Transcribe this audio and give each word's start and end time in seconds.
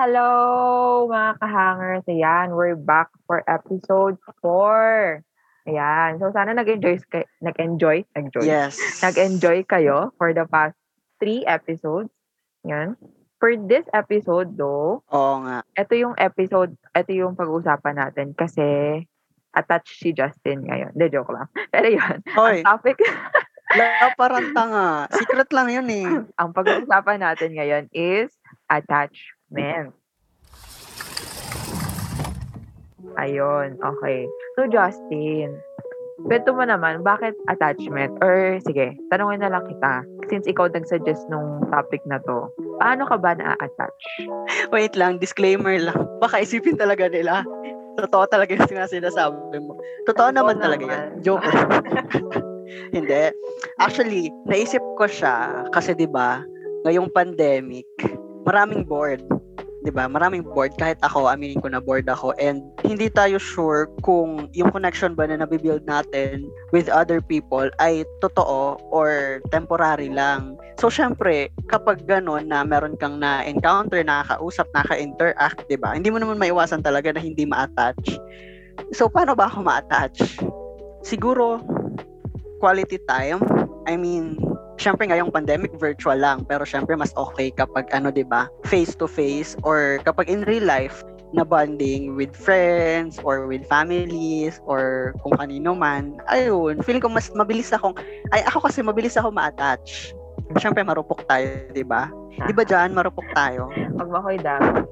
Hello, 0.00 1.04
mga 1.12 1.36
kahangers. 1.44 2.08
Ayan, 2.08 2.56
we're 2.56 2.72
back 2.72 3.12
for 3.28 3.44
episode 3.44 4.16
4. 4.40 5.20
Ayan. 5.68 6.16
So, 6.16 6.32
sana 6.32 6.56
nag-enjoy, 6.56 7.04
kay- 7.12 7.28
nag-enjoy, 7.44 8.08
nag-enjoy, 8.16 8.48
Yes. 8.48 8.80
nag-enjoy 9.04 9.68
kayo 9.68 10.08
for 10.16 10.32
the 10.32 10.48
past 10.48 10.72
three 11.20 11.44
episodes. 11.44 12.08
Yan. 12.64 12.96
For 13.44 13.52
this 13.60 13.84
episode, 13.92 14.56
though, 14.56 15.04
Oo 15.12 15.34
nga. 15.44 15.68
ito 15.76 15.92
yung 15.92 16.16
episode, 16.16 16.72
ito 16.96 17.12
yung 17.12 17.36
pag-uusapan 17.36 18.00
natin 18.00 18.32
kasi 18.32 19.04
attached 19.52 20.00
si 20.00 20.16
Justin 20.16 20.64
ngayon. 20.64 20.96
De, 20.96 21.12
joke 21.12 21.28
lang. 21.28 21.52
Pero 21.76 21.92
yun, 21.92 22.24
Hoy, 22.40 22.64
ang 22.64 22.80
topic, 22.80 23.04
la 23.76 24.16
parang 24.16 24.48
tanga. 24.56 25.12
Secret 25.12 25.52
lang 25.52 25.68
yun 25.68 25.88
eh. 25.92 26.08
ang 26.40 26.56
pag-uusapan 26.56 27.20
natin 27.20 27.52
ngayon 27.52 27.84
is 27.92 28.32
attachment. 29.50 29.92
Ayun, 33.20 33.76
okay. 33.82 34.24
So, 34.56 34.64
Justin, 34.70 35.52
kwento 36.24 36.56
mo 36.56 36.64
naman, 36.64 37.04
bakit 37.04 37.36
attachment? 37.52 38.16
Or, 38.24 38.56
sige, 38.64 38.96
tanungin 39.12 39.44
na 39.44 39.52
lang 39.52 39.68
kita. 39.68 40.06
Since 40.30 40.46
ikaw 40.46 40.70
nag-suggest 40.70 41.26
nung 41.28 41.66
topic 41.68 42.00
na 42.06 42.22
to, 42.24 42.48
paano 42.78 43.04
ka 43.04 43.18
ba 43.18 43.34
na-attach? 43.36 44.00
Wait 44.74 44.94
lang, 44.94 45.18
disclaimer 45.18 45.76
lang. 45.76 45.98
Baka 46.22 46.46
isipin 46.46 46.78
talaga 46.78 47.10
nila. 47.10 47.44
Totoo 47.98 48.24
talaga 48.30 48.56
yung 48.56 48.70
sinasabi 48.88 49.58
mo. 49.60 49.76
Totoo 50.08 50.30
naman 50.32 50.62
talaga 50.62 50.86
yan. 50.88 51.20
Joke. 51.20 51.44
Hindi. 52.96 53.34
Actually, 53.82 54.30
naisip 54.46 54.80
ko 54.96 55.04
siya 55.10 55.66
kasi 55.74 55.92
'di 55.92 56.06
ba, 56.08 56.40
ngayong 56.86 57.10
pandemic, 57.12 57.84
maraming 58.46 58.86
bored. 58.86 59.20
'Di 59.80 59.90
ba? 59.92 60.04
Maraming 60.08 60.44
bored 60.44 60.76
kahit 60.76 61.00
ako, 61.00 61.28
aminin 61.28 61.60
ko 61.60 61.72
na 61.72 61.80
bored 61.80 62.04
ako 62.04 62.36
and 62.36 62.60
hindi 62.84 63.08
tayo 63.08 63.40
sure 63.40 63.88
kung 64.04 64.52
yung 64.52 64.68
connection 64.68 65.16
ba 65.16 65.24
na 65.24 65.40
nabibuild 65.40 65.84
natin 65.88 66.44
with 66.72 66.92
other 66.92 67.24
people 67.24 67.64
ay 67.80 68.04
totoo 68.20 68.76
or 68.92 69.40
temporary 69.48 70.12
lang. 70.12 70.60
So 70.76 70.92
syempre, 70.92 71.48
kapag 71.72 72.04
ganun 72.04 72.52
na 72.52 72.60
meron 72.64 72.96
kang 73.00 73.20
na-encounter, 73.20 74.04
nakakausap, 74.04 74.68
naka-interact, 74.76 75.64
'di 75.68 75.80
ba? 75.80 75.96
Hindi 75.96 76.12
mo 76.12 76.20
naman 76.20 76.36
maiwasan 76.36 76.84
talaga 76.84 77.16
na 77.16 77.20
hindi 77.24 77.48
ma-attach. 77.48 78.20
So 78.92 79.08
paano 79.08 79.32
ba 79.32 79.48
ako 79.48 79.64
ma-attach? 79.64 80.40
Siguro 81.00 81.60
quality 82.60 83.00
time. 83.08 83.40
I 83.88 83.96
mean, 83.96 84.36
syempre 84.80 85.04
ngayong 85.04 85.28
pandemic 85.28 85.76
virtual 85.76 86.16
lang, 86.16 86.48
pero 86.48 86.64
syempre 86.64 86.96
mas 86.96 87.12
okay 87.20 87.52
kapag 87.52 87.92
ano 87.92 88.08
'di 88.08 88.24
ba, 88.24 88.48
face 88.64 88.96
to 88.96 89.04
face 89.04 89.52
or 89.60 90.00
kapag 90.08 90.32
in 90.32 90.40
real 90.48 90.64
life 90.64 91.04
na 91.30 91.46
bonding 91.46 92.18
with 92.18 92.34
friends 92.34 93.20
or 93.22 93.46
with 93.46 93.62
families 93.68 94.58
or 94.66 95.14
kung 95.22 95.36
kanino 95.38 95.76
man. 95.76 96.18
Ayun, 96.26 96.82
feeling 96.82 97.04
ko 97.04 97.12
mas 97.12 97.30
mabilis 97.36 97.70
akong 97.70 97.94
ay 98.34 98.42
ako 98.48 98.66
kasi 98.66 98.82
mabilis 98.82 99.14
ako 99.14 99.30
ma-attach. 99.30 100.16
Syempre 100.58 100.82
marupok 100.82 101.22
tayo, 101.28 101.46
'di 101.70 101.84
ba? 101.86 102.10
'Di 102.48 102.52
ba 102.56 102.64
diyan 102.64 102.96
marupok 102.96 103.28
tayo? 103.36 103.68
Pag 103.94 104.08
makoy 104.08 104.40
dami. 104.40 104.82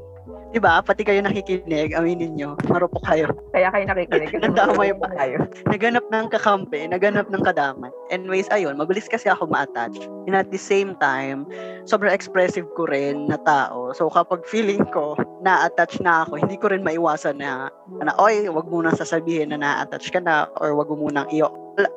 'Di 0.52 0.60
ba? 0.60 0.80
Pati 0.80 1.04
kayo 1.04 1.20
nakikinig, 1.20 1.92
aminin 1.92 2.32
nyo, 2.36 2.56
marupok 2.72 3.04
kayo. 3.04 3.28
Kaya 3.52 3.68
kayo 3.68 3.84
nakikinig. 3.84 4.32
Nadamay 4.44 4.96
pa. 4.96 5.08
tayo. 5.12 5.44
naganap 5.68 6.04
ng 6.08 6.26
kakampi, 6.32 6.88
naganap 6.88 7.28
ng 7.28 7.42
kadamay. 7.44 7.92
Anyways, 8.08 8.48
ayun, 8.48 8.80
mabilis 8.80 9.08
kasi 9.08 9.28
ako 9.28 9.48
ma-attach. 9.48 9.96
And 10.24 10.36
at 10.36 10.48
the 10.48 10.60
same 10.60 10.96
time, 11.00 11.44
sobrang 11.84 12.12
expressive 12.12 12.64
ko 12.76 12.88
rin 12.88 13.28
na 13.28 13.36
tao. 13.44 13.92
So 13.92 14.08
kapag 14.08 14.48
feeling 14.48 14.84
ko 14.88 15.16
na-attach 15.44 16.00
na 16.00 16.24
ako, 16.24 16.40
hindi 16.40 16.56
ko 16.56 16.72
rin 16.72 16.84
maiwasan 16.84 17.44
na, 17.44 17.68
na 18.00 18.12
oy, 18.16 18.48
wag 18.48 18.68
mo 18.68 18.80
nang 18.80 18.96
sasabihin 18.96 19.52
na 19.52 19.60
na-attach 19.60 20.08
ka 20.08 20.20
na 20.20 20.48
or 20.60 20.72
wag 20.72 20.88
mo 20.88 21.12
nang 21.12 21.28
i 21.28 21.44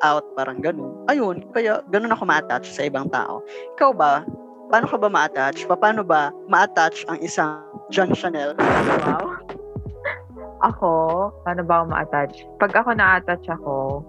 out, 0.06 0.26
parang 0.38 0.62
ganun. 0.62 0.94
Ayun, 1.10 1.42
kaya 1.56 1.82
ganun 1.90 2.14
ako 2.14 2.24
ma-attach 2.28 2.70
sa 2.70 2.86
ibang 2.86 3.10
tao. 3.10 3.42
Ikaw 3.80 3.92
ba? 3.96 4.22
Paano 4.72 4.88
ka 4.88 4.96
ba 4.96 5.12
ma-attach? 5.12 5.68
Paano 5.68 6.00
ba 6.00 6.32
ma-attach 6.48 7.04
ang 7.12 7.20
isang 7.20 7.60
John 7.92 8.16
Chanel? 8.16 8.56
Wow. 8.56 9.36
Ako, 10.64 10.92
paano 11.44 11.68
ba 11.68 11.84
ako 11.84 11.86
ma-attach? 11.92 12.34
Pag 12.56 12.72
ako 12.80 12.96
na-attach 12.96 13.44
ako, 13.52 14.00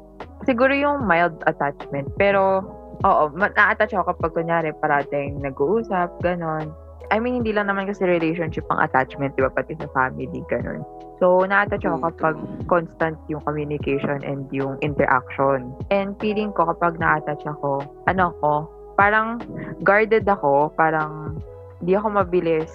siguro 0.46 0.70
yung 0.70 1.02
mild 1.02 1.34
attachment. 1.50 2.06
Pero, 2.14 2.62
oo, 3.02 3.22
na-attach 3.34 3.90
ako 3.90 4.14
kapag 4.14 4.38
kunyari 4.38 4.70
parating 4.78 5.42
nag-uusap, 5.42 6.14
ganon. 6.22 6.70
I 7.10 7.18
mean, 7.18 7.42
hindi 7.42 7.50
lang 7.50 7.66
naman 7.66 7.90
kasi 7.90 8.06
relationship 8.06 8.62
ang 8.70 8.86
attachment, 8.86 9.34
di 9.34 9.42
ba? 9.42 9.50
Pati 9.50 9.74
sa 9.82 9.90
family, 9.90 10.46
ganon. 10.46 10.86
So, 11.18 11.42
na-attach 11.42 11.82
ako 11.82 12.06
kapag 12.06 12.38
constant 12.70 13.18
yung 13.26 13.42
communication 13.42 14.22
and 14.22 14.46
yung 14.54 14.78
interaction. 14.78 15.74
And 15.90 16.14
feeling 16.22 16.54
ko 16.54 16.70
kapag 16.70 17.02
na-attach 17.02 17.42
ako, 17.50 17.82
ano 18.06 18.30
ko, 18.38 18.70
parang 18.94 19.40
guarded 19.82 20.28
ako, 20.28 20.72
parang 20.74 21.40
di 21.82 21.98
ako 21.98 22.22
mabilis 22.22 22.70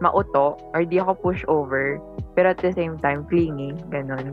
mauto 0.00 0.56
or 0.72 0.84
di 0.84 0.96
ako 0.96 1.12
push 1.20 1.44
over 1.48 2.00
pero 2.32 2.56
at 2.56 2.60
the 2.64 2.72
same 2.72 2.96
time 3.04 3.24
clingy 3.28 3.76
ganun 3.92 4.32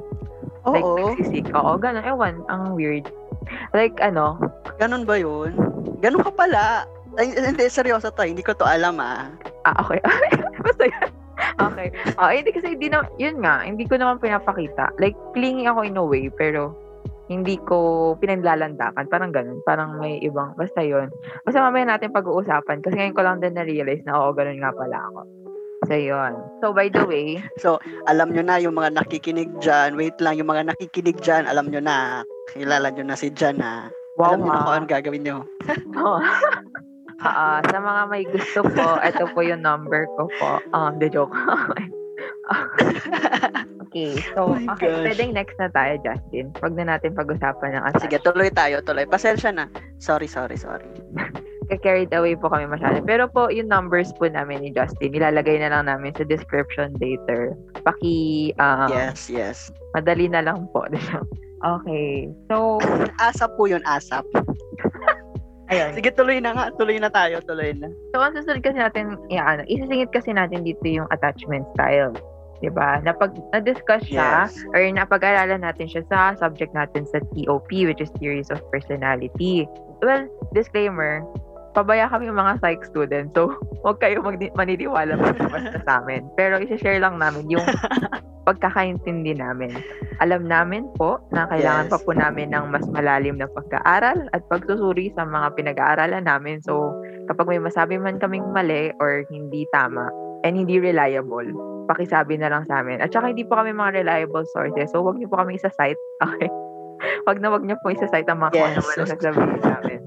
like 0.68 0.84
Oo, 0.84 1.12
nagsisik 1.12 1.52
oo 1.52 1.76
ganun 1.76 2.04
ewan 2.08 2.40
ang 2.48 2.72
weird 2.76 3.08
like 3.76 3.96
ano 4.00 4.40
ganun 4.80 5.04
ba 5.04 5.20
yun? 5.20 5.56
Ganun 5.98 6.22
ka 6.22 6.30
pala. 6.30 6.86
Ay, 7.18 7.34
hindi, 7.34 7.66
seryoso 7.66 8.14
to. 8.14 8.22
Hindi 8.22 8.46
ko 8.46 8.54
to 8.54 8.62
alam 8.62 9.02
ah. 9.02 9.34
ah 9.66 9.76
okay 9.82 9.98
basta 10.66 10.86
yun 10.88 11.10
okay 11.60 11.88
ah 12.18 12.32
hindi 12.34 12.50
kasi 12.54 12.78
hindi 12.78 12.88
na 12.88 13.06
yun 13.18 13.42
nga 13.42 13.66
hindi 13.66 13.84
ko 13.86 13.98
naman 13.98 14.22
pinapakita 14.22 14.94
like 15.02 15.18
clingy 15.34 15.66
ako 15.68 15.84
in 15.84 16.00
a 16.00 16.06
way 16.06 16.30
pero 16.32 16.74
hindi 17.28 17.60
ko 17.68 18.16
pinaglalandakan. 18.20 19.12
Parang 19.12 19.32
ganun. 19.36 19.60
Parang 19.68 20.00
may 20.00 20.20
ibang, 20.24 20.56
basta 20.56 20.80
yun. 20.80 21.12
Basta 21.44 21.60
mamaya 21.60 21.84
natin 21.84 22.16
pag-uusapan 22.16 22.80
kasi 22.80 22.96
ngayon 22.96 23.16
ko 23.16 23.22
lang 23.24 23.38
din 23.44 23.56
na-realize 23.56 24.04
na 24.08 24.16
oo, 24.16 24.32
ganun 24.32 24.64
nga 24.64 24.72
pala 24.72 24.98
ako. 25.12 25.20
So, 25.86 25.94
yun. 25.94 26.34
So, 26.64 26.74
by 26.74 26.90
the 26.90 27.06
way, 27.06 27.38
Alam 28.10 28.34
nyo 28.34 28.42
na 28.42 28.58
yung 28.58 28.76
mga 28.76 28.98
nakikinig 28.98 29.62
dyan. 29.62 29.94
Wait 29.94 30.18
lang, 30.18 30.40
yung 30.42 30.50
mga 30.50 30.74
nakikinig 30.74 31.22
dyan, 31.22 31.46
alam 31.46 31.70
nyo 31.70 31.80
na. 31.84 32.26
Kilala 32.50 32.90
nyo 32.90 33.04
na 33.06 33.16
si 33.20 33.30
Jan 33.30 33.62
ah. 33.62 33.92
wow, 34.18 34.34
alam 34.34 34.40
nyo 34.42 34.52
na 34.52 34.58
ha. 34.58 34.66
kung 34.66 34.76
ano 34.76 34.86
gagawin 34.90 35.24
nyo. 35.24 35.38
Oo. 36.02 36.20
Ah, 37.18 37.62
sa 37.66 37.78
mga 37.82 38.02
may 38.14 38.24
gusto 38.30 38.62
po, 38.62 39.02
ito 39.02 39.26
po 39.34 39.40
yung 39.42 39.62
number 39.62 40.06
ko 40.18 40.30
po. 40.38 40.62
Ah, 40.74 40.94
the 40.96 41.10
joke. 41.12 41.34
okay, 43.98 44.22
so, 44.38 44.54
Oh 44.54 44.74
okay, 44.78 44.90
gosh. 44.94 45.06
pwedeng 45.10 45.32
next 45.34 45.58
na 45.58 45.70
tayo, 45.74 45.98
Justin. 46.06 46.54
Wag 46.62 46.74
na 46.78 46.86
natin 46.96 47.18
pag-usapan 47.18 47.74
ng 47.74 47.84
attachment. 47.90 48.04
Sige, 48.06 48.18
tuloy 48.22 48.50
tayo, 48.54 48.76
tuloy. 48.86 49.10
Pasensya 49.10 49.50
na. 49.50 49.66
Sorry, 49.98 50.30
sorry, 50.30 50.56
sorry. 50.56 50.86
carried 51.76 52.16
away 52.16 52.32
po 52.40 52.48
kami 52.48 52.64
masyado. 52.64 53.04
Pero 53.04 53.28
po, 53.28 53.52
yung 53.52 53.68
numbers 53.68 54.16
po 54.16 54.32
namin 54.32 54.64
ni 54.64 54.70
Justin, 54.72 55.12
ilalagay 55.12 55.60
na 55.60 55.76
lang 55.76 55.92
namin 55.92 56.16
sa 56.16 56.24
description 56.24 56.96
later. 57.04 57.52
Paki, 57.84 58.56
um, 58.56 58.88
yes, 58.88 59.28
yes. 59.28 59.68
madali 59.92 60.32
na 60.32 60.48
lang 60.48 60.72
po. 60.72 60.88
okay. 61.76 62.32
So, 62.48 62.80
Asap 63.20 63.60
po 63.60 63.68
yun, 63.68 63.84
asap. 63.84 64.24
ayun. 65.74 65.92
Sige, 65.92 66.16
tuloy 66.16 66.40
na 66.40 66.56
nga. 66.56 66.72
Tuloy 66.80 66.96
na 67.04 67.12
tayo, 67.12 67.44
tuloy 67.44 67.76
na. 67.76 67.92
So, 68.16 68.24
ang 68.24 68.40
susunod 68.40 68.64
kasi 68.64 68.80
natin, 68.80 69.20
yeah, 69.28 69.44
ano, 69.44 69.68
isisingit 69.68 70.16
kasi 70.16 70.32
natin 70.32 70.64
dito 70.64 70.86
yung 70.88 71.10
attachment 71.12 71.68
style. 71.76 72.16
'Di 72.58 72.70
ba? 72.74 72.98
Napag 73.02 73.38
na-discuss 73.54 74.06
siya 74.06 74.50
Yes. 74.50 74.58
or 74.74 74.82
napag-aralan 74.82 75.62
natin 75.62 75.86
siya 75.86 76.04
sa 76.10 76.34
subject 76.36 76.74
natin 76.74 77.06
sa 77.06 77.22
TOP 77.34 77.70
which 77.70 78.02
is 78.02 78.10
Theories 78.18 78.50
of 78.50 78.62
Personality. 78.74 79.70
Well, 80.02 80.26
disclaimer, 80.54 81.22
pabaya 81.74 82.10
kami 82.10 82.30
mga 82.30 82.58
psych 82.62 82.82
students. 82.86 83.34
So, 83.38 83.54
huwag 83.86 84.02
kayo 84.02 84.22
magdi- 84.22 84.54
maniniwala 84.54 85.18
basta 85.22 85.78
sa 85.86 86.02
amin. 86.02 86.26
Pero 86.34 86.58
i-share 86.58 86.98
lang 86.98 87.22
namin 87.22 87.46
yung 87.50 87.66
pagkakaintindi 88.48 89.36
namin. 89.36 89.76
Alam 90.24 90.48
namin 90.48 90.88
po 90.96 91.20
na 91.30 91.46
kailangan 91.52 91.90
Yes. 91.90 91.94
pa 91.94 92.00
po 92.00 92.12
namin 92.16 92.50
ng 92.56 92.72
mas 92.72 92.88
malalim 92.90 93.38
na 93.38 93.46
pagkaaral 93.52 94.32
at 94.32 94.42
pagsusuri 94.48 95.12
sa 95.14 95.28
mga 95.28 95.54
pinag-aaralan 95.54 96.26
namin. 96.26 96.64
So, 96.64 96.96
kapag 97.28 97.52
may 97.52 97.60
masabi 97.60 98.00
man 98.00 98.18
kaming 98.18 98.48
mali 98.50 98.96
or 98.98 99.28
hindi 99.28 99.68
tama 99.70 100.08
and 100.44 100.54
hindi 100.58 100.78
reliable, 100.78 101.48
pakisabi 101.88 102.38
na 102.38 102.52
lang 102.52 102.64
sa 102.68 102.82
amin. 102.84 103.00
At 103.00 103.14
saka 103.14 103.32
hindi 103.32 103.48
po 103.48 103.58
kami 103.58 103.74
mga 103.74 104.04
reliable 104.04 104.46
sources. 104.52 104.92
So, 104.92 105.02
wag 105.02 105.18
niyo 105.18 105.32
po 105.32 105.40
kami 105.42 105.58
isa-cite. 105.58 106.00
Okay? 106.28 106.50
wag 107.30 107.38
na 107.38 107.54
wag 107.54 107.62
niyo 107.62 107.78
po 107.86 107.94
isa-cite 107.94 108.26
ang 108.26 108.42
mga 108.42 108.58
ano 108.58 108.82
Yes. 108.82 108.86
man 108.90 108.98
ang 108.98 109.12
sasabihin 109.14 109.62
namin. 109.62 110.00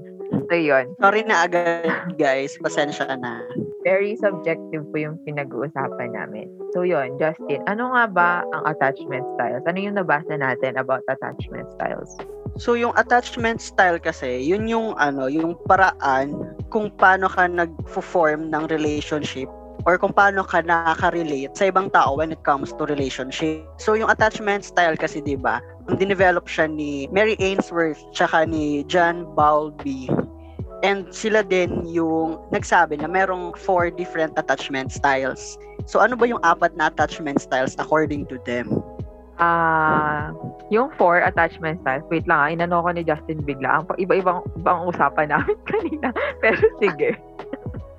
So, 0.51 0.55
yun. 0.59 0.85
Sorry 0.99 1.23
na 1.23 1.47
agad, 1.47 1.87
guys. 2.19 2.59
Pasensya 2.59 3.15
na. 3.15 3.39
Very 3.87 4.19
subjective 4.19 4.83
po 4.91 4.95
yung 4.99 5.15
pinag-uusapan 5.23 6.11
namin. 6.11 6.51
So, 6.75 6.83
yun. 6.83 7.15
Justin, 7.15 7.63
ano 7.71 7.95
nga 7.95 8.03
ba 8.11 8.29
ang 8.51 8.63
attachment 8.67 9.23
styles? 9.39 9.63
Ano 9.63 9.79
yung 9.79 9.95
nabasa 9.95 10.35
natin 10.35 10.75
about 10.75 11.07
attachment 11.07 11.71
styles? 11.79 12.11
So 12.59 12.75
yung 12.75 12.91
attachment 12.99 13.63
style 13.63 13.95
kasi, 13.95 14.43
yun 14.43 14.67
yung 14.67 14.91
ano, 14.99 15.31
yung 15.31 15.55
paraan 15.71 16.35
kung 16.67 16.91
paano 16.99 17.31
ka 17.31 17.47
nag-form 17.47 18.51
ng 18.51 18.67
relationship 18.67 19.47
or 19.85 19.97
kung 19.97 20.13
paano 20.13 20.45
ka 20.45 20.61
nakaka-relate 20.61 21.53
sa 21.57 21.69
ibang 21.69 21.89
tao 21.89 22.17
when 22.17 22.31
it 22.31 22.41
comes 22.43 22.73
to 22.75 22.85
relationship. 22.85 23.65
So 23.81 23.93
yung 23.97 24.09
attachment 24.09 24.65
style 24.65 24.97
kasi 24.97 25.21
'di 25.21 25.41
ba, 25.41 25.61
ang 25.89 25.97
dinevelop 25.97 26.45
siya 26.45 26.69
ni 26.69 27.09
Mary 27.09 27.35
Ainsworth 27.41 28.01
tsaka 28.13 28.45
ni 28.45 28.85
John 28.85 29.25
Bowlby. 29.33 30.09
And 30.81 31.13
sila 31.13 31.45
din 31.45 31.85
yung 31.85 32.41
nagsabi 32.49 32.97
na 32.97 33.05
merong 33.05 33.53
four 33.53 33.93
different 33.93 34.33
attachment 34.37 34.89
styles. 34.89 35.57
So 35.85 36.01
ano 36.01 36.17
ba 36.17 36.25
yung 36.25 36.41
apat 36.41 36.73
na 36.73 36.89
attachment 36.89 37.41
styles 37.41 37.77
according 37.77 38.25
to 38.33 38.41
them? 38.49 38.81
Ah, 39.41 40.29
uh, 40.29 40.51
yung 40.69 40.93
four 40.97 41.21
attachment 41.21 41.81
styles, 41.81 42.05
wait 42.13 42.25
lang, 42.29 42.37
ah, 42.37 42.49
inano 42.49 42.81
ko 42.85 42.89
ni 42.93 43.01
Justin 43.01 43.41
bigla. 43.41 43.81
Ang 43.81 43.89
iba-ibang 43.97 44.45
ibang 44.57 44.85
usapan 44.89 45.33
namin 45.33 45.57
kanina. 45.69 46.13
Pero 46.41 46.61
sige. 46.77 47.17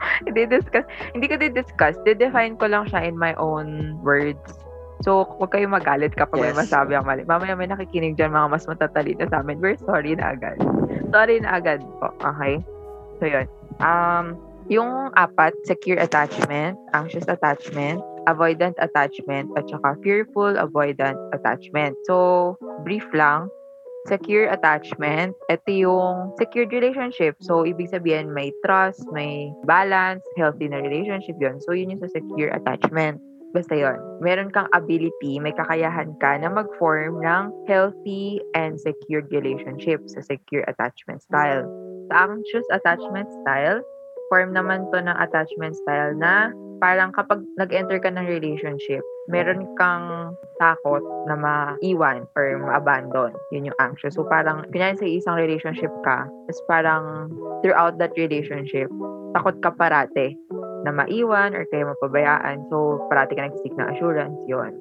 hindi 0.26 0.46
discuss, 0.46 0.86
hindi 1.14 1.26
ko 1.30 1.36
di-discuss. 1.38 1.96
De-define 2.06 2.58
ko 2.58 2.66
lang 2.70 2.88
siya 2.88 3.06
in 3.06 3.16
my 3.16 3.32
own 3.38 3.98
words. 4.02 4.62
So, 5.02 5.26
huwag 5.26 5.50
kayo 5.50 5.66
magalit 5.66 6.14
kapag 6.14 6.38
yes. 6.38 6.44
may 6.54 6.56
masabi 6.62 6.92
ang 6.94 7.06
mali. 7.06 7.26
Mamaya 7.26 7.58
may 7.58 7.66
nakikinig 7.66 8.14
dyan 8.14 8.30
mga 8.30 8.54
mas 8.54 8.64
matatalino 8.70 9.26
sa 9.26 9.42
amin. 9.42 9.58
We're 9.58 9.78
sorry 9.82 10.14
na 10.14 10.38
agad. 10.38 10.62
Sorry 11.10 11.42
na 11.42 11.58
agad 11.58 11.82
po. 11.98 12.14
Okay? 12.22 12.62
So, 13.18 13.26
yun. 13.26 13.46
Um, 13.82 14.38
yung 14.70 15.10
apat, 15.18 15.58
secure 15.66 15.98
attachment, 15.98 16.78
anxious 16.94 17.26
attachment, 17.26 17.98
avoidant 18.30 18.78
attachment, 18.78 19.50
at 19.58 19.66
saka 19.66 19.98
fearful 20.06 20.54
avoidant 20.54 21.18
attachment. 21.34 21.98
So, 22.06 22.54
brief 22.86 23.06
lang, 23.10 23.50
secure 24.10 24.50
attachment, 24.50 25.34
ito 25.46 25.70
yung 25.70 26.34
secured 26.38 26.74
relationship. 26.74 27.38
So, 27.38 27.62
ibig 27.62 27.94
sabihin, 27.94 28.34
may 28.34 28.50
trust, 28.66 29.06
may 29.14 29.50
balance, 29.68 30.22
healthy 30.34 30.66
na 30.66 30.82
relationship 30.82 31.38
yon 31.38 31.62
So, 31.62 31.76
yun 31.76 31.94
yung 31.94 32.02
sa 32.02 32.10
secure 32.10 32.50
attachment. 32.50 33.22
Basta 33.52 33.76
yon 33.76 34.00
Meron 34.24 34.50
kang 34.50 34.66
ability, 34.72 35.38
may 35.38 35.52
kakayahan 35.52 36.16
ka 36.18 36.40
na 36.40 36.48
mag-form 36.48 37.20
ng 37.20 37.52
healthy 37.68 38.40
and 38.56 38.80
secured 38.80 39.28
relationship 39.30 40.00
sa 40.08 40.24
secure 40.24 40.64
attachment 40.66 41.20
style. 41.22 41.68
Sa 42.10 42.32
anxious 42.32 42.66
attachment 42.72 43.28
style, 43.44 43.84
form 44.32 44.56
naman 44.56 44.88
to 44.88 45.04
ng 45.04 45.18
attachment 45.20 45.76
style 45.76 46.16
na 46.16 46.48
parang 46.82 47.14
kapag 47.14 47.46
nag-enter 47.62 48.02
ka 48.02 48.10
ng 48.10 48.26
relationship, 48.26 49.06
meron 49.30 49.70
kang 49.78 50.34
takot 50.58 50.98
na 51.30 51.38
maiwan 51.38 52.26
or 52.34 52.58
ma-abandon. 52.58 53.30
Yun 53.54 53.70
yung 53.70 53.78
anxious. 53.78 54.18
So 54.18 54.26
parang, 54.26 54.66
kunyari 54.74 54.98
sa 54.98 55.06
isang 55.06 55.38
relationship 55.38 55.94
ka, 56.02 56.26
is 56.50 56.58
parang 56.66 57.30
throughout 57.62 58.02
that 58.02 58.10
relationship, 58.18 58.90
takot 59.38 59.62
ka 59.62 59.70
parate 59.78 60.34
na 60.82 60.90
maiwan 60.90 61.54
or 61.54 61.62
kaya 61.70 61.86
mapabayaan. 61.86 62.66
So 62.66 62.98
parati 63.06 63.38
ka 63.38 63.46
nag-seek 63.46 63.78
ng 63.78 63.88
assurance. 63.94 64.34
Yun. 64.50 64.74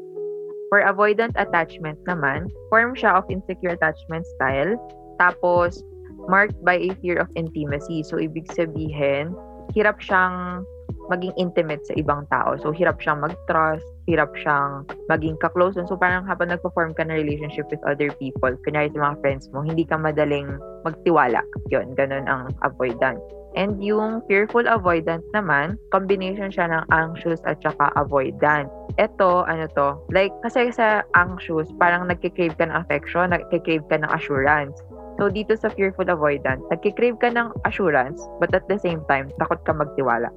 For 0.74 0.82
avoidant 0.82 1.38
attachment 1.38 2.02
naman, 2.10 2.50
form 2.74 2.98
siya 2.98 3.22
of 3.22 3.30
insecure 3.30 3.78
attachment 3.78 4.26
style. 4.40 4.74
Tapos, 5.22 5.86
marked 6.26 6.58
by 6.66 6.82
a 6.82 6.98
fear 7.04 7.22
of 7.22 7.30
intimacy. 7.38 8.02
So, 8.08 8.18
ibig 8.18 8.48
sabihin, 8.56 9.36
hirap 9.76 10.00
siyang 10.00 10.64
maging 11.10 11.34
intimate 11.38 11.84
sa 11.88 11.94
ibang 11.98 12.28
tao. 12.30 12.56
So, 12.60 12.72
hirap 12.72 13.02
siyang 13.02 13.24
mag-trust, 13.24 13.86
hirap 14.08 14.32
siyang 14.40 14.88
maging 15.12 15.38
ka-close. 15.40 15.80
So, 15.88 15.98
parang 15.98 16.28
habang 16.28 16.52
nagpo-form 16.52 16.96
ka 16.96 17.08
ng 17.08 17.16
relationship 17.16 17.68
with 17.70 17.82
other 17.84 18.12
people, 18.22 18.54
kunyari 18.68 18.92
sa 18.94 19.12
mga 19.12 19.16
friends 19.22 19.50
mo, 19.52 19.64
hindi 19.64 19.84
ka 19.88 19.98
madaling 19.98 20.60
magtiwala. 20.84 21.42
Yun, 21.70 21.94
ganun 21.96 22.26
ang 22.28 22.52
avoidant. 22.66 23.20
And 23.52 23.84
yung 23.84 24.24
fearful 24.32 24.64
avoidant 24.64 25.28
naman, 25.36 25.76
combination 25.92 26.56
siya 26.56 26.72
ng 26.72 26.84
anxious 26.96 27.44
at 27.44 27.60
saka 27.60 27.92
avoidant. 28.00 28.72
Ito, 28.96 29.44
ano 29.44 29.68
to, 29.76 30.00
like, 30.08 30.32
kasi 30.40 30.72
sa 30.72 31.04
anxious, 31.20 31.68
parang 31.76 32.08
nagkikrave 32.08 32.56
ka 32.56 32.72
ng 32.72 32.76
affection, 32.76 33.36
nagkikrave 33.36 33.84
ka 33.92 34.00
ng 34.00 34.12
assurance. 34.16 34.80
So, 35.22 35.30
dito 35.30 35.54
sa 35.54 35.70
fearful 35.70 36.10
avoidant, 36.10 36.66
nagkikrave 36.74 37.22
ka 37.22 37.30
ng 37.30 37.54
assurance, 37.70 38.18
but 38.42 38.50
at 38.58 38.66
the 38.66 38.82
same 38.82 39.06
time, 39.06 39.30
takot 39.38 39.62
ka 39.70 39.78
magtiwala. 39.78 40.34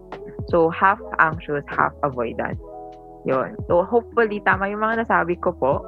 So, 0.53 0.69
half 0.69 1.01
anxious, 1.25 1.65
half 1.73 1.97
avoidant. 2.05 2.61
Yun. 3.25 3.57
So, 3.65 3.89
hopefully, 3.89 4.45
tama 4.45 4.69
yung 4.69 4.85
mga 4.85 5.09
nasabi 5.09 5.41
ko 5.41 5.57
po. 5.57 5.81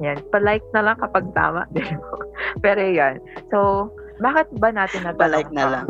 Yan. 0.00 0.24
Pa-like 0.32 0.64
na 0.72 0.80
lang 0.80 0.96
kapag 0.96 1.28
tama. 1.36 1.68
Pero 2.64 2.80
yan. 2.80 3.20
So, 3.52 3.92
bakit 4.24 4.48
ba 4.56 4.72
natin 4.72 5.04
natanong 5.04 5.20
Pa-like 5.20 5.52
na 5.52 5.64
lang. 5.68 5.86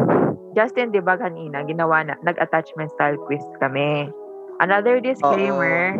Justin, 0.59 0.91
di 0.91 0.99
ba 0.99 1.15
kanina, 1.15 1.63
ginawa 1.63 2.03
na, 2.11 2.19
nag-attachment 2.27 2.91
style 2.99 3.23
quiz 3.31 3.47
kami. 3.63 4.11
Another 4.59 4.99
disclaimer, 4.99 5.95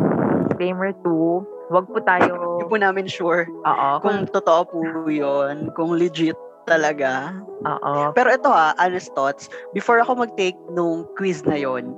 disclaimer 0.51 0.91
2, 1.07 1.71
wag 1.71 1.87
po 1.87 2.03
tayo... 2.03 2.59
Hindi 2.59 2.67
po 2.67 2.75
namin 2.75 3.07
sure 3.07 3.47
Oo, 3.47 3.87
kung, 4.03 4.27
kung 4.27 4.35
totoo 4.35 4.61
po 4.67 5.07
yun, 5.07 5.71
kung 5.79 5.95
legit 5.95 6.35
talaga. 6.67 7.35
Oo. 7.63 8.11
Pero 8.15 8.29
ito 8.31 8.49
ha, 8.49 8.75
honest 8.79 9.11
thoughts, 9.13 9.47
before 9.75 9.99
ako 10.01 10.25
mag-take 10.27 10.57
nung 10.73 11.07
quiz 11.15 11.43
na 11.43 11.59
yon 11.59 11.95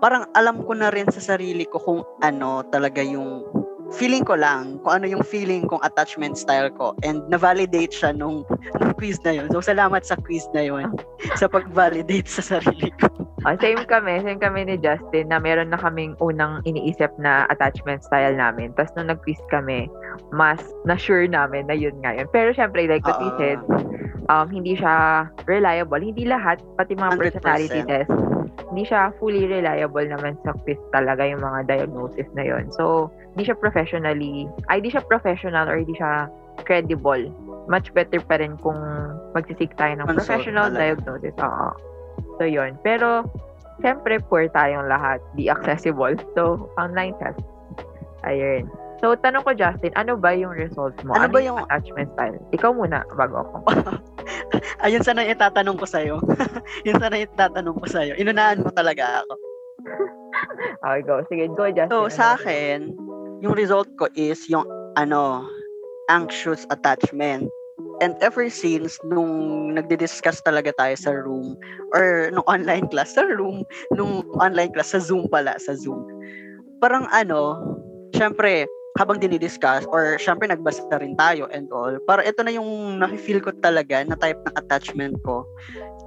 parang 0.00 0.24
alam 0.32 0.64
ko 0.64 0.72
na 0.72 0.88
rin 0.88 1.06
sa 1.12 1.20
sarili 1.20 1.68
ko 1.68 1.76
kung 1.76 2.00
ano 2.24 2.64
talaga 2.72 3.04
yung 3.04 3.44
feeling 3.90 4.22
ko 4.22 4.38
lang 4.38 4.78
kung 4.86 5.02
ano 5.02 5.06
yung 5.10 5.24
feeling 5.26 5.66
kong 5.66 5.82
attachment 5.82 6.38
style 6.38 6.70
ko 6.70 6.94
and 7.02 7.26
na-validate 7.26 7.90
siya 7.90 8.14
nung, 8.14 8.46
nung 8.78 8.94
quiz 8.94 9.18
na 9.26 9.34
yun. 9.34 9.50
So, 9.50 9.58
salamat 9.58 10.06
sa 10.06 10.14
quiz 10.14 10.46
na 10.54 10.62
yun 10.62 10.94
sa 11.40 11.50
pag-validate 11.50 12.30
sa 12.30 12.42
sarili 12.42 12.94
ko. 13.02 13.10
Oh, 13.48 13.56
same 13.58 13.82
kami. 13.88 14.20
Same 14.22 14.38
kami 14.38 14.68
ni 14.68 14.76
Justin 14.78 15.32
na 15.32 15.40
meron 15.40 15.72
na 15.72 15.80
kaming 15.80 16.14
unang 16.20 16.60
iniisip 16.68 17.10
na 17.18 17.48
attachment 17.48 18.04
style 18.04 18.36
namin. 18.36 18.70
Tapos 18.76 18.92
nung 18.94 19.10
nag-quiz 19.10 19.40
kami, 19.48 19.88
mas 20.30 20.60
na-sure 20.86 21.26
namin 21.26 21.66
na 21.66 21.74
yun 21.74 21.96
nga 22.04 22.14
yun. 22.14 22.28
Pero 22.30 22.52
syempre, 22.52 22.86
like 22.86 23.02
what 23.02 23.18
we 23.18 23.32
said, 23.40 23.58
um, 24.28 24.46
hindi 24.52 24.76
siya 24.76 25.26
reliable. 25.48 25.98
Hindi 25.98 26.28
lahat, 26.28 26.62
pati 26.76 26.94
mga 26.94 27.16
100%. 27.16 27.20
personality 27.20 27.80
test 27.88 28.12
hindi 28.70 28.86
siya 28.86 29.10
fully 29.18 29.46
reliable 29.50 30.06
naman 30.06 30.38
sa 30.46 30.54
quiz 30.62 30.78
talaga 30.94 31.26
yung 31.26 31.42
mga 31.42 31.66
diagnosis 31.66 32.28
na 32.38 32.46
yon. 32.46 32.70
So, 32.74 33.10
hindi 33.34 33.50
siya 33.50 33.56
professionally, 33.58 34.46
ay, 34.70 34.78
hindi 34.82 34.94
siya 34.94 35.02
professional 35.06 35.66
or 35.66 35.78
hindi 35.78 35.94
siya 35.98 36.30
credible. 36.62 37.30
Much 37.70 37.90
better 37.94 38.22
pa 38.22 38.38
rin 38.38 38.58
kung 38.60 38.78
magsisik 39.34 39.74
tayo 39.78 39.98
ng 39.98 40.06
Consult 40.06 40.26
professional 40.26 40.66
talaga. 40.70 40.80
diagnosis. 40.82 41.34
Oo. 41.38 41.68
So, 42.38 42.42
yon. 42.46 42.78
Pero, 42.82 43.26
syempre, 43.82 44.18
poor 44.26 44.46
tayong 44.50 44.86
lahat. 44.86 45.18
Be 45.34 45.50
accessible. 45.50 46.14
So, 46.38 46.70
online 46.78 47.14
test. 47.18 47.42
Ayun. 48.26 48.68
So, 49.00 49.16
tanong 49.16 49.48
ko, 49.48 49.56
Justin, 49.56 49.96
ano 49.96 50.20
ba 50.20 50.36
yung 50.36 50.52
results 50.52 51.00
mo? 51.08 51.16
Ano, 51.16 51.24
ano 51.24 51.32
ba 51.32 51.40
yung 51.40 51.58
attachment 51.64 52.12
style? 52.12 52.36
Ikaw 52.52 52.70
muna, 52.76 53.00
bago 53.16 53.48
ako. 53.48 53.56
Ayun 54.84 55.00
sana 55.00 55.24
yung 55.24 55.40
itatanong 55.40 55.76
ko 55.80 55.86
sa'yo. 55.88 56.16
yun 56.86 57.00
sana 57.00 57.16
yung 57.16 57.32
itatanong 57.32 57.76
ko 57.80 57.86
sa'yo. 57.88 58.12
Inunahan 58.20 58.60
mo 58.60 58.68
talaga 58.76 59.24
ako. 59.24 59.32
okay, 60.84 61.00
go. 61.08 61.24
Sige, 61.32 61.44
go, 61.56 61.64
Justin. 61.72 61.88
So, 61.88 62.12
sa 62.12 62.36
akin, 62.36 62.92
yung 63.40 63.56
result 63.56 63.88
ko 63.96 64.12
is 64.12 64.44
yung, 64.52 64.68
ano, 65.00 65.48
anxious 66.12 66.68
attachment. 66.68 67.48
And 68.04 68.16
ever 68.20 68.52
since, 68.52 69.00
nung 69.08 69.72
nagdi-discuss 69.80 70.44
talaga 70.44 70.76
tayo 70.76 70.96
sa 71.00 71.12
room, 71.16 71.56
or 71.96 72.28
nung 72.36 72.44
online 72.44 72.84
class, 72.92 73.16
sa 73.16 73.24
room, 73.24 73.64
nung 73.96 74.28
online 74.36 74.76
class, 74.76 74.92
sa 74.92 75.00
Zoom 75.00 75.24
pala, 75.32 75.56
sa 75.56 75.72
Zoom, 75.72 76.04
parang 76.80 77.08
ano, 77.12 77.60
syempre, 78.16 78.68
habang 78.98 79.22
dinidiscuss 79.22 79.86
or 79.94 80.18
syempre 80.18 80.50
nagbasa 80.50 80.82
rin 80.98 81.14
tayo 81.14 81.46
and 81.54 81.70
all, 81.70 81.94
para 82.08 82.26
ito 82.26 82.42
na 82.42 82.50
yung 82.50 82.98
nafe-feel 82.98 83.38
ko 83.38 83.54
talaga 83.62 84.02
na 84.02 84.18
type 84.18 84.38
ng 84.42 84.54
attachment 84.58 85.14
ko. 85.22 85.46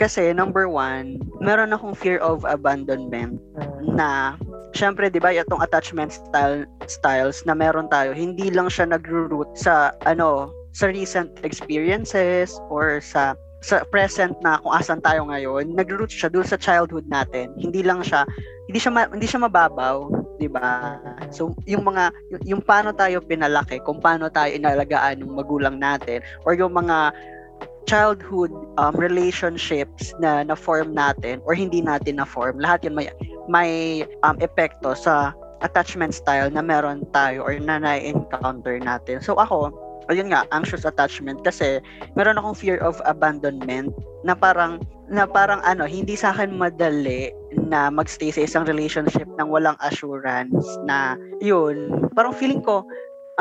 Kasi 0.01 0.33
number 0.35 0.67
one, 0.67 1.21
meron 1.39 1.71
akong 1.71 1.95
fear 1.95 2.19
of 2.19 2.43
abandonment 2.43 3.39
na 3.87 4.35
syempre 4.73 5.07
'di 5.07 5.21
ba 5.21 5.31
itong 5.31 5.61
attachment 5.61 6.11
style 6.11 6.65
styles 6.89 7.45
na 7.45 7.53
meron 7.53 7.87
tayo, 7.87 8.11
hindi 8.11 8.49
lang 8.49 8.67
siya 8.67 8.89
nagro-root 8.89 9.53
sa 9.55 9.93
ano, 10.09 10.49
sa 10.73 10.89
recent 10.89 11.29
experiences 11.45 12.57
or 12.73 12.99
sa 12.99 13.37
sa 13.63 13.87
present 13.87 14.35
na 14.43 14.59
kung 14.59 14.75
asan 14.75 14.99
tayo 14.99 15.23
ngayon, 15.31 15.71
nagro-root 15.71 16.11
siya 16.11 16.27
doon 16.27 16.43
sa 16.43 16.59
childhood 16.59 17.07
natin. 17.07 17.47
Hindi 17.55 17.79
lang 17.79 18.03
siya 18.03 18.27
hindi 18.67 18.79
siya 18.79 18.91
ma, 18.91 19.07
hindi 19.07 19.27
siya 19.27 19.43
mababaw, 19.43 20.07
'di 20.37 20.49
ba? 20.49 20.97
So 21.29 21.53
yung 21.65 21.85
mga 21.85 22.13
yung, 22.31 22.43
yung 22.57 22.61
paano 22.63 22.93
tayo 22.93 23.21
pinalaki, 23.21 23.81
kung 23.83 23.99
paano 23.99 24.29
tayo 24.29 24.53
inalagaan 24.53 25.21
ng 25.21 25.33
magulang 25.33 25.77
natin 25.77 26.21
or 26.47 26.53
yung 26.57 26.73
mga 26.73 27.13
childhood 27.83 28.49
um, 28.79 28.95
relationships 28.95 30.15
na 30.15 30.39
na-form 30.47 30.95
natin 30.95 31.43
or 31.43 31.51
hindi 31.51 31.83
natin 31.83 32.17
na-form, 32.17 32.57
lahat 32.57 32.87
yun 32.87 32.95
may 32.95 33.11
may 33.51 33.71
um, 34.23 34.39
epekto 34.39 34.95
sa 34.95 35.35
attachment 35.63 36.11
style 36.11 36.51
na 36.51 36.59
meron 36.59 37.07
tayo 37.15 37.43
or 37.43 37.55
na 37.55 37.79
na-encounter 37.79 38.79
natin. 38.83 39.23
So 39.23 39.35
ako, 39.39 39.71
ayun 40.11 40.31
nga, 40.31 40.47
anxious 40.51 40.83
attachment 40.83 41.43
kasi 41.43 41.79
meron 42.17 42.39
akong 42.39 42.57
fear 42.57 42.79
of 42.81 42.99
abandonment 43.07 43.91
na 44.23 44.35
parang 44.35 44.79
na 45.11 45.27
parang 45.27 45.59
ano, 45.67 45.83
hindi 45.83 46.15
sa 46.15 46.31
akin 46.31 46.55
madali 46.55 47.29
na 47.67 47.91
magstay 47.91 48.31
sa 48.31 48.43
isang 48.47 48.65
relationship 48.65 49.27
nang 49.35 49.51
walang 49.51 49.77
assurance 49.83 50.65
na 50.87 51.19
yun, 51.43 52.07
parang 52.15 52.33
feeling 52.33 52.63
ko 52.63 52.83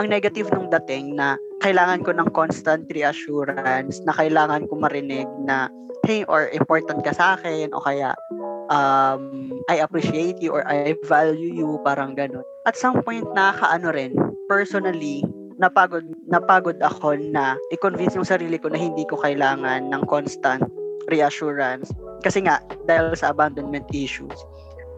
ang 0.01 0.09
negative 0.09 0.49
nung 0.53 0.73
dating 0.73 1.17
na 1.17 1.37
kailangan 1.61 2.01
ko 2.03 2.11
ng 2.17 2.29
constant 2.33 2.89
reassurance, 2.91 4.01
na 4.09 4.13
kailangan 4.17 4.67
ko 4.67 4.81
marinig 4.81 5.29
na 5.45 5.69
hey 6.09 6.27
or 6.27 6.51
important 6.51 7.05
ka 7.07 7.15
sa 7.15 7.39
akin 7.39 7.71
o 7.71 7.83
kaya 7.85 8.17
um, 8.73 9.53
I 9.69 9.79
appreciate 9.85 10.41
you 10.43 10.51
or 10.57 10.67
I 10.67 10.97
value 11.07 11.53
you, 11.55 11.79
parang 11.85 12.17
ganun. 12.17 12.43
At 12.67 12.75
some 12.75 13.03
point, 13.03 13.27
nakakaano 13.37 13.89
rin, 13.95 14.13
personally, 14.49 15.23
napagod, 15.63 16.03
napagod 16.27 16.77
ako 16.83 17.15
na 17.31 17.55
i-convince 17.71 18.19
yung 18.19 18.27
sarili 18.27 18.59
ko 18.59 18.67
na 18.67 18.77
hindi 18.83 19.07
ko 19.07 19.15
kailangan 19.23 19.95
ng 19.95 20.03
constant 20.11 20.67
reassurance. 21.07 21.95
Kasi 22.27 22.43
nga, 22.43 22.59
dahil 22.91 23.15
sa 23.15 23.31
abandonment 23.31 23.87
issues. 23.95 24.35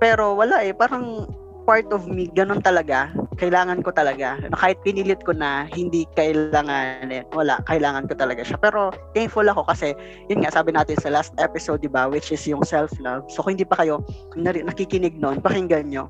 Pero 0.00 0.32
wala 0.32 0.64
eh, 0.64 0.72
parang 0.72 1.28
part 1.68 1.88
of 1.92 2.08
me, 2.08 2.28
ganun 2.32 2.60
talaga. 2.60 3.12
Kailangan 3.40 3.80
ko 3.84 3.92
talaga. 3.92 4.36
Kahit 4.56 4.80
pinilit 4.84 5.20
ko 5.24 5.32
na, 5.32 5.68
hindi 5.72 6.04
kailangan, 6.16 7.08
eh, 7.08 7.24
wala, 7.32 7.60
kailangan 7.68 8.08
ko 8.08 8.16
talaga 8.16 8.44
siya. 8.44 8.60
Pero 8.60 8.92
thankful 9.16 9.48
ako 9.48 9.68
kasi, 9.68 9.96
yun 10.28 10.44
nga, 10.44 10.52
sabi 10.52 10.72
natin 10.72 10.96
sa 11.00 11.12
last 11.12 11.32
episode, 11.40 11.80
di 11.80 11.88
ba, 11.88 12.08
which 12.08 12.32
is 12.32 12.44
yung 12.44 12.64
self-love. 12.64 13.24
So 13.32 13.44
kung 13.44 13.56
hindi 13.56 13.68
pa 13.68 13.80
kayo 13.80 14.04
nakikinig 14.36 15.16
noon, 15.16 15.40
pakinggan 15.40 15.88
nyo. 15.88 16.08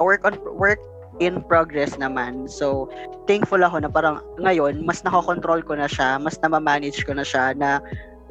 Work 0.00 0.24
on, 0.26 0.34
work 0.56 0.80
in 1.20 1.42
progress 1.46 1.94
naman. 1.98 2.50
So, 2.50 2.90
thankful 3.30 3.62
ako 3.62 3.84
na 3.84 3.90
parang 3.90 4.22
ngayon, 4.40 4.82
mas 4.82 5.02
nakokontrol 5.06 5.62
ko 5.62 5.78
na 5.78 5.86
siya, 5.86 6.18
mas 6.18 6.38
na-manage 6.42 7.04
ko 7.06 7.14
na 7.14 7.26
siya 7.26 7.54
na 7.54 7.78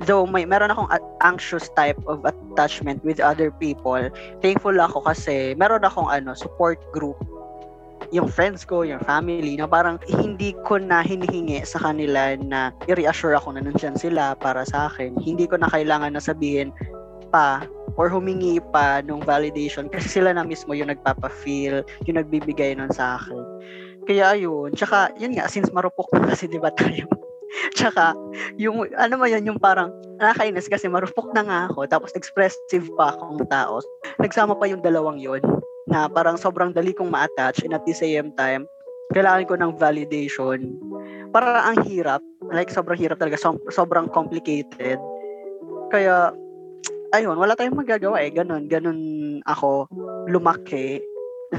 though 0.09 0.25
may 0.25 0.43
meron 0.43 0.73
akong 0.73 0.89
anxious 1.21 1.69
type 1.77 1.99
of 2.09 2.25
attachment 2.25 2.99
with 3.05 3.21
other 3.21 3.53
people, 3.61 4.01
thankful 4.41 4.73
ako 4.73 5.05
kasi 5.05 5.53
meron 5.55 5.85
akong 5.85 6.09
ano 6.09 6.33
support 6.33 6.81
group 6.91 7.15
yung 8.13 8.29
friends 8.29 8.61
ko, 8.61 8.85
yung 8.85 9.01
family, 9.01 9.57
na 9.57 9.65
parang 9.65 9.97
hindi 10.05 10.53
ko 10.69 10.77
na 10.77 11.01
hinihingi 11.01 11.65
sa 11.65 11.81
kanila 11.81 12.37
na 12.37 12.69
i-reassure 12.85 13.33
ako 13.33 13.57
na 13.57 13.65
nandiyan 13.65 13.97
sila 13.97 14.37
para 14.37 14.61
sa 14.69 14.85
akin. 14.93 15.17
Hindi 15.17 15.49
ko 15.49 15.57
na 15.57 15.65
kailangan 15.73 16.13
na 16.13 16.21
sabihin 16.21 16.69
pa 17.33 17.65
or 17.97 18.09
humingi 18.09 18.57
pa 18.73 19.01
ng 19.05 19.21
validation 19.21 19.87
kasi 19.87 20.19
sila 20.19 20.33
na 20.33 20.45
mismo 20.45 20.73
yung 20.73 20.89
nagpapa-feel, 20.89 21.85
yung 22.09 22.17
nagbibigay 22.17 22.73
nun 22.73 22.91
sa 22.93 23.21
akin. 23.21 23.43
Kaya 24.03 24.35
ayun, 24.35 24.75
tsaka 24.75 25.15
yun 25.15 25.37
nga, 25.37 25.47
since 25.47 25.71
marupok 25.71 26.11
na 26.17 26.33
kasi 26.33 26.49
diba 26.51 26.73
tayo, 26.75 27.07
Tsaka, 27.77 28.17
yung, 28.57 28.89
ano 28.97 29.13
mo 29.17 29.25
yun, 29.29 29.45
yung 29.45 29.59
parang, 29.61 29.93
nakakainis 30.17 30.69
kasi 30.69 30.89
marupok 30.89 31.33
na 31.33 31.43
nga 31.45 31.59
ako, 31.69 31.85
tapos 31.89 32.11
expressive 32.17 32.85
pa 32.97 33.13
akong 33.13 33.45
tao. 33.49 33.81
Nagsama 34.21 34.57
pa 34.57 34.65
yung 34.69 34.81
dalawang 34.81 35.21
yon 35.21 35.41
na 35.89 36.07
parang 36.07 36.39
sobrang 36.39 36.71
dali 36.71 36.95
kong 36.95 37.11
ma-attach 37.11 37.61
and 37.61 37.75
at 37.75 37.83
the 37.85 37.93
same 37.93 38.33
time, 38.39 38.65
kailangan 39.13 39.45
ko 39.45 39.55
ng 39.59 39.73
validation. 39.77 40.73
Para 41.29 41.65
ang 41.65 41.81
hirap, 41.85 42.21
like 42.49 42.73
sobrang 42.73 42.97
hirap 42.97 43.21
talaga, 43.21 43.37
so, 43.37 43.57
sobrang 43.69 44.09
complicated. 44.09 44.97
Kaya, 45.93 46.33
ayun, 47.13 47.37
wala 47.37 47.53
tayong 47.53 47.77
magagawa 47.77 48.19
eh. 48.25 48.33
Ganun, 48.33 48.65
ganun 48.67 48.99
ako 49.45 49.87
lumaki. 50.27 50.99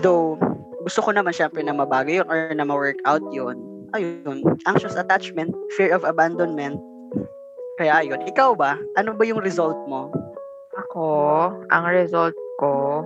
Though, 0.02 0.36
gusto 0.82 1.00
ko 1.00 1.14
naman 1.14 1.32
syempre 1.32 1.62
na 1.62 1.72
mabago 1.72 2.10
yun 2.10 2.26
or 2.26 2.50
na 2.52 2.66
ma-work 2.66 2.98
out 3.06 3.22
yun 3.30 3.74
ayun, 3.94 4.42
anxious 4.66 4.98
attachment, 4.98 5.54
fear 5.78 5.94
of 5.94 6.02
abandonment. 6.02 6.76
Kaya 7.78 8.02
ayun, 8.02 8.26
ikaw 8.26 8.54
ba? 8.58 8.78
Ano 8.98 9.14
ba 9.14 9.22
yung 9.22 9.40
result 9.40 9.78
mo? 9.86 10.10
Ako, 10.74 11.06
ang 11.70 11.84
result 11.90 12.34
ko, 12.58 13.02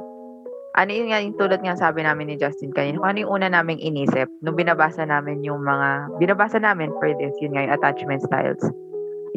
ano 0.76 0.90
yun 0.90 1.12
yung 1.12 1.36
tulad 1.36 1.60
nga 1.60 1.76
sabi 1.76 2.04
namin 2.04 2.32
ni 2.32 2.36
Justin 2.40 2.72
kanina, 2.72 3.00
kung 3.00 3.08
ano 3.08 3.18
yung 3.24 3.32
una 3.40 3.48
naming 3.52 3.80
inisip 3.80 4.28
nung 4.40 4.56
binabasa 4.56 5.04
namin 5.04 5.44
yung 5.44 5.60
mga, 5.60 6.16
binabasa 6.16 6.56
namin 6.60 6.92
for 6.96 7.12
this, 7.20 7.36
yun 7.44 7.52
nga 7.52 7.64
yung 7.68 7.76
attachment 7.76 8.24
styles. 8.24 8.64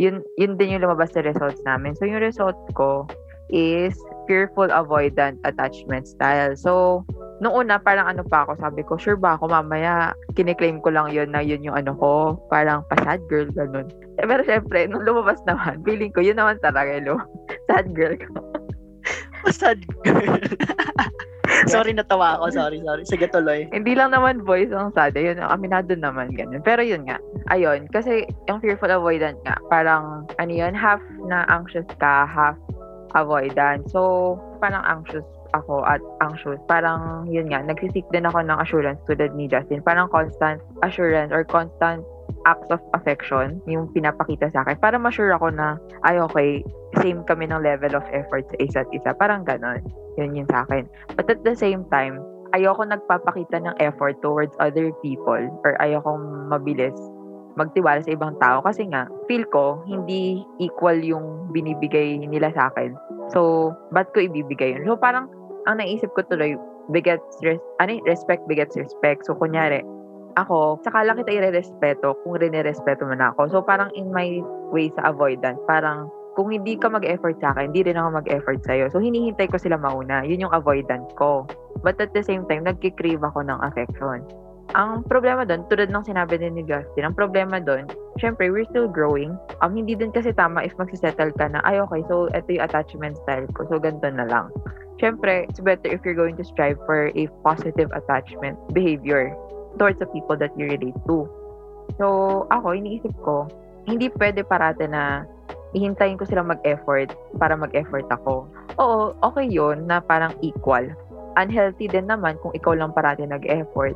Yun, 0.01 0.25
yun 0.41 0.57
din 0.57 0.73
yung 0.73 0.83
lumabas 0.89 1.13
sa 1.13 1.21
results 1.21 1.61
namin. 1.61 1.93
So 1.93 2.09
yung 2.09 2.25
result 2.25 2.57
ko 2.73 3.05
is 3.53 3.93
fearful 4.25 4.73
avoidant 4.73 5.37
attachment 5.45 6.09
style. 6.09 6.57
So, 6.57 7.05
Noong 7.41 7.65
una, 7.65 7.81
parang 7.81 8.05
ano 8.05 8.21
pa 8.21 8.45
ako, 8.45 8.53
sabi 8.61 8.85
ko, 8.85 9.01
sure 9.01 9.17
ba 9.17 9.33
ako 9.33 9.49
mamaya, 9.49 10.13
kiniklaim 10.37 10.77
ko 10.85 10.93
lang 10.93 11.09
yun 11.09 11.33
na 11.33 11.41
yun 11.41 11.65
yung 11.65 11.73
ano 11.73 11.97
ko, 11.97 12.37
parang 12.53 12.85
pa-sad 12.85 13.17
girl, 13.25 13.49
ganun. 13.49 13.89
Eh, 14.21 14.29
pero 14.29 14.45
syempre, 14.45 14.85
nung 14.85 15.01
lumabas 15.01 15.41
naman, 15.49 15.81
feeling 15.89 16.13
ko, 16.13 16.21
yun 16.21 16.37
naman 16.37 16.61
talaga, 16.61 17.01
lo, 17.01 17.17
sad 17.67 17.97
girl 17.97 18.13
ko. 18.13 18.45
pa-sad 19.41 19.81
girl. 20.05 20.37
sorry, 21.73 21.91
natawa 21.93 22.39
ako. 22.39 22.53
Sorry, 22.53 22.79
sorry. 22.83 23.03
Sige, 23.05 23.25
tuloy. 23.27 23.67
Hindi 23.71 23.93
lang 23.93 24.15
naman 24.15 24.43
voice 24.43 24.71
ang 24.71 24.93
sad. 24.95 25.15
Yun, 25.15 25.39
aminado 25.41 25.93
naman, 25.95 26.33
ganun. 26.33 26.63
Pero 26.63 26.81
yun 26.81 27.05
nga, 27.05 27.17
ayun, 27.51 27.87
kasi 27.91 28.27
yung 28.47 28.63
fearful 28.63 28.91
avoidant 28.91 29.37
nga, 29.43 29.57
parang, 29.67 30.25
ano 30.39 30.51
yun, 30.51 30.73
half 30.73 31.01
na 31.27 31.43
anxious 31.51 31.87
ka, 31.99 32.25
half 32.27 32.57
avoidant. 33.13 33.85
So, 33.91 34.35
parang 34.63 34.83
anxious 34.87 35.25
ako 35.51 35.83
at 35.83 35.99
anxious, 36.23 36.59
parang 36.67 37.27
yun 37.27 37.51
nga, 37.51 37.59
nagsisik 37.63 38.07
din 38.15 38.23
ako 38.27 38.43
ng 38.43 38.57
assurance 38.59 38.99
tulad 39.07 39.35
ni 39.35 39.51
Justin. 39.51 39.83
Parang 39.83 40.07
constant 40.07 40.63
assurance 40.83 41.31
or 41.31 41.43
constant 41.43 42.03
acts 42.47 42.69
of 42.69 42.81
affection 42.93 43.59
yung 43.69 43.89
pinapakita 43.91 44.49
sa 44.51 44.65
akin 44.65 44.77
para 44.79 44.97
ma-sure 44.97 45.33
ako 45.35 45.51
na 45.53 45.77
ay 46.07 46.17
okay, 46.19 46.49
same 46.99 47.23
kami 47.25 47.47
ng 47.47 47.63
level 47.63 47.95
of 47.95 48.05
effort 48.11 48.43
sa 48.51 48.57
isa't 48.59 48.89
isa. 48.91 49.15
Parang 49.15 49.47
ganon. 49.47 49.81
Yun 50.19 50.35
yun 50.35 50.47
sa 50.49 50.67
akin. 50.67 50.89
But 51.15 51.31
at 51.31 51.41
the 51.47 51.55
same 51.55 51.87
time, 51.87 52.19
ayoko 52.51 52.83
nagpapakita 52.83 53.63
ng 53.63 53.75
effort 53.79 54.19
towards 54.19 54.51
other 54.59 54.91
people 54.99 55.39
or 55.63 55.79
ayokong 55.79 56.51
mabilis 56.51 56.95
magtiwala 57.59 57.99
sa 58.03 58.15
ibang 58.15 58.35
tao 58.39 58.63
kasi 58.63 58.87
nga 58.87 59.07
feel 59.27 59.43
ko 59.51 59.83
hindi 59.83 60.43
equal 60.63 60.95
yung 61.03 61.51
binibigay 61.51 62.15
nila 62.23 62.51
sa 62.55 62.71
akin. 62.71 62.95
So, 63.31 63.71
ba't 63.91 64.11
ko 64.15 64.23
ibibigay 64.23 64.75
yun? 64.79 64.87
So, 64.87 64.95
parang 64.95 65.27
ang 65.67 65.83
naisip 65.83 66.11
ko 66.15 66.23
tuloy, 66.27 66.55
begets, 66.91 67.39
res, 67.43 67.59
ano, 67.83 67.99
respect 68.07 68.47
begets 68.47 68.79
respect. 68.79 69.27
So, 69.27 69.35
kunyari, 69.35 69.83
ako, 70.35 70.79
saka 70.83 71.03
lang 71.03 71.19
kita 71.19 71.31
i-respeto 71.33 72.15
kung 72.23 72.37
rin-respeto 72.37 73.07
mo 73.07 73.15
na 73.15 73.31
ako. 73.35 73.41
So, 73.51 73.57
parang 73.63 73.91
in 73.97 74.11
my 74.11 74.43
way 74.71 74.91
sa 74.95 75.11
avoidance, 75.11 75.59
parang 75.67 76.07
kung 76.35 76.51
hindi 76.51 76.79
ka 76.79 76.87
mag-effort 76.87 77.35
sa 77.43 77.51
akin, 77.51 77.71
hindi 77.71 77.91
rin 77.91 77.99
ako 77.99 78.23
mag-effort 78.23 78.59
sa'yo. 78.63 78.87
So, 78.91 79.03
hinihintay 79.03 79.51
ko 79.51 79.59
sila 79.59 79.75
mauna. 79.75 80.23
Yun 80.23 80.47
yung 80.47 80.55
avoidance 80.55 81.11
ko. 81.19 81.43
But 81.83 81.99
at 81.99 82.15
the 82.15 82.23
same 82.23 82.47
time, 82.47 82.63
nagkikrave 82.63 83.19
ako 83.19 83.43
ng 83.43 83.59
affection. 83.59 84.23
Ang 84.71 85.03
problema 85.03 85.43
doon, 85.43 85.67
tulad 85.67 85.91
ng 85.91 86.07
sinabi 86.07 86.39
din 86.39 86.55
ni 86.55 86.63
Justin, 86.63 87.11
ang 87.11 87.15
problema 87.17 87.59
doon, 87.59 87.91
syempre, 88.15 88.47
we're 88.47 88.63
still 88.71 88.87
growing. 88.87 89.35
Um, 89.59 89.75
hindi 89.75 89.99
din 89.99 90.15
kasi 90.15 90.31
tama 90.31 90.63
if 90.63 90.71
magsisettle 90.79 91.35
ka 91.35 91.51
na, 91.51 91.59
ay 91.67 91.83
okay, 91.83 91.99
so 92.07 92.31
ito 92.31 92.55
yung 92.55 92.63
attachment 92.63 93.19
style 93.27 93.51
ko, 93.51 93.67
so 93.67 93.75
ganito 93.75 94.07
na 94.07 94.23
lang. 94.31 94.47
Syempre, 95.03 95.49
it's 95.51 95.59
better 95.59 95.91
if 95.91 95.99
you're 96.07 96.15
going 96.15 96.39
to 96.39 96.45
strive 96.47 96.79
for 96.87 97.11
a 97.11 97.27
positive 97.43 97.91
attachment 97.91 98.55
behavior 98.71 99.35
towards 99.79 99.99
the 99.99 100.09
people 100.09 100.35
that 100.35 100.51
you 100.59 100.67
relate 100.67 100.97
to. 101.07 101.27
So, 101.99 102.05
ako, 102.49 102.75
iniisip 102.75 103.13
ko, 103.21 103.47
hindi 103.87 104.07
pwede 104.15 104.43
parate 104.47 104.87
na 104.87 105.27
ihintayin 105.75 106.19
ko 106.19 106.27
sila 106.27 106.43
mag-effort 106.43 107.11
para 107.39 107.55
mag-effort 107.55 108.07
ako. 108.11 108.47
Oo, 108.79 109.15
okay 109.23 109.47
yon 109.47 109.87
na 109.87 110.03
parang 110.03 110.35
equal. 110.43 110.87
Unhealthy 111.39 111.87
din 111.87 112.11
naman 112.11 112.35
kung 112.43 112.51
ikaw 112.51 112.75
lang 112.75 112.91
parate 112.91 113.23
nag-effort 113.23 113.95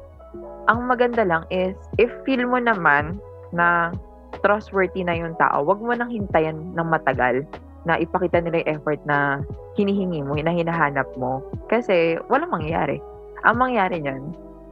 ang 0.65 0.89
maganda 0.89 1.21
lang 1.25 1.45
is, 1.53 1.77
if 2.01 2.09
feel 2.25 2.41
mo 2.45 2.57
naman 2.57 3.21
na 3.53 3.93
trustworthy 4.41 5.05
na 5.05 5.15
yung 5.15 5.37
tao, 5.37 5.61
wag 5.61 5.79
mo 5.81 5.93
nang 5.93 6.09
hintayin 6.09 6.73
ng 6.73 6.87
matagal 6.89 7.45
na 7.85 8.01
ipakita 8.01 8.41
nila 8.41 8.65
yung 8.65 8.81
effort 8.81 8.99
na 9.05 9.45
hinihingi 9.77 10.25
mo, 10.25 10.33
na 10.37 10.53
hinahanap 10.53 11.05
mo. 11.17 11.45
Kasi, 11.69 12.17
walang 12.33 12.49
mangyayari. 12.49 12.97
Ang 13.45 13.61
mangyayari 13.61 14.01
niyan, 14.01 14.23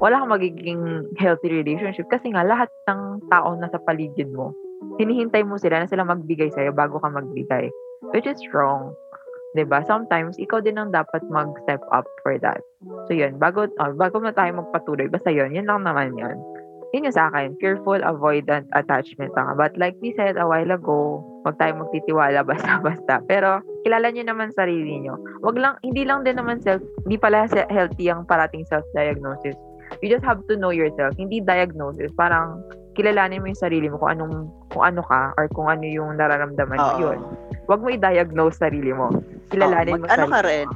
wala 0.04 0.20
kang 0.20 0.36
magiging 0.36 1.08
healthy 1.16 1.48
relationship 1.48 2.04
kasi 2.12 2.28
nga 2.36 2.44
lahat 2.44 2.68
ng 2.92 3.24
tao 3.32 3.56
na 3.56 3.72
sa 3.72 3.80
paligid 3.88 4.28
mo, 4.36 4.52
hinihintay 5.00 5.48
mo 5.48 5.56
sila 5.56 5.80
na 5.80 5.88
sila 5.88 6.04
magbigay 6.04 6.52
sa'yo 6.52 6.76
bago 6.76 7.00
ka 7.00 7.08
magbigay. 7.08 7.72
Which 8.12 8.28
is 8.28 8.44
wrong. 8.52 8.92
'di 9.56 9.64
ba? 9.70 9.80
Sometimes 9.88 10.36
ikaw 10.36 10.60
din 10.60 10.76
ang 10.76 10.92
dapat 10.92 11.24
mag-step 11.32 11.80
up 11.94 12.04
for 12.20 12.36
that. 12.44 12.60
So 13.08 13.16
yun, 13.16 13.40
bago 13.40 13.70
oh, 13.70 13.94
bago 13.96 14.20
na 14.20 14.36
tayo 14.36 14.60
magpatuloy, 14.60 15.08
basta 15.08 15.32
yun, 15.32 15.56
yun 15.56 15.70
lang 15.70 15.88
naman 15.88 16.18
yun. 16.20 16.36
Yun 16.94 17.10
yung 17.10 17.16
sa 17.16 17.34
akin, 17.34 17.58
fearful, 17.58 17.98
avoidant 18.06 18.70
attachment 18.78 19.34
lang. 19.34 19.58
But 19.58 19.74
like 19.82 19.98
we 19.98 20.14
said 20.14 20.38
a 20.38 20.46
while 20.46 20.70
ago, 20.70 21.26
wag 21.42 21.58
tayo 21.58 21.80
magtitiwala 21.80 22.46
basta-basta. 22.50 23.24
Pero 23.26 23.66
kilala 23.82 24.14
niyo 24.14 24.30
naman 24.30 24.54
sarili 24.54 25.02
niyo. 25.02 25.18
Wag 25.42 25.58
lang, 25.58 25.82
hindi 25.82 26.06
lang 26.06 26.22
din 26.22 26.38
naman 26.38 26.62
self, 26.62 26.86
hindi 27.08 27.18
pala 27.18 27.50
healthy 27.50 28.14
ang 28.14 28.30
parating 28.30 28.68
self-diagnosis. 28.70 29.58
You 30.02 30.10
just 30.10 30.26
have 30.26 30.42
to 30.50 30.56
know 30.58 30.72
yourself. 30.72 31.14
Hindi 31.20 31.44
diagnosis. 31.44 32.10
Parang 32.16 32.64
kilalanin 32.94 33.42
mo 33.42 33.50
yung 33.50 33.60
sarili 33.60 33.88
mo 33.90 33.98
kung 33.98 34.18
anong 34.18 34.36
kung 34.70 34.84
ano 34.86 35.02
ka 35.06 35.34
or 35.38 35.50
kung 35.52 35.68
ano 35.70 35.86
yung 35.86 36.18
nararamdaman 36.18 36.78
mo 36.78 36.92
yun. 37.02 37.20
Huwag 37.66 37.82
mo 37.82 37.90
i-diagnose 37.90 38.60
sarili 38.60 38.94
mo. 38.94 39.10
Kilalanin 39.50 40.02
mo 40.02 40.06
mag- 40.06 40.14
ano 40.14 40.26
sarili 40.30 40.34
ka 40.34 40.42
rin, 40.46 40.68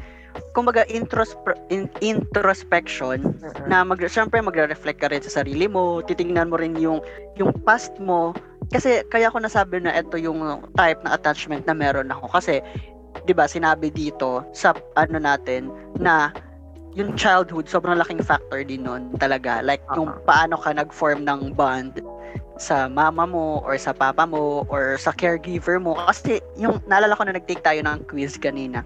kumbaga 0.53 0.81
introspre- 0.89 1.59
in- 1.69 1.91
introspection 2.01 3.21
mo. 3.21 3.65
na 3.69 3.85
mag 3.85 4.01
syempre 4.05 4.41
magre-reflect 4.41 5.01
ka 5.01 5.09
rin 5.09 5.21
sa 5.21 5.41
sarili 5.41 5.65
mo, 5.69 6.01
titingnan 6.05 6.49
mo 6.49 6.57
rin 6.57 6.77
yung 6.77 7.01
yung 7.37 7.53
past 7.65 7.93
mo 8.01 8.33
kasi 8.73 9.01
kaya 9.07 9.31
ko 9.31 9.39
nasabi 9.39 9.79
na 9.79 9.95
ito 9.95 10.19
yung 10.19 10.43
type 10.75 10.99
na 11.05 11.15
attachment 11.15 11.63
na 11.65 11.73
meron 11.73 12.11
ako 12.11 12.27
kasi 12.33 12.59
'di 13.25 13.33
ba 13.33 13.47
sinabi 13.47 13.89
dito 13.89 14.43
sa 14.51 14.75
ano 14.99 15.17
natin 15.17 15.71
na 15.97 16.29
yung 16.97 17.13
childhood 17.13 17.69
sobrang 17.69 18.01
laking 18.01 18.25
factor 18.25 18.65
din 18.65 18.81
nun 18.81 19.13
talaga. 19.21 19.61
Like 19.61 19.85
yung 19.93 20.17
Oo. 20.17 20.21
paano 20.25 20.57
ka 20.57 20.73
nag-form 20.73 21.21
ng 21.29 21.53
bond 21.53 22.01
sa 22.57 22.89
mama 22.89 23.29
mo 23.29 23.61
or 23.61 23.77
sa 23.77 23.93
papa 23.93 24.25
mo 24.25 24.65
or 24.65 24.97
sa 24.97 25.13
caregiver 25.13 25.77
mo. 25.77 25.93
Kasi 26.09 26.41
yung 26.57 26.81
naalala 26.89 27.13
ko 27.13 27.23
na 27.29 27.37
nag-take 27.37 27.61
tayo 27.61 27.85
ng 27.85 28.01
quiz 28.09 28.33
kanina. 28.41 28.81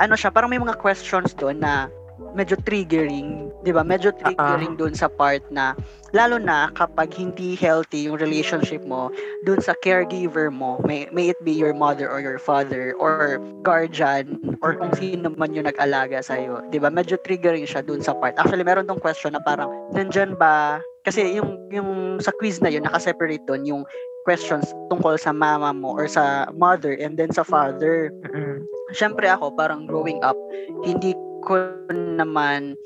Ano 0.00 0.16
siya 0.16 0.32
parang 0.32 0.48
may 0.48 0.56
mga 0.56 0.80
questions 0.80 1.36
doon 1.36 1.60
na 1.60 1.92
medyo 2.34 2.56
triggering, 2.62 3.50
'di 3.64 3.72
ba? 3.74 3.82
Medyo 3.82 4.14
triggering 4.20 4.76
doon 4.76 4.94
sa 4.94 5.10
part 5.10 5.42
na 5.50 5.74
lalo 6.14 6.36
na 6.36 6.70
kapag 6.74 7.14
hindi 7.14 7.54
healthy 7.54 8.10
yung 8.10 8.18
relationship 8.18 8.82
mo 8.84 9.08
doon 9.46 9.62
sa 9.62 9.74
caregiver 9.78 10.50
mo, 10.50 10.82
may, 10.82 11.06
may 11.14 11.30
it 11.30 11.38
be 11.46 11.54
your 11.54 11.72
mother 11.72 12.10
or 12.10 12.18
your 12.18 12.38
father 12.38 12.94
or 12.98 13.38
guardian 13.62 14.38
or 14.60 14.74
kung 14.76 14.92
sino 14.94 15.30
man 15.34 15.54
yung 15.54 15.66
nag-alaga 15.66 16.20
sa 16.22 16.36
iyo, 16.36 16.60
'di 16.68 16.78
ba? 16.78 16.92
Medyo 16.92 17.18
triggering 17.24 17.66
siya 17.66 17.82
doon 17.82 18.04
sa 18.04 18.14
part. 18.16 18.36
Actually, 18.36 18.66
meron 18.66 18.86
tong 18.86 19.02
question 19.02 19.34
na 19.34 19.42
parang 19.42 19.70
nandyan 19.94 20.36
ba 20.36 20.82
kasi 21.04 21.40
yung 21.40 21.56
yung 21.72 22.20
sa 22.20 22.32
quiz 22.36 22.60
na 22.60 22.68
yun 22.68 22.84
naka-separate 22.84 23.44
doon 23.48 23.64
yung 23.64 23.82
questions 24.28 24.68
tungkol 24.92 25.16
sa 25.16 25.32
mama 25.32 25.72
mo 25.72 25.96
or 25.96 26.04
sa 26.04 26.44
mother 26.52 26.92
and 27.00 27.16
then 27.16 27.32
sa 27.32 27.40
father 27.40 28.12
Mm-mm. 28.20 28.60
syempre 28.92 29.24
ako 29.24 29.48
parang 29.56 29.88
growing 29.88 30.20
up 30.20 30.36
hindi 30.84 31.16
ko 31.44 31.60
naman 31.88 32.76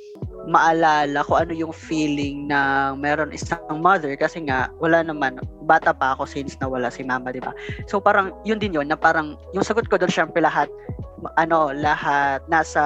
maalala 0.44 1.24
kung 1.24 1.48
ano 1.48 1.52
yung 1.56 1.72
feeling 1.72 2.48
na 2.48 2.92
meron 2.92 3.32
isang 3.32 3.80
mother. 3.80 4.12
Kasi 4.16 4.44
nga 4.44 4.68
wala 4.78 5.00
naman. 5.00 5.40
Bata 5.64 5.96
pa 5.96 6.12
ako 6.16 6.28
since 6.28 6.56
nawala 6.60 6.92
si 6.92 7.02
mama 7.02 7.32
di 7.32 7.40
ba? 7.40 7.52
So 7.88 7.98
parang 7.98 8.32
yun 8.44 8.60
din 8.60 8.76
yun 8.76 8.88
na 8.88 8.98
parang 8.98 9.40
yung 9.56 9.64
sagot 9.64 9.88
ko 9.88 9.96
doon 9.96 10.12
syempre 10.12 10.44
lahat 10.44 10.68
ano 11.40 11.72
lahat 11.72 12.44
nasa 12.52 12.82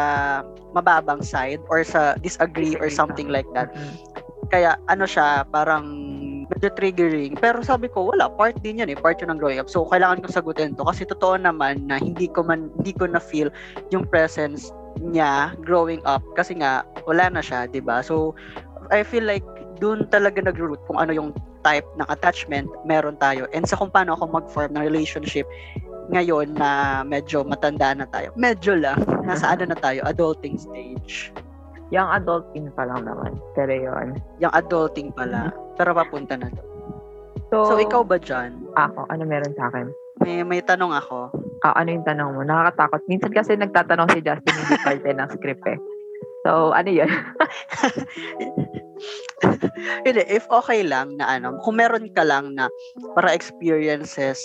mababang 0.71 1.25
side 1.25 1.59
or 1.67 1.83
sa 1.83 2.15
disagree 2.23 2.79
or 2.79 2.87
something 2.87 3.27
like 3.27 3.49
that. 3.59 3.75
Kaya 4.55 4.79
ano 4.87 5.05
siya 5.05 5.43
parang 5.51 5.85
medyo 6.49 6.71
triggering. 6.73 7.37
Pero 7.37 7.61
sabi 7.61 7.91
ko 7.91 8.15
wala 8.15 8.31
part 8.31 8.57
din 8.63 8.81
yan 8.81 8.89
eh 8.89 8.97
part 8.97 9.19
yun 9.19 9.35
ng 9.35 9.41
growing 9.43 9.59
up. 9.59 9.69
So 9.69 9.85
kailangan 9.91 10.23
ko 10.23 10.31
sagutin 10.31 10.79
to. 10.79 10.87
Kasi 10.87 11.05
totoo 11.05 11.37
naman 11.37 11.91
na 11.91 11.99
hindi 11.99 12.31
ko 12.31 12.47
man 12.47 12.71
hindi 12.79 12.95
ko 12.95 13.11
na 13.11 13.19
feel 13.19 13.51
yung 13.91 14.07
presence 14.07 14.71
niya 14.99 15.55
growing 15.63 16.03
up 16.09 16.25
kasi 16.35 16.57
nga 16.59 16.83
wala 17.07 17.31
na 17.31 17.43
siya 17.45 17.69
'di 17.69 17.85
ba? 17.85 18.01
So 18.03 18.35
I 18.89 19.05
feel 19.05 19.25
like 19.25 19.45
doon 19.79 20.11
talaga 20.11 20.43
nag-root 20.43 20.83
kung 20.91 20.99
ano 20.99 21.15
yung 21.15 21.31
type 21.63 21.87
ng 21.99 22.09
attachment 22.11 22.67
meron 22.83 23.15
tayo 23.19 23.47
and 23.55 23.67
sa 23.67 23.79
kung 23.79 23.93
paano 23.93 24.19
ako 24.19 24.31
mag-form 24.43 24.75
ng 24.75 24.83
relationship 24.83 25.47
ngayon 26.09 26.57
na 26.57 27.03
medyo 27.05 27.45
matanda 27.45 27.93
na 27.93 28.09
tayo. 28.09 28.33
Medyo 28.33 28.81
lang. 28.81 28.97
Nasa 29.29 29.53
ano 29.53 29.69
na 29.69 29.77
tayo? 29.77 30.01
Adulting 30.09 30.57
stage. 30.57 31.31
Young 31.93 32.09
adulting 32.09 32.73
pa 32.73 32.89
lang 32.89 33.05
naman. 33.05 33.37
Pero 33.53 33.73
yun. 33.73 34.17
yung 34.41 34.53
adulting 34.57 35.13
pala. 35.13 35.53
Pero 35.77 35.93
papunta 35.93 36.37
na 36.37 36.49
to 36.49 36.65
So, 37.49 37.65
so 37.65 37.81
ikaw 37.81 38.05
ba 38.05 38.21
dyan? 38.21 38.61
Ako, 38.77 39.09
ano 39.09 39.25
meron 39.25 39.57
sa 39.57 39.73
akin? 39.73 39.89
may 40.23 40.43
may 40.43 40.61
tanong 40.63 40.93
ako 40.95 41.31
Ah, 41.67 41.75
ano 41.83 41.91
yung 41.91 42.07
tanong 42.07 42.39
mo? 42.39 42.43
Nakakatakot. 42.47 43.03
Minsan 43.11 43.35
kasi 43.35 43.59
nagtatanong 43.59 44.15
si 44.15 44.21
Justin 44.23 44.55
hindi 44.55 44.77
parte 44.83 45.11
ng 45.11 45.31
script 45.35 45.65
eh. 45.67 45.79
So, 46.47 46.71
ano 46.71 46.91
yun? 46.91 47.11
Hindi, 50.07 50.23
if 50.27 50.47
okay 50.51 50.83
lang 50.83 51.19
na 51.19 51.39
ano, 51.39 51.59
kung 51.63 51.79
meron 51.79 52.11
ka 52.15 52.27
lang 52.27 52.55
na 52.59 52.67
para 53.15 53.31
experiences 53.31 54.41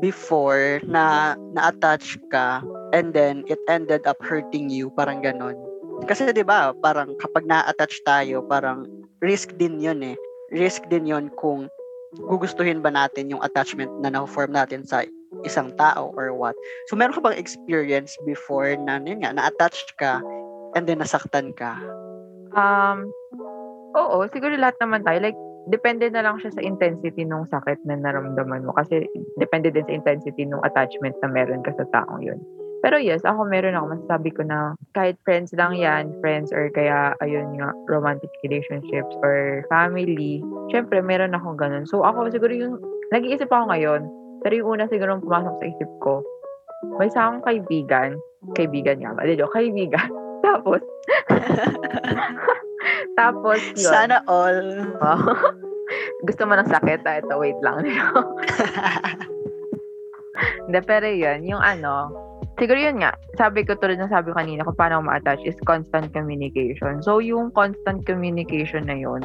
before 0.00 0.80
na 0.88 1.36
na-attach 1.52 2.16
ka 2.32 2.64
and 2.96 3.12
then 3.12 3.44
it 3.48 3.60
ended 3.68 4.04
up 4.08 4.16
hurting 4.20 4.68
you, 4.68 4.88
parang 4.96 5.20
ganon. 5.20 5.56
Kasi 6.04 6.32
'di 6.32 6.44
ba, 6.44 6.72
parang 6.76 7.16
kapag 7.20 7.48
na-attach 7.48 8.04
tayo, 8.04 8.44
parang 8.44 8.84
risk 9.24 9.56
din 9.56 9.80
'yun 9.80 10.00
eh. 10.04 10.16
Risk 10.52 10.84
din 10.92 11.08
'yun 11.08 11.32
kung 11.36 11.68
gugustuhin 12.30 12.84
ba 12.84 12.92
natin 12.92 13.32
yung 13.32 13.42
attachment 13.42 13.90
na 14.02 14.12
na-form 14.12 14.54
natin 14.54 14.86
sa 14.86 15.02
isang 15.44 15.70
tao 15.76 16.10
or 16.16 16.32
what. 16.32 16.56
So 16.88 16.96
meron 16.96 17.14
ka 17.14 17.22
bang 17.22 17.38
experience 17.38 18.16
before 18.24 18.74
na 18.80 18.98
yun 18.98 19.22
nga, 19.22 19.36
na-attach 19.36 19.84
ka 20.00 20.24
and 20.74 20.88
then 20.90 20.98
nasaktan 20.98 21.54
ka? 21.54 21.78
Um, 22.54 23.10
oo, 23.94 24.26
siguro 24.34 24.54
lahat 24.58 24.74
naman 24.82 25.06
tayo. 25.06 25.22
Like, 25.22 25.38
depende 25.70 26.10
na 26.10 26.22
lang 26.26 26.42
siya 26.42 26.52
sa 26.52 26.62
intensity 26.62 27.24
ng 27.24 27.48
sakit 27.48 27.78
na 27.88 27.96
naramdaman 27.98 28.66
mo. 28.66 28.74
Kasi, 28.76 29.06
depende 29.38 29.70
din 29.70 29.86
sa 29.86 29.94
intensity 29.94 30.44
ng 30.44 30.62
attachment 30.66 31.14
na 31.22 31.28
meron 31.30 31.62
ka 31.62 31.72
sa 31.78 31.86
taong 31.94 32.22
yun. 32.22 32.38
Pero 32.84 33.00
yes, 33.00 33.24
ako 33.24 33.48
meron 33.48 33.72
ako. 33.72 33.96
Masasabi 33.96 34.30
ko 34.36 34.44
na 34.44 34.76
kahit 34.92 35.16
friends 35.24 35.56
lang 35.56 35.72
yan, 35.72 36.12
friends 36.20 36.52
or 36.52 36.68
kaya, 36.76 37.16
ayun 37.24 37.56
nga, 37.56 37.72
romantic 37.88 38.28
relationships 38.44 39.14
or 39.24 39.64
family, 39.72 40.44
syempre, 40.68 41.00
meron 41.00 41.32
akong 41.32 41.56
ganun. 41.56 41.88
So, 41.88 42.04
ako 42.04 42.28
siguro 42.28 42.52
yung, 42.52 42.76
nag-iisip 43.08 43.48
ako 43.48 43.72
ngayon, 43.72 44.04
pero 44.44 44.60
yung 44.60 44.76
una 44.76 44.84
siguro 44.92 45.16
pumasok 45.24 45.56
sa 45.56 45.66
isip 45.72 45.90
ko, 46.04 46.20
may 47.00 47.08
isa 47.08 47.24
akong 47.24 47.40
kaibigan, 47.48 48.20
kaibigan 48.52 49.00
nga 49.00 49.16
ba? 49.16 49.24
Di 49.24 49.40
joke, 49.40 49.56
kaibigan. 49.56 50.04
Tapos, 50.44 50.84
tapos, 53.18 53.60
yun. 53.80 53.88
Sana 53.88 54.20
all. 54.28 54.84
Oh. 55.00 55.24
Gusto 56.28 56.44
mo 56.44 56.52
ng 56.52 56.68
sakit? 56.68 57.00
Ah, 57.08 57.24
ito, 57.24 57.32
wait 57.40 57.56
lang. 57.64 57.80
Hindi, 60.68 60.80
pero 60.84 61.08
yun, 61.08 61.48
yung 61.48 61.64
ano, 61.64 62.12
siguro 62.60 62.76
yun 62.76 63.00
nga, 63.00 63.16
sabi 63.40 63.64
ko 63.64 63.72
tulad 63.80 63.96
ng 63.96 64.12
sabi 64.12 64.32
ko 64.32 64.36
kanina, 64.36 64.68
kung 64.68 64.76
paano 64.76 65.00
ma-attach 65.00 65.40
is 65.48 65.56
constant 65.64 66.12
communication. 66.12 67.00
So, 67.00 67.24
yung 67.24 67.48
constant 67.56 68.04
communication 68.04 68.84
na 68.84 69.00
yun, 69.00 69.24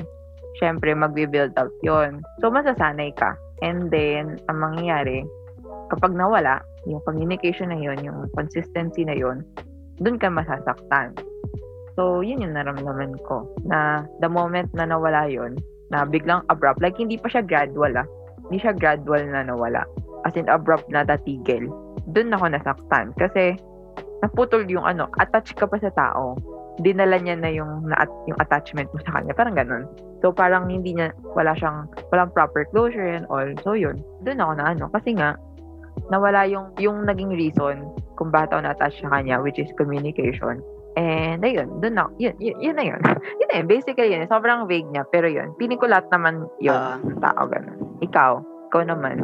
syempre, 0.64 0.96
magbe-build 0.96 1.52
up 1.60 1.72
yun. 1.84 2.24
So, 2.40 2.48
masasanay 2.48 3.12
ka. 3.20 3.36
And 3.60 3.92
then, 3.92 4.40
ang 4.48 4.58
mangyayari, 4.64 5.28
kapag 5.92 6.16
nawala, 6.16 6.64
yung 6.88 7.04
communication 7.04 7.74
na 7.74 7.80
yun, 7.80 8.00
yung 8.04 8.30
consistency 8.38 9.04
na 9.04 9.18
yun, 9.18 9.44
dun 10.00 10.16
ka 10.16 10.32
masasaktan. 10.32 11.18
So, 12.00 12.24
yun 12.24 12.40
yung 12.40 12.56
naramdaman 12.56 13.20
ko. 13.28 13.44
Na 13.68 14.08
the 14.24 14.32
moment 14.32 14.72
na 14.72 14.88
nawala 14.88 15.28
yun, 15.28 15.60
na 15.92 16.08
biglang 16.08 16.46
abrupt, 16.48 16.80
like 16.80 16.96
hindi 16.96 17.20
pa 17.20 17.28
siya 17.28 17.44
gradual 17.44 18.00
ah. 18.00 18.08
Hindi 18.48 18.64
siya 18.64 18.74
gradual 18.74 19.28
na 19.28 19.44
nawala. 19.44 19.84
As 20.24 20.34
in, 20.40 20.48
abrupt 20.48 20.88
na 20.88 21.04
tatigil. 21.04 21.68
Doon 22.16 22.34
ako 22.34 22.56
nasaktan. 22.56 23.12
Kasi, 23.20 23.60
naputol 24.24 24.64
yung 24.72 24.88
ano, 24.88 25.12
attach 25.20 25.52
ka 25.56 25.68
pa 25.68 25.78
sa 25.80 25.92
tao. 25.92 26.40
Dinala 26.80 27.20
niya 27.20 27.36
na 27.40 27.52
yung, 27.52 27.88
na, 27.88 28.08
yung 28.26 28.40
attachment 28.40 28.88
mo 28.96 29.00
sa 29.04 29.20
kanya. 29.20 29.36
Parang 29.36 29.56
ganun. 29.56 29.84
So, 30.24 30.32
parang 30.32 30.68
hindi 30.68 30.96
niya, 30.96 31.16
wala 31.36 31.56
siyang, 31.56 31.88
walang 32.12 32.32
proper 32.32 32.68
closure 32.72 33.08
and 33.08 33.28
all. 33.32 33.48
So, 33.64 33.76
yun. 33.76 34.04
Doon 34.24 34.40
ako 34.40 34.54
na 34.60 34.66
ano. 34.72 34.86
Kasi 34.92 35.16
nga, 35.16 35.36
nawala 36.08 36.48
yung, 36.48 36.72
yung 36.80 37.04
naging 37.04 37.32
reason 37.36 37.88
kung 38.16 38.32
bakit 38.32 38.56
ako 38.56 38.62
na-attach 38.64 38.96
sa 39.00 39.12
kanya, 39.12 39.40
which 39.40 39.60
is 39.60 39.72
communication. 39.80 40.60
And 41.00 41.40
ayun, 41.46 41.80
doon 41.80 41.96
na, 41.96 42.12
yun, 42.20 42.36
yun, 42.44 42.58
yun 42.60 42.76
na 42.76 42.84
yun. 42.84 43.00
yun 43.40 43.48
na 43.48 43.56
yun, 43.64 43.68
basically 43.72 44.12
yun. 44.12 44.28
Sobrang 44.28 44.68
vague 44.68 44.90
niya, 44.92 45.08
pero 45.08 45.32
yun, 45.32 45.56
piling 45.56 45.80
ko 45.80 45.88
lahat 45.88 46.12
naman 46.12 46.50
yun, 46.60 46.76
Ah. 46.76 47.00
tao, 47.24 47.48
ganun. 47.48 47.78
Ikaw, 48.04 48.32
ikaw 48.72 48.82
naman. 48.84 49.24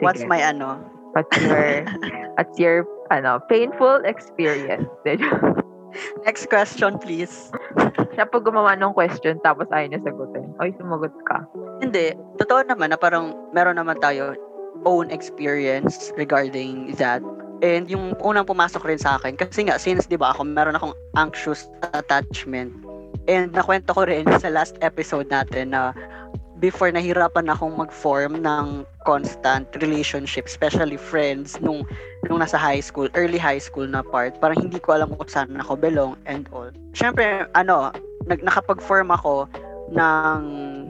Sige. 0.00 0.04
What's 0.04 0.24
my 0.24 0.40
ano? 0.40 0.80
What's 1.12 1.36
your, 1.40 1.84
what's 2.36 2.56
your, 2.56 2.88
ano, 3.12 3.40
painful 3.48 4.04
experience? 4.08 4.88
Next 6.24 6.48
question, 6.48 6.98
please. 6.98 7.50
Siya 8.16 8.28
po 8.28 8.40
gumawa 8.40 8.76
ng 8.76 8.96
question, 8.96 9.40
tapos 9.44 9.68
ayaw 9.72 9.92
niya 9.92 10.00
sagutin. 10.04 10.48
Oy, 10.60 10.72
sumagot 10.76 11.12
ka. 11.28 11.44
Hindi, 11.80 12.16
totoo 12.40 12.64
naman 12.64 12.92
na 12.92 12.98
parang 12.98 13.36
meron 13.52 13.76
naman 13.76 14.00
tayo 14.00 14.36
own 14.84 15.08
experience 15.12 16.12
regarding 16.16 16.94
that. 16.96 17.20
And 17.64 17.88
yung 17.88 18.16
unang 18.20 18.44
pumasok 18.44 18.84
rin 18.84 19.00
sa 19.00 19.16
akin, 19.16 19.40
kasi 19.40 19.64
nga, 19.64 19.80
since, 19.80 20.04
di 20.04 20.20
ba, 20.20 20.36
ako, 20.36 20.44
meron 20.44 20.76
akong 20.76 20.92
anxious 21.16 21.68
attachment. 21.96 22.72
And 23.26 23.56
nakwento 23.56 23.96
ko 23.96 24.04
rin 24.04 24.28
sa 24.38 24.52
last 24.52 24.76
episode 24.84 25.32
natin 25.32 25.72
na 25.72 25.96
before 26.58 26.88
nahirapan 26.88 27.52
akong 27.52 27.76
mag-form 27.76 28.40
ng 28.40 28.86
constant 29.04 29.68
relationship, 29.80 30.48
especially 30.48 30.96
friends, 30.96 31.60
nung, 31.60 31.84
nung 32.28 32.40
nasa 32.40 32.56
high 32.56 32.80
school, 32.80 33.08
early 33.14 33.38
high 33.38 33.60
school 33.60 33.86
na 33.86 34.00
part, 34.00 34.36
parang 34.40 34.58
hindi 34.68 34.80
ko 34.80 34.96
alam 34.96 35.12
kung 35.12 35.28
saan 35.28 35.60
ako 35.60 35.76
belong 35.76 36.12
and 36.24 36.48
all. 36.50 36.72
Siyempre, 36.96 37.44
ano, 37.52 37.92
nag, 38.26 38.40
nakapag-form 38.42 39.12
ako 39.12 39.46
ng 39.92 40.40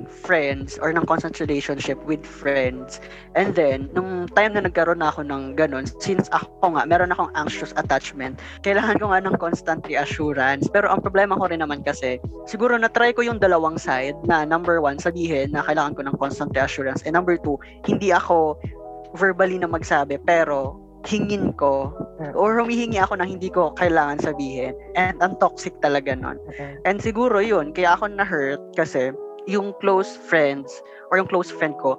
friends 0.08 0.80
or 0.80 0.92
ng 0.92 1.04
constant 1.04 1.36
relationship 1.40 2.00
with 2.08 2.24
friends. 2.24 3.00
And 3.36 3.52
then, 3.52 3.92
nung 3.92 4.30
time 4.32 4.56
na 4.56 4.64
nagkaroon 4.64 5.04
na 5.04 5.12
ako 5.12 5.28
ng 5.28 5.58
ganun, 5.58 5.84
since 6.00 6.32
ako 6.32 6.78
nga, 6.78 6.88
meron 6.88 7.12
akong 7.12 7.28
anxious 7.36 7.76
attachment, 7.76 8.40
kailangan 8.64 8.96
ko 8.96 9.12
nga 9.12 9.20
ng 9.20 9.36
constant 9.36 9.84
reassurance. 9.84 10.70
Pero 10.72 10.88
ang 10.88 11.04
problema 11.04 11.36
ko 11.36 11.50
rin 11.50 11.60
naman 11.60 11.84
kasi, 11.84 12.16
siguro 12.48 12.78
na-try 12.80 13.12
ko 13.12 13.20
yung 13.20 13.36
dalawang 13.36 13.76
side 13.76 14.16
na 14.24 14.48
number 14.48 14.80
one, 14.80 14.96
sabihin 14.96 15.52
na 15.52 15.60
kailangan 15.66 15.96
ko 15.98 16.02
ng 16.08 16.16
constant 16.16 16.50
reassurance. 16.56 17.04
And 17.04 17.12
number 17.12 17.36
two, 17.36 17.60
hindi 17.84 18.12
ako 18.12 18.56
verbally 19.16 19.60
na 19.60 19.68
magsabi, 19.68 20.20
pero 20.24 20.85
hingin 21.06 21.54
ko 21.54 21.94
or 22.34 22.58
humihingi 22.58 22.98
ako 22.98 23.16
ng 23.16 23.38
hindi 23.38 23.48
ko 23.48 23.70
kailangan 23.78 24.18
sabihin 24.20 24.74
and 24.98 25.16
ang 25.22 25.38
toxic 25.38 25.72
talaga 25.80 26.12
nun. 26.12 26.36
Okay. 26.50 26.74
And 26.84 26.98
siguro 26.98 27.38
yun, 27.38 27.70
kaya 27.72 27.94
ako 27.94 28.10
na-hurt 28.10 28.60
kasi 28.74 29.14
yung 29.46 29.72
close 29.78 30.18
friends 30.26 30.82
or 31.08 31.22
yung 31.22 31.30
close 31.30 31.48
friend 31.48 31.78
ko, 31.78 31.94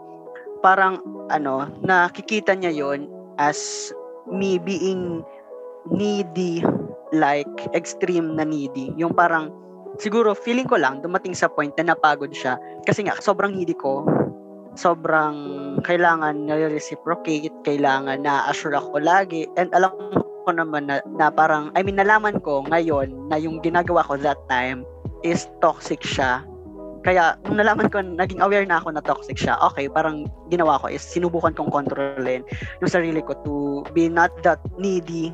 parang 0.59 0.99
ano, 1.31 1.71
nakikita 1.81 2.53
niya 2.53 2.75
yon 2.75 3.07
as 3.39 3.89
me 4.27 4.59
being 4.59 5.23
needy 5.87 6.59
like 7.15 7.49
extreme 7.71 8.35
na 8.35 8.43
needy. 8.43 8.91
Yung 8.99 9.15
parang 9.15 9.49
siguro 9.97 10.35
feeling 10.35 10.67
ko 10.67 10.75
lang 10.75 10.99
dumating 10.99 11.33
sa 11.33 11.47
point 11.47 11.71
na 11.79 11.95
napagod 11.95 12.35
siya 12.35 12.59
kasi 12.83 13.07
nga 13.07 13.15
sobrang 13.23 13.55
needy 13.55 13.73
ko 13.73 14.03
sobrang 14.77 15.35
kailangan 15.83 16.45
na-reciprocate, 16.45 17.51
kailangan 17.65 18.21
na 18.21 18.45
assure 18.47 18.77
ako 18.77 19.01
lagi. 19.01 19.49
And 19.57 19.73
alam 19.73 19.91
ko 20.45 20.49
naman 20.53 20.87
na, 20.87 21.03
na 21.17 21.33
parang, 21.33 21.73
I 21.75 21.83
mean, 21.83 21.99
nalaman 21.99 22.39
ko 22.45 22.63
ngayon 22.69 23.11
na 23.27 23.41
yung 23.41 23.59
ginagawa 23.59 24.05
ko 24.05 24.15
that 24.21 24.39
time 24.47 24.85
is 25.25 25.49
toxic 25.59 25.99
siya. 26.05 26.45
Kaya, 27.03 27.39
nung 27.47 27.59
nalaman 27.59 27.89
ko, 27.89 27.99
naging 28.03 28.39
aware 28.39 28.63
na 28.63 28.79
ako 28.79 28.95
na 28.95 29.03
toxic 29.03 29.35
siya, 29.35 29.57
okay, 29.63 29.89
parang 29.89 30.29
ginawa 30.53 30.79
ko 30.79 30.91
is 30.91 31.03
sinubukan 31.03 31.55
kong 31.55 31.71
kontrolin 31.71 32.43
yung 32.83 32.91
sarili 32.91 33.23
ko 33.23 33.33
to 33.43 33.83
be 33.91 34.11
not 34.11 34.31
that 34.43 34.59
needy 34.77 35.31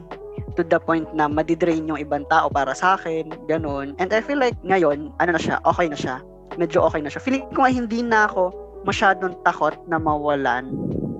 to 0.53 0.62
the 0.62 0.77
point 0.77 1.10
na 1.17 1.25
madidrain 1.25 1.89
yung 1.89 1.97
ibang 1.97 2.29
tao 2.29 2.49
para 2.49 2.77
sa 2.77 2.93
akin, 2.97 3.34
ganun. 3.49 3.97
And 3.97 4.13
I 4.13 4.21
feel 4.21 4.38
like 4.38 4.58
ngayon, 4.62 5.13
ano 5.17 5.29
na 5.34 5.41
siya, 5.41 5.58
okay 5.65 5.89
na 5.89 5.97
siya. 5.97 6.21
Medyo 6.62 6.86
okay 6.86 7.01
na 7.01 7.10
siya. 7.10 7.25
Feeling 7.25 7.49
ko 7.58 7.65
nga 7.65 7.73
hindi 7.73 8.06
na 8.06 8.29
ako 8.29 8.62
masyadong 8.83 9.35
takot 9.43 9.75
na 9.87 9.99
mawalan. 9.99 10.69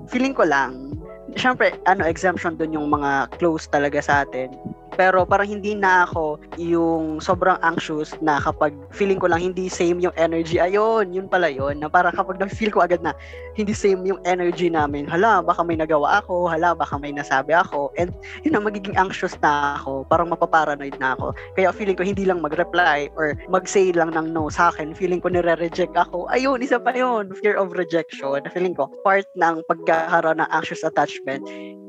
Feeling 0.08 0.36
ko 0.36 0.44
lang, 0.44 0.94
syempre, 1.36 1.74
ano, 1.88 2.04
exemption 2.04 2.56
dun 2.56 2.76
yung 2.76 2.88
mga 2.92 3.32
close 3.40 3.66
talaga 3.68 3.98
sa 4.00 4.22
atin. 4.24 4.52
Pero 4.94 5.26
parang 5.26 5.50
hindi 5.50 5.74
na 5.74 6.06
ako 6.06 6.38
yung 6.58 7.18
sobrang 7.18 7.58
anxious 7.62 8.14
na 8.22 8.38
kapag 8.38 8.74
feeling 8.94 9.18
ko 9.18 9.26
lang 9.26 9.42
hindi 9.42 9.66
same 9.66 9.98
yung 9.98 10.14
energy. 10.14 10.62
Ayun, 10.62 11.10
yun 11.10 11.26
pala 11.26 11.50
yun. 11.50 11.82
Na 11.82 11.90
parang 11.90 12.14
kapag 12.14 12.38
na-feel 12.38 12.70
ko 12.70 12.82
agad 12.82 13.02
na 13.02 13.14
hindi 13.58 13.74
same 13.74 14.06
yung 14.06 14.20
energy 14.22 14.70
namin. 14.70 15.06
Hala, 15.06 15.42
baka 15.42 15.62
may 15.66 15.78
nagawa 15.78 16.22
ako. 16.22 16.46
Hala, 16.50 16.74
baka 16.74 16.98
may 16.98 17.10
nasabi 17.10 17.54
ako. 17.54 17.90
And 17.98 18.14
yun 18.46 18.54
na, 18.54 18.62
magiging 18.62 18.96
anxious 18.96 19.34
na 19.42 19.78
ako. 19.82 20.06
Parang 20.06 20.30
mapaparanoid 20.30 20.96
na 21.02 21.18
ako. 21.18 21.34
Kaya 21.58 21.74
feeling 21.74 21.98
ko 21.98 22.06
hindi 22.06 22.24
lang 22.24 22.40
mag-reply 22.40 23.10
or 23.18 23.34
mag-say 23.50 23.90
lang 23.92 24.14
ng 24.14 24.30
no 24.30 24.48
sa 24.48 24.70
akin. 24.70 24.94
Feeling 24.94 25.20
ko 25.20 25.30
nire-reject 25.30 25.94
ako. 25.98 26.30
Ayun, 26.30 26.62
isa 26.62 26.78
pa 26.78 26.94
yun. 26.94 27.34
Fear 27.42 27.58
of 27.58 27.74
rejection. 27.74 28.40
Feeling 28.54 28.74
ko, 28.78 28.90
part 29.02 29.26
ng 29.34 29.62
pagkakaroon 29.66 30.38
ng 30.38 30.50
anxious 30.54 30.86
attachment 30.86 31.42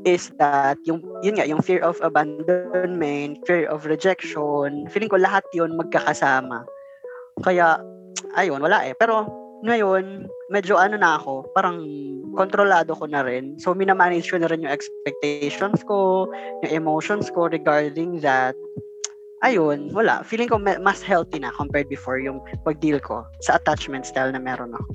is 0.05 0.29
that 0.37 0.77
yung 0.85 1.01
yun 1.25 1.41
nga 1.41 1.49
yung 1.49 1.59
fear 1.59 1.81
of 1.81 1.97
abandonment, 2.05 2.94
fear 3.43 3.65
of 3.67 3.87
rejection, 3.87 4.87
feeling 4.91 5.09
ko 5.09 5.17
lahat 5.17 5.43
yun 5.51 5.73
magkakasama. 5.75 6.63
Kaya 7.43 7.79
ayun, 8.35 8.61
wala 8.61 8.85
eh. 8.87 8.93
Pero 8.95 9.27
ngayon, 9.65 10.29
medyo 10.53 10.77
ano 10.77 10.99
na 10.99 11.17
ako, 11.17 11.49
parang 11.55 11.81
kontrolado 12.35 12.93
ko 12.93 13.07
na 13.07 13.23
rin. 13.25 13.57
So, 13.57 13.73
minamanage 13.73 14.29
ko 14.29 14.37
na 14.37 14.51
rin 14.51 14.61
yung 14.61 14.73
expectations 14.73 15.81
ko, 15.87 16.29
yung 16.67 16.85
emotions 16.85 17.31
ko 17.31 17.47
regarding 17.47 18.21
that. 18.21 18.53
Ayun, 19.41 19.89
wala. 19.95 20.21
Feeling 20.21 20.49
ko 20.51 20.59
mas 20.59 21.01
healthy 21.01 21.39
na 21.39 21.53
compared 21.55 21.89
before 21.89 22.19
yung 22.19 22.43
pag-deal 22.61 22.99
ko 22.99 23.25
sa 23.41 23.57
attachment 23.57 24.05
style 24.05 24.31
na 24.31 24.41
meron 24.41 24.75
ako. 24.75 24.89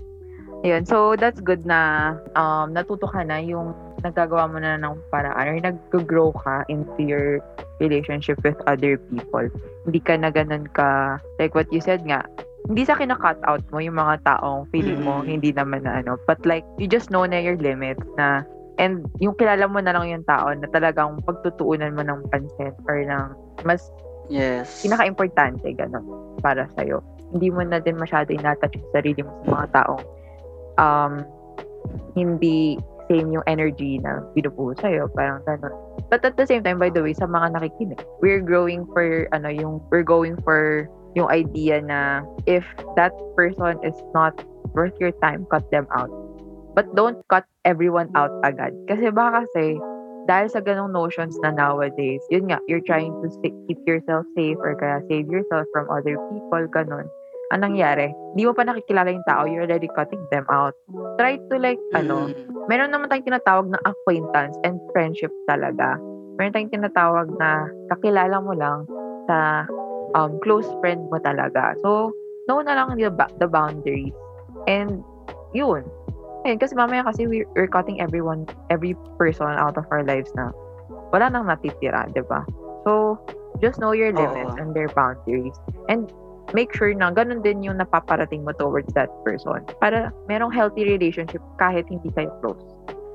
Ayun, 0.61 0.85
so 0.85 1.17
that's 1.17 1.41
good 1.41 1.65
na 1.65 2.13
um, 2.37 2.77
natuto 2.77 3.09
ka 3.09 3.25
na 3.25 3.41
yung 3.41 3.73
nagagawa 4.03 4.51
mo 4.51 4.59
na 4.59 4.77
ng 4.81 4.97
paraan 5.09 5.47
or 5.49 5.57
nag-grow 5.61 6.33
ka 6.33 6.65
into 6.69 7.01
your 7.01 7.41
relationship 7.81 8.37
with 8.45 8.57
other 8.69 9.01
people. 9.09 9.47
Hindi 9.89 10.01
ka 10.01 10.17
na 10.21 10.29
ganun 10.33 10.69
ka, 10.73 11.19
like 11.41 11.55
what 11.57 11.71
you 11.73 11.81
said 11.81 12.05
nga, 12.05 12.25
hindi 12.69 12.85
sa 12.85 12.97
kina-cut 12.97 13.41
out 13.49 13.65
mo 13.73 13.81
yung 13.81 13.97
mga 13.97 14.21
taong 14.27 14.69
feeling 14.69 15.01
mo 15.01 15.21
mm-hmm. 15.21 15.33
hindi 15.33 15.51
naman 15.51 15.89
na 15.89 16.05
ano. 16.05 16.21
But 16.29 16.45
like, 16.45 16.67
you 16.77 16.87
just 16.87 17.09
know 17.09 17.25
na 17.25 17.41
your 17.41 17.57
limits 17.57 18.05
na 18.21 18.45
and 18.77 19.05
yung 19.21 19.37
kilala 19.37 19.69
mo 19.69 19.81
na 19.81 19.93
lang 19.93 20.09
yung 20.09 20.25
tao 20.25 20.53
na 20.53 20.69
talagang 20.73 21.21
pagtutuunan 21.25 21.97
mo 21.97 22.05
ng 22.05 22.25
pansin 22.33 22.73
or 22.89 23.01
ng 23.01 23.37
mas 23.65 23.93
yes. 24.33 24.85
pinaka-importante 24.85 25.65
ganun 25.77 26.05
para 26.41 26.69
sa'yo. 26.77 27.05
Hindi 27.33 27.53
mo 27.53 27.65
na 27.65 27.81
din 27.81 28.01
masyado 28.01 28.33
inatouch 28.33 28.77
yung 28.77 28.93
sarili 28.93 29.21
mo 29.25 29.33
sa 29.45 29.49
mga 29.53 29.67
taong 29.77 30.05
um, 30.81 31.13
hindi 32.17 32.81
same 33.11 33.35
yung 33.35 33.43
energy 33.51 33.99
na 33.99 34.23
binubuo 34.39 34.79
sa'yo. 34.79 35.11
Parang 35.19 35.43
ganun. 35.43 35.75
But 36.07 36.23
at 36.23 36.39
the 36.39 36.47
same 36.47 36.63
time, 36.63 36.79
by 36.79 36.95
the 36.95 37.03
way, 37.03 37.13
sa 37.13 37.27
mga 37.27 37.59
nakikinig, 37.59 37.99
we're 38.23 38.41
growing 38.41 38.87
for, 38.95 39.27
ano, 39.35 39.51
yung, 39.51 39.83
we're 39.91 40.07
going 40.07 40.39
for 40.47 40.87
yung 41.19 41.27
idea 41.27 41.83
na 41.83 42.23
if 42.47 42.63
that 42.95 43.11
person 43.35 43.83
is 43.83 43.99
not 44.15 44.39
worth 44.71 44.95
your 45.03 45.11
time, 45.19 45.43
cut 45.51 45.67
them 45.75 45.91
out. 45.91 46.11
But 46.79 46.95
don't 46.95 47.19
cut 47.27 47.51
everyone 47.67 48.15
out 48.15 48.31
agad. 48.47 48.79
Kasi 48.87 49.11
baka 49.11 49.43
kasi, 49.43 49.75
dahil 50.31 50.47
sa 50.47 50.63
ganong 50.63 50.95
notions 50.95 51.35
na 51.43 51.51
nowadays, 51.51 52.23
yun 52.31 52.47
nga, 52.47 52.63
you're 52.71 52.85
trying 52.87 53.11
to 53.11 53.27
keep 53.43 53.83
yourself 53.91 54.23
safe 54.39 54.55
or 54.63 54.79
kaya 54.79 55.03
save 55.11 55.27
yourself 55.27 55.67
from 55.75 55.91
other 55.91 56.15
people, 56.31 56.63
ganun 56.71 57.11
anong 57.51 57.75
nangyari? 57.75 58.15
Hindi 58.35 58.43
mo 58.47 58.53
pa 58.55 58.63
nakikilala 58.63 59.11
yung 59.11 59.27
tao, 59.27 59.43
you're 59.47 59.67
already 59.67 59.91
cutting 59.93 60.23
them 60.31 60.47
out. 60.51 60.75
Try 61.19 61.39
to 61.51 61.57
like, 61.59 61.83
mm. 61.91 62.07
ano, 62.07 62.31
meron 62.71 62.95
naman 62.95 63.11
tayong 63.11 63.27
tinatawag 63.27 63.67
na 63.71 63.81
acquaintance 63.83 64.55
and 64.63 64.79
friendship 64.95 65.35
talaga. 65.51 65.99
Meron 66.39 66.55
tayong 66.55 66.73
tinatawag 66.73 67.27
na 67.37 67.67
kakilala 67.91 68.39
mo 68.39 68.55
lang 68.55 68.87
sa 69.27 69.67
um, 70.15 70.39
close 70.43 70.67
friend 70.79 71.11
mo 71.11 71.19
talaga. 71.19 71.75
So, 71.83 72.15
know 72.47 72.63
na 72.63 72.79
lang 72.79 72.95
the, 72.99 73.11
the 73.43 73.51
boundaries. 73.51 74.15
And, 74.71 75.03
yun. 75.53 75.87
Ayun, 76.47 76.57
kasi 76.57 76.73
mamaya 76.73 77.05
kasi 77.05 77.29
we're, 77.29 77.45
we're 77.53 77.69
cutting 77.69 78.01
everyone, 78.01 78.49
every 78.73 78.97
person 79.21 79.51
out 79.61 79.77
of 79.77 79.85
our 79.93 80.01
lives 80.01 80.33
na 80.33 80.55
wala 81.13 81.29
nang 81.29 81.51
natitira, 81.51 82.09
di 82.15 82.23
ba? 82.25 82.47
So, 82.87 83.21
just 83.61 83.77
know 83.77 83.93
your 83.93 84.15
limits 84.15 84.57
Oo. 84.57 84.61
and 84.63 84.73
their 84.73 84.89
boundaries. 84.95 85.53
And 85.91 86.09
make 86.55 86.71
sure 86.75 86.93
na 86.95 87.11
ganun 87.11 87.43
din 87.43 87.63
yung 87.65 87.79
napaparating 87.83 88.47
mo 88.47 88.55
towards 88.55 88.91
that 88.95 89.11
person 89.27 89.65
para 89.83 90.15
merong 90.31 90.53
healthy 90.55 90.87
relationship 90.87 91.43
kahit 91.59 91.87
hindi 91.91 92.11
kayo 92.15 92.31
close. 92.45 92.63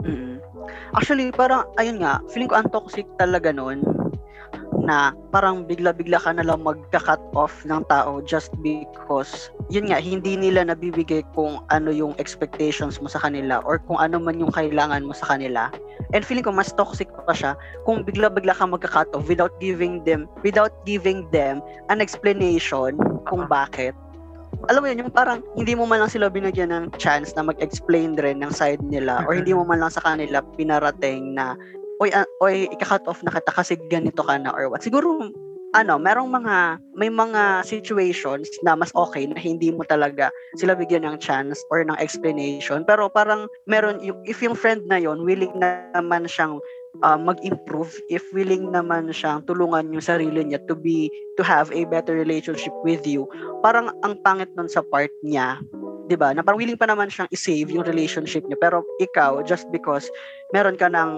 Mm-hmm. 0.03 0.37
Actually, 0.97 1.29
parang, 1.31 1.69
ayun 1.77 2.01
nga, 2.01 2.19
feeling 2.29 2.49
ko 2.49 2.57
ang 2.57 2.69
toxic 2.73 3.05
talaga 3.21 3.53
noon 3.53 3.81
na 4.85 5.11
parang 5.33 5.65
bigla-bigla 5.65 6.21
ka 6.21 6.31
na 6.31 6.45
lang 6.45 6.61
magka-cut 6.61 7.19
off 7.33 7.65
ng 7.65 7.81
tao 7.89 8.21
just 8.21 8.53
because 8.61 9.49
yun 9.73 9.89
nga 9.89 9.97
hindi 9.97 10.37
nila 10.37 10.69
nabibigay 10.69 11.25
kung 11.33 11.59
ano 11.73 11.89
yung 11.89 12.13
expectations 12.21 13.01
mo 13.01 13.09
sa 13.09 13.17
kanila 13.17 13.59
or 13.65 13.81
kung 13.89 13.97
ano 13.97 14.21
man 14.21 14.37
yung 14.37 14.53
kailangan 14.53 15.01
mo 15.01 15.11
sa 15.17 15.35
kanila. 15.35 15.73
And 16.13 16.21
feeling 16.21 16.45
ko 16.45 16.53
mas 16.53 16.69
toxic 16.77 17.09
pa 17.25 17.33
siya 17.33 17.57
kung 17.89 18.05
bigla-bigla 18.05 18.53
ka 18.53 18.69
magka-cut 18.69 19.09
off 19.17 19.25
without 19.25 19.51
giving 19.57 20.05
them 20.05 20.29
without 20.45 20.71
giving 20.85 21.25
them 21.33 21.65
an 21.89 21.99
explanation 21.99 22.95
kung 23.25 23.49
bakit. 23.49 23.97
Alam 24.71 24.81
mo 24.81 24.87
yun, 24.89 25.01
yung 25.05 25.13
parang 25.13 25.43
hindi 25.53 25.77
mo 25.77 25.85
man 25.85 26.01
lang 26.01 26.09
sila 26.09 26.31
binigyan 26.31 26.71
ng 26.71 26.85
chance 26.97 27.35
na 27.37 27.45
mag-explain 27.45 28.17
rin 28.17 28.41
ng 28.41 28.49
side 28.49 28.81
nila 28.81 29.21
or 29.27 29.37
hindi 29.37 29.51
mo 29.51 29.67
man 29.67 29.83
lang 29.83 29.91
sa 29.91 30.01
kanila 30.01 30.41
pinarating 30.55 31.35
na 31.37 31.53
oy, 32.01 32.09
uh, 32.11 32.27
oy, 32.43 32.67
ika-cut 32.71 33.05
off 33.07 33.23
na 33.23 33.31
kita 33.31 33.51
kasi 33.51 33.73
ganito 33.87 34.23
ka 34.23 34.35
na 34.39 34.51
or 34.51 34.67
what. 34.67 34.83
Siguro, 34.83 35.31
ano, 35.75 35.99
merong 35.99 36.31
mga, 36.31 36.79
may 36.95 37.11
mga 37.11 37.67
situations 37.67 38.47
na 38.63 38.79
mas 38.79 38.95
okay 38.95 39.27
na 39.27 39.35
hindi 39.35 39.75
mo 39.75 39.83
talaga 39.83 40.31
sila 40.55 40.71
bigyan 40.71 41.03
ng 41.03 41.19
chance 41.19 41.59
or 41.67 41.83
ng 41.83 41.99
explanation. 41.99 42.87
Pero 42.87 43.11
parang 43.11 43.51
meron, 43.67 43.99
yung, 43.99 44.15
if 44.23 44.39
yung 44.39 44.55
friend 44.55 44.87
na 44.87 44.95
yon 44.95 45.27
willing 45.27 45.51
na 45.59 45.83
naman 45.91 46.31
siyang 46.31 46.63
uh, 47.03 47.19
mag-improve, 47.19 47.91
if 48.07 48.23
willing 48.31 48.71
naman 48.71 49.11
siyang 49.11 49.43
tulungan 49.43 49.91
yung 49.91 50.03
sarili 50.03 50.47
niya 50.47 50.63
to 50.71 50.79
be, 50.79 51.11
to 51.35 51.43
have 51.43 51.67
a 51.75 51.83
better 51.91 52.15
relationship 52.15 52.71
with 52.87 53.03
you, 53.03 53.27
parang 53.59 53.91
ang 54.07 54.15
pangit 54.23 54.47
nun 54.55 54.71
sa 54.71 54.79
part 54.79 55.11
niya 55.27 55.59
'di 56.05 56.15
ba? 56.21 56.31
Na 56.33 56.45
parang 56.45 56.61
willing 56.61 56.77
pa 56.77 56.85
naman 56.85 57.09
siyang 57.09 57.29
i-save 57.33 57.73
yung 57.73 57.85
relationship 57.85 58.45
niya 58.45 58.61
pero 58.61 58.85
ikaw 59.01 59.41
just 59.41 59.65
because 59.73 60.05
meron 60.53 60.77
ka 60.77 60.85
ng 60.85 61.11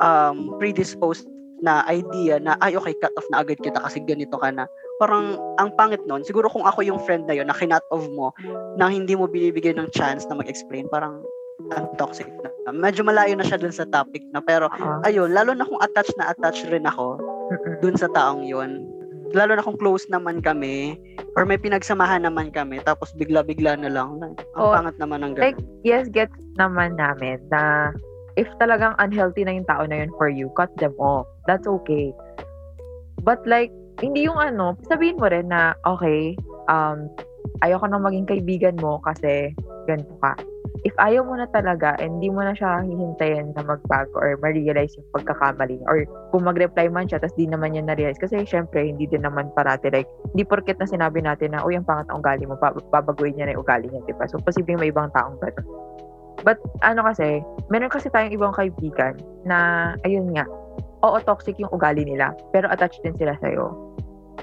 um, 0.00 0.56
predisposed 0.58 1.28
na 1.60 1.84
idea 1.86 2.40
na 2.40 2.56
ay 2.64 2.72
okay 2.72 2.96
cut 2.98 3.12
off 3.20 3.28
na 3.28 3.44
agad 3.44 3.60
kita 3.60 3.76
kasi 3.84 4.00
ganito 4.00 4.40
ka 4.40 4.48
na 4.48 4.64
parang 4.96 5.36
ang 5.56 5.72
pangit 5.76 6.00
nun, 6.04 6.20
siguro 6.20 6.48
kung 6.48 6.68
ako 6.68 6.84
yung 6.84 7.00
friend 7.08 7.24
na 7.24 7.32
yun, 7.32 7.48
na 7.48 7.56
kinat 7.56 7.80
of 7.88 8.04
mo, 8.12 8.36
na 8.76 8.92
hindi 8.92 9.16
mo 9.16 9.24
binibigay 9.24 9.72
ng 9.72 9.88
chance 9.96 10.28
na 10.28 10.36
mag-explain, 10.36 10.84
parang 10.92 11.24
ang 11.72 11.88
toxic 11.96 12.28
na. 12.44 12.52
Medyo 12.68 13.00
malayo 13.04 13.32
na 13.32 13.44
siya 13.44 13.56
dun 13.56 13.72
sa 13.72 13.88
topic 13.88 14.20
na, 14.36 14.44
pero 14.44 14.68
Uh-huh. 14.68 15.00
ayun, 15.08 15.32
lalo 15.32 15.56
na 15.56 15.64
kung 15.64 15.80
attached 15.80 16.12
na 16.20 16.28
attached 16.28 16.68
rin 16.68 16.84
ako 16.84 17.16
dun 17.80 17.96
sa 17.96 18.12
taong 18.12 18.44
yun. 18.44 18.84
Lalo 19.32 19.56
na 19.56 19.64
kung 19.64 19.80
close 19.80 20.04
naman 20.12 20.44
kami, 20.44 21.00
or 21.32 21.48
may 21.48 21.56
pinagsamahan 21.56 22.20
naman 22.20 22.52
kami, 22.52 22.84
tapos 22.84 23.08
bigla-bigla 23.16 23.80
na 23.80 23.88
lang. 23.88 24.20
Ang 24.20 24.36
Oh, 24.60 24.76
pangat 24.76 25.00
naman 25.00 25.24
ng 25.24 25.40
like, 25.40 25.56
ganun. 25.56 25.80
yes, 25.80 26.12
gets 26.12 26.36
naman 26.60 26.92
namin 27.00 27.40
na 27.48 27.94
if 28.36 28.46
talagang 28.62 28.94
unhealthy 28.98 29.42
na 29.42 29.56
yung 29.56 29.66
tao 29.66 29.82
na 29.86 30.04
yun 30.04 30.12
for 30.14 30.28
you, 30.30 30.50
cut 30.54 30.70
them 30.78 30.94
off. 31.00 31.26
That's 31.46 31.66
okay. 31.66 32.14
But 33.22 33.42
like, 33.46 33.72
hindi 34.00 34.26
yung 34.26 34.38
ano, 34.38 34.78
sabihin 34.88 35.20
mo 35.20 35.28
rin 35.28 35.52
na, 35.52 35.76
okay, 35.84 36.36
um, 36.70 37.10
ayoko 37.60 37.86
na 37.88 38.00
maging 38.00 38.28
kaibigan 38.28 38.76
mo 38.80 39.00
kasi 39.04 39.52
ganito 39.84 40.14
ka. 40.22 40.36
If 40.80 40.96
ayaw 40.96 41.28
mo 41.28 41.36
na 41.36 41.44
talaga 41.52 41.92
and 42.00 42.16
hindi 42.16 42.32
mo 42.32 42.40
na 42.40 42.56
siya 42.56 42.80
hihintayin 42.80 43.52
na 43.52 43.60
magbago 43.60 44.16
or 44.16 44.40
ma-realize 44.40 44.96
yung 44.96 45.04
pagkakamali 45.12 45.76
or 45.84 46.08
kung 46.32 46.48
mag-reply 46.48 46.88
man 46.88 47.04
siya 47.04 47.20
tapos 47.20 47.36
di 47.36 47.44
naman 47.44 47.76
niya 47.76 47.84
na-realize 47.84 48.16
kasi 48.16 48.48
syempre 48.48 48.88
hindi 48.88 49.04
din 49.04 49.20
naman 49.20 49.52
parati 49.52 49.92
like 49.92 50.08
hindi 50.32 50.40
porket 50.40 50.80
na 50.80 50.88
sinabi 50.88 51.20
natin 51.20 51.52
na 51.52 51.60
uy 51.68 51.76
ang 51.76 51.84
pangat 51.84 52.08
ang 52.08 52.24
ugali 52.24 52.48
mo 52.48 52.56
babaguhin 52.88 53.36
niya 53.36 53.52
na 53.52 53.52
yung 53.52 53.60
ugali 53.60 53.92
niya 53.92 54.00
diba 54.08 54.24
so 54.24 54.40
posibleng 54.40 54.80
may 54.80 54.88
ibang 54.88 55.12
taong 55.12 55.36
ganun 55.44 55.68
but 56.42 56.56
ano 56.80 57.04
kasi 57.04 57.44
meron 57.68 57.92
kasi 57.92 58.08
tayong 58.08 58.34
ibang 58.34 58.54
kaibigan 58.56 59.16
na 59.44 59.92
ayun 60.04 60.32
nga 60.32 60.44
oo 61.04 61.16
toxic 61.24 61.56
yung 61.56 61.72
ugali 61.72 62.04
nila 62.04 62.32
pero 62.52 62.68
attached 62.68 63.00
din 63.04 63.16
sila 63.16 63.36
sa'yo. 63.40 63.72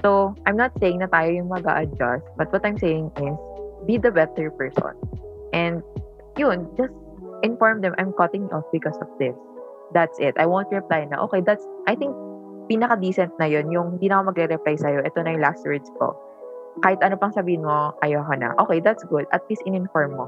So 0.02 0.34
I'm 0.46 0.54
not 0.54 0.74
saying 0.78 1.02
na 1.02 1.10
tayo 1.10 1.30
yung 1.34 1.50
mag 1.50 1.66
adjust 1.66 2.26
but 2.38 2.50
what 2.54 2.62
I'm 2.62 2.78
saying 2.78 3.10
is 3.18 3.36
be 3.86 3.98
the 3.98 4.10
better 4.10 4.50
person. 4.54 4.94
And 5.54 5.82
yun 6.38 6.66
just 6.78 6.94
inform 7.42 7.82
them 7.82 7.94
I'm 7.98 8.14
cutting 8.14 8.50
off 8.50 8.66
because 8.70 8.98
of 9.02 9.10
this. 9.18 9.34
That's 9.94 10.18
it. 10.18 10.34
I 10.38 10.46
won't 10.46 10.70
reply 10.70 11.06
na 11.06 11.18
okay 11.30 11.42
that's 11.42 11.62
I 11.86 11.94
think 11.94 12.14
pinaka-decent 12.68 13.32
na 13.40 13.48
yun 13.48 13.70
yung 13.72 13.96
hindi 13.96 14.12
na 14.12 14.20
ako 14.20 14.34
magre-reply 14.34 14.76
sa'yo 14.76 15.00
ito 15.02 15.18
na 15.22 15.34
yung 15.34 15.42
last 15.42 15.62
words 15.66 15.88
ko. 15.98 16.14
Kahit 16.78 17.02
ano 17.02 17.18
pang 17.18 17.34
sabihin 17.34 17.66
mo 17.66 17.94
ayoko 18.06 18.34
na. 18.38 18.54
Okay 18.66 18.78
that's 18.78 19.02
good. 19.10 19.26
At 19.34 19.42
least 19.50 19.66
in-inform 19.66 20.14
mo 20.14 20.26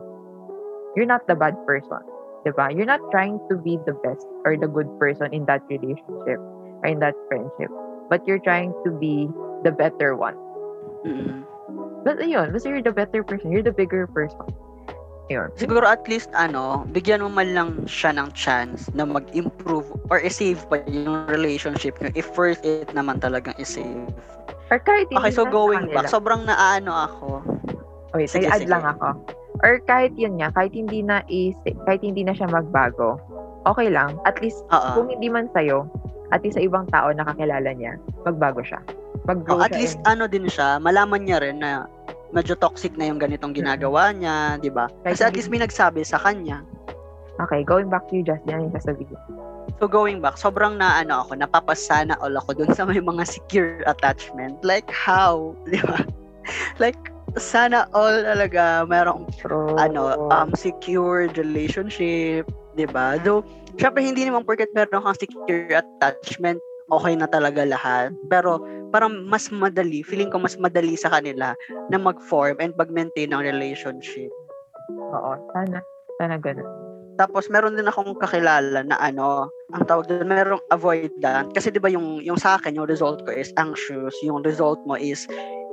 you're 0.97 1.09
not 1.09 1.23
the 1.27 1.37
bad 1.37 1.55
person 1.67 2.01
diba 2.43 2.73
you're 2.73 2.89
not 2.89 3.03
trying 3.13 3.37
to 3.53 3.57
be 3.61 3.77
the 3.85 3.93
best 4.01 4.25
or 4.49 4.57
the 4.57 4.69
good 4.69 4.89
person 4.99 5.29
in 5.33 5.45
that 5.45 5.61
relationship 5.69 6.41
or 6.81 6.87
in 6.89 6.99
that 6.99 7.15
friendship 7.29 7.69
but 8.09 8.25
you're 8.27 8.41
trying 8.43 8.73
to 8.85 8.91
be 8.97 9.29
the 9.63 9.71
better 9.73 10.17
one 10.17 10.37
Mm. 11.01 11.49
but 12.05 12.21
ayun 12.21 12.53
basta 12.53 12.69
you're 12.69 12.85
the 12.85 12.93
better 12.93 13.25
person 13.25 13.49
you're 13.49 13.65
the 13.65 13.73
bigger 13.73 14.05
person 14.13 14.45
yun 15.33 15.49
Siguro 15.57 15.87
at 15.87 16.05
least 16.11 16.29
ano, 16.35 16.85
bigyan 16.91 17.23
mo 17.25 17.31
man 17.31 17.55
lang 17.55 17.71
siya 17.87 18.13
ng 18.19 18.35
chance 18.37 18.91
na 18.93 19.07
mag-improve 19.07 19.87
or 20.11 20.19
i-save 20.21 20.61
pa 20.69 20.83
yung 20.91 21.25
relationship 21.31 21.97
nyo 22.03 22.11
if 22.13 22.27
worth 22.37 22.61
it 22.67 22.91
naman 22.93 23.23
talagang 23.23 23.55
i-save. 23.57 24.11
or 24.69 24.77
kahit 24.83 25.07
Okay, 25.09 25.31
so 25.33 25.47
going 25.47 25.87
back, 25.89 26.11
sobrang 26.11 26.45
naano 26.45 26.93
ako. 26.93 27.29
Wait, 28.13 28.27
Sige, 28.29 28.51
sige. 28.51 28.67
lang 28.67 28.83
ako. 28.85 29.23
Or 29.61 29.83
kahit 29.85 30.15
yun 30.17 30.39
nga, 30.39 30.55
kahit 30.55 30.73
hindi 30.73 31.03
na 31.03 31.21
is 31.27 31.59
kahit 31.85 32.01
hindi 32.01 32.25
na 32.25 32.33
siya 32.33 32.49
magbago, 32.49 33.21
okay 33.67 33.91
lang. 33.91 34.17
At 34.25 34.41
least, 34.41 34.65
Oo. 34.71 34.89
kung 34.97 35.09
hindi 35.11 35.29
man 35.29 35.51
sa'yo, 35.53 35.85
at 36.31 36.41
least 36.41 36.57
sa 36.57 36.65
ibang 36.65 36.87
tao 36.89 37.11
na 37.11 37.27
kakilala 37.27 37.75
niya, 37.75 37.99
magbago 38.25 38.63
siya. 38.63 38.81
Oh, 38.81 39.29
Mag-grow 39.29 39.61
at 39.61 39.75
siya 39.75 39.79
least 39.83 39.97
in- 40.01 40.07
ano 40.09 40.25
din 40.31 40.47
siya, 40.49 40.79
malaman 40.81 41.27
niya 41.27 41.43
rin 41.43 41.61
na 41.61 41.85
medyo 42.31 42.55
toxic 42.55 42.95
na 42.95 43.11
yung 43.11 43.19
ganitong 43.19 43.51
ginagawa 43.53 44.15
niya, 44.15 44.55
'di 44.63 44.71
ba? 44.71 44.87
Kasi 45.03 45.27
at 45.27 45.35
least 45.35 45.51
may 45.51 45.59
nagsabi 45.59 46.07
sa 46.07 46.17
kanya. 46.17 46.63
Okay, 47.43 47.67
going 47.67 47.91
back 47.91 48.07
to 48.09 48.17
you, 48.17 48.25
Justin, 48.25 48.55
ano 48.55 48.63
yung 48.71 48.77
sasabihin? 48.79 49.19
So 49.83 49.89
going 49.91 50.23
back, 50.23 50.39
sobrang 50.39 50.79
na 50.79 51.03
ano 51.03 51.27
ako, 51.27 51.41
napapasana 51.41 52.15
all 52.23 52.37
ako 52.39 52.55
dun 52.55 52.71
sa 52.71 52.87
may 52.87 53.03
mga 53.03 53.27
secure 53.27 53.83
attachment. 53.91 54.63
Like 54.63 54.87
how, 54.89 55.53
'di 55.69 55.83
ba? 55.83 56.07
Like 56.79 57.10
sana 57.39 57.87
all 57.95 58.25
talaga 58.27 58.83
merong 58.89 59.29
True. 59.39 59.79
ano, 59.79 60.17
um 60.31 60.51
secured 60.57 61.39
relationship, 61.39 62.49
'di 62.75 62.87
ba? 62.91 63.21
Though 63.23 63.47
syempre 63.79 64.03
hindi 64.03 64.27
naman 64.27 64.43
porket 64.43 64.71
meron 64.75 65.05
kang 65.05 65.19
secure 65.19 65.79
attachment, 65.79 66.59
okay 66.91 67.15
na 67.15 67.31
talaga 67.31 67.63
lahat. 67.63 68.11
Pero 68.27 68.59
parang 68.91 69.23
mas 69.31 69.47
madali, 69.55 70.03
feeling 70.03 70.31
ko 70.31 70.43
mas 70.43 70.59
madali 70.59 70.99
sa 70.99 71.11
kanila 71.15 71.55
na 71.89 71.99
mag-form 71.99 72.59
and 72.59 72.75
mag-maintain 72.75 73.31
ng 73.31 73.43
relationship. 73.43 74.31
Oo, 74.91 75.33
sana. 75.55 75.79
Sana 76.19 76.37
ganun. 76.43 76.67
Tapos 77.15 77.53
meron 77.53 77.77
din 77.77 77.85
akong 77.85 78.17
kakilala 78.17 78.81
na 78.81 78.97
ano, 78.97 79.53
ang 79.77 79.85
tawag 79.85 80.09
doon, 80.09 80.25
merong 80.25 80.63
avoidant. 80.73 81.53
Kasi 81.53 81.69
'di 81.69 81.79
ba 81.79 81.93
yung 81.93 82.19
yung 82.25 82.41
sa 82.41 82.57
akin, 82.57 82.75
yung 82.75 82.89
result 82.89 83.23
ko 83.29 83.31
is 83.31 83.53
anxious, 83.61 84.17
yung 84.25 84.41
result 84.43 84.81
mo 84.89 84.97
is 84.97 85.29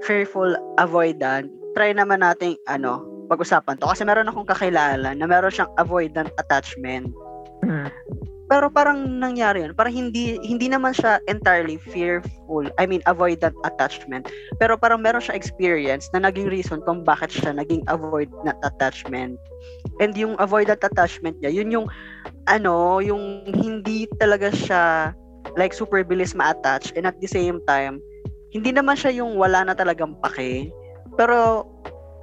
fearful 0.05 0.53
avoidant. 0.77 1.49
Try 1.77 1.93
naman 1.93 2.25
nating 2.25 2.57
ano, 2.69 3.05
pag-usapan 3.27 3.77
to 3.77 3.89
kasi 3.91 4.07
meron 4.07 4.31
akong 4.31 4.47
kakilala 4.47 5.13
na 5.13 5.25
meron 5.27 5.51
siyang 5.51 5.71
avoidant 5.77 6.31
attachment. 6.39 7.11
Mhm. 7.63 7.91
Pero 8.47 8.71
parang 8.71 9.19
nangyari 9.19 9.67
yun, 9.67 9.75
parang 9.75 9.91
hindi 9.91 10.39
hindi 10.39 10.71
naman 10.71 10.95
siya 10.95 11.19
entirely 11.27 11.75
fearful, 11.75 12.63
I 12.79 12.87
mean 12.87 13.03
avoidant 13.03 13.51
attachment. 13.67 14.31
Pero 14.55 14.79
parang 14.79 15.03
meron 15.03 15.19
siya 15.19 15.35
experience 15.35 16.07
na 16.15 16.23
naging 16.23 16.47
reason 16.47 16.79
kung 16.87 17.03
bakit 17.03 17.35
siya 17.35 17.51
naging 17.51 17.83
avoidant 17.91 18.55
attachment. 18.63 19.35
And 19.99 20.15
yung 20.15 20.39
avoidant 20.39 20.79
attachment 20.79 21.43
niya, 21.43 21.59
yun 21.59 21.75
yung 21.75 21.87
ano, 22.47 23.03
yung 23.03 23.43
hindi 23.51 24.07
talaga 24.15 24.47
siya 24.55 25.11
like 25.59 25.75
super 25.75 25.99
bilis 26.07 26.31
ma-attach 26.31 26.95
and 26.95 27.03
at 27.03 27.19
the 27.19 27.27
same 27.27 27.59
time, 27.67 27.99
hindi 28.51 28.71
naman 28.71 28.95
siya 28.95 29.23
yung 29.23 29.35
wala 29.35 29.67
na 29.67 29.73
talagang 29.75 30.15
pake. 30.23 30.71
Pero 31.19 31.67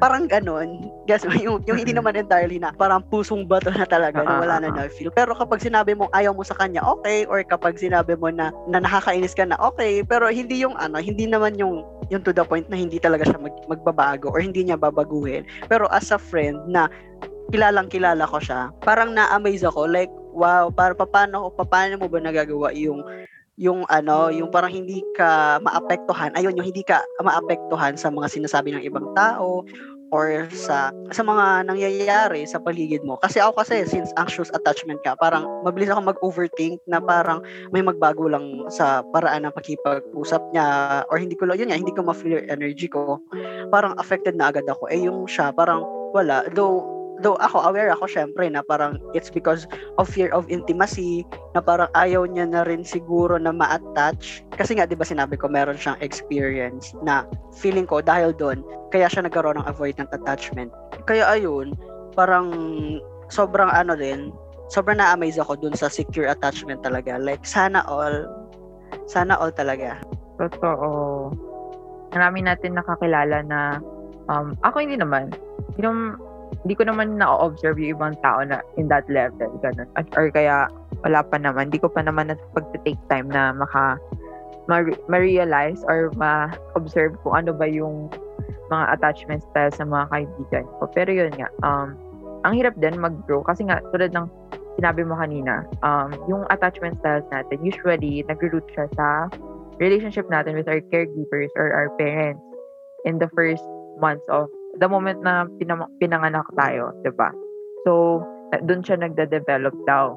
parang 0.02 0.26
ganun. 0.26 0.90
Guess 1.06 1.24
mo, 1.28 1.32
yung, 1.38 1.56
yung 1.64 1.78
hindi 1.78 1.94
naman 1.94 2.18
entirely 2.18 2.58
na 2.58 2.74
parang 2.74 3.04
pusong 3.08 3.46
bato 3.46 3.70
na 3.70 3.86
talaga 3.86 4.20
na 4.20 4.42
wala 4.42 4.56
na 4.60 4.68
Ah, 4.74 4.74
ah, 4.74 4.84
ah. 4.84 4.86
na 4.88 4.92
feel. 4.92 5.12
Pero 5.14 5.32
kapag 5.36 5.62
sinabi 5.62 5.94
mo 5.94 6.10
ayaw 6.12 6.34
mo 6.34 6.42
sa 6.42 6.56
kanya, 6.58 6.82
okay. 6.82 7.24
Or 7.30 7.40
kapag 7.46 7.78
sinabi 7.78 8.18
mo 8.18 8.28
na, 8.32 8.50
na 8.66 8.82
nakakainis 8.82 9.36
ka 9.36 9.46
na, 9.46 9.56
okay. 9.60 10.02
Pero 10.02 10.28
hindi 10.28 10.60
yung 10.60 10.74
ano, 10.76 10.98
hindi 10.98 11.28
naman 11.28 11.56
yung 11.56 11.86
yung 12.12 12.20
to 12.20 12.34
the 12.34 12.44
point 12.44 12.68
na 12.68 12.76
hindi 12.76 13.00
talaga 13.00 13.24
siya 13.24 13.40
mag, 13.40 13.54
magbabago 13.70 14.28
or 14.28 14.40
hindi 14.42 14.66
niya 14.66 14.76
babaguhin. 14.76 15.46
Pero 15.70 15.88
as 15.88 16.10
a 16.12 16.18
friend 16.20 16.58
na 16.68 16.90
kilalang 17.52 17.88
kilala 17.88 18.26
ko 18.26 18.40
siya, 18.40 18.72
parang 18.82 19.14
na-amaze 19.14 19.62
ako. 19.64 19.86
Like, 19.86 20.10
wow, 20.34 20.68
para 20.74 20.96
paano, 20.96 21.52
paano 21.54 22.00
mo 22.00 22.10
ba 22.10 22.18
nagagawa 22.18 22.74
yung 22.74 23.04
yung 23.54 23.86
ano, 23.86 24.34
yung 24.34 24.50
parang 24.50 24.74
hindi 24.74 25.02
ka 25.14 25.62
maapektuhan, 25.62 26.34
ayun, 26.34 26.58
yung 26.58 26.66
hindi 26.66 26.82
ka 26.82 27.02
maapektuhan 27.22 27.94
sa 27.94 28.10
mga 28.10 28.26
sinasabi 28.26 28.74
ng 28.74 28.82
ibang 28.82 29.06
tao 29.14 29.62
or 30.14 30.46
sa 30.54 30.94
sa 31.10 31.22
mga 31.26 31.66
nangyayari 31.66 32.46
sa 32.46 32.62
paligid 32.62 33.02
mo. 33.02 33.18
Kasi 33.18 33.42
ako 33.42 33.62
kasi 33.62 33.82
since 33.86 34.14
anxious 34.14 34.50
attachment 34.54 35.02
ka, 35.02 35.18
parang 35.18 35.46
mabilis 35.66 35.90
ako 35.90 36.14
mag-overthink 36.14 36.78
na 36.86 37.02
parang 37.02 37.42
may 37.74 37.82
magbago 37.82 38.30
lang 38.30 38.62
sa 38.70 39.02
paraan 39.10 39.46
ng 39.46 39.54
pakipag-usap 39.54 40.42
niya 40.54 40.66
or 41.10 41.18
hindi 41.18 41.34
ko 41.34 41.50
yun 41.50 41.70
nga, 41.70 41.78
hindi 41.78 41.94
ko 41.94 42.06
ma-feel 42.06 42.46
energy 42.46 42.86
ko. 42.86 43.18
Parang 43.74 43.98
affected 43.98 44.38
na 44.38 44.54
agad 44.54 44.66
ako. 44.70 44.86
Eh 44.90 45.02
yung 45.02 45.26
siya 45.26 45.50
parang 45.50 45.82
wala. 46.14 46.46
Though 46.54 46.86
though 47.22 47.38
ako 47.38 47.62
aware 47.70 47.94
ako 47.94 48.10
syempre 48.10 48.48
na 48.50 48.64
parang 48.64 48.98
it's 49.14 49.30
because 49.30 49.70
of 50.02 50.10
fear 50.10 50.32
of 50.34 50.50
intimacy 50.50 51.22
na 51.54 51.62
parang 51.62 51.86
ayaw 51.94 52.26
niya 52.26 52.50
na 52.50 52.66
rin 52.66 52.82
siguro 52.82 53.38
na 53.38 53.54
ma-attach 53.54 54.42
kasi 54.58 54.74
nga 54.74 54.88
'di 54.88 54.98
ba 54.98 55.06
sinabi 55.06 55.38
ko 55.38 55.46
meron 55.46 55.78
siyang 55.78 55.98
experience 56.02 56.90
na 57.06 57.22
feeling 57.54 57.86
ko 57.86 58.02
dahil 58.02 58.34
doon 58.34 58.66
kaya 58.90 59.06
siya 59.06 59.26
nagkaroon 59.26 59.62
ng 59.62 59.68
avoidant 59.70 60.10
attachment 60.10 60.74
kaya 61.06 61.22
ayun 61.30 61.74
parang 62.18 62.50
sobrang 63.30 63.70
ano 63.70 63.94
din 63.94 64.34
sobrang 64.72 64.98
na-amaze 64.98 65.38
ako 65.38 65.54
dun 65.60 65.74
sa 65.76 65.86
secure 65.86 66.26
attachment 66.26 66.82
talaga 66.82 67.14
like 67.20 67.46
sana 67.46 67.86
all 67.86 68.26
sana 69.06 69.38
all 69.38 69.54
talaga 69.54 70.02
Totoo. 70.34 71.30
Marami 72.10 72.42
natin 72.42 72.74
nakakilala 72.74 73.42
na 73.46 73.78
um, 74.30 74.54
ako 74.66 74.82
hindi 74.82 74.98
naman. 74.98 75.30
Hindi, 75.74 75.82
naman- 75.82 76.18
hindi 76.62 76.74
ko 76.78 76.86
naman 76.86 77.18
na-observe 77.18 77.80
yung 77.82 77.98
ibang 77.98 78.14
tao 78.22 78.44
na 78.46 78.62
in 78.78 78.86
that 78.86 79.04
level. 79.10 79.50
Ganun. 79.58 79.88
At, 79.98 80.06
or 80.14 80.30
kaya 80.30 80.70
wala 81.02 81.20
pa 81.26 81.36
naman. 81.40 81.68
Hindi 81.68 81.82
ko 81.82 81.90
pa 81.90 82.06
naman 82.06 82.32
pag-take 82.54 83.00
time 83.10 83.28
na 83.28 83.50
maka 83.50 83.98
ma- 84.70 85.00
ma-realize 85.10 85.82
or 85.90 86.14
ma-observe 86.14 87.16
kung 87.26 87.44
ano 87.44 87.50
ba 87.52 87.66
yung 87.68 88.08
mga 88.72 88.96
attachment 88.96 89.42
style 89.52 89.72
sa 89.74 89.84
mga 89.84 90.04
kaibigan 90.08 90.64
ko. 90.80 90.82
Pero 90.92 91.10
yun 91.12 91.32
nga, 91.36 91.48
um, 91.66 91.98
ang 92.44 92.52
hirap 92.56 92.76
din 92.80 92.96
mag-grow 92.96 93.44
kasi 93.44 93.64
nga, 93.64 93.80
tulad 93.92 94.12
ng 94.12 94.28
sinabi 94.80 95.04
mo 95.06 95.16
kanina, 95.16 95.64
um, 95.84 96.12
yung 96.26 96.42
attachment 96.50 96.98
styles 97.00 97.24
natin, 97.30 97.60
usually, 97.62 98.24
nag-root 98.26 98.64
siya 98.72 98.88
sa 98.96 99.28
relationship 99.78 100.26
natin 100.30 100.56
with 100.56 100.68
our 100.68 100.80
caregivers 100.92 101.50
or 101.58 101.72
our 101.72 101.90
parents 101.98 102.42
in 103.04 103.20
the 103.20 103.28
first 103.36 103.62
months 104.00 104.24
of 104.30 104.48
the 104.78 104.88
moment 104.88 105.20
na 105.22 105.46
pinanganak 105.98 106.46
tayo, 106.58 106.94
'di 107.02 107.12
ba? 107.14 107.30
So, 107.84 108.22
doon 108.64 108.82
siya 108.86 109.00
nagde-develop 109.00 109.74
daw 109.84 110.14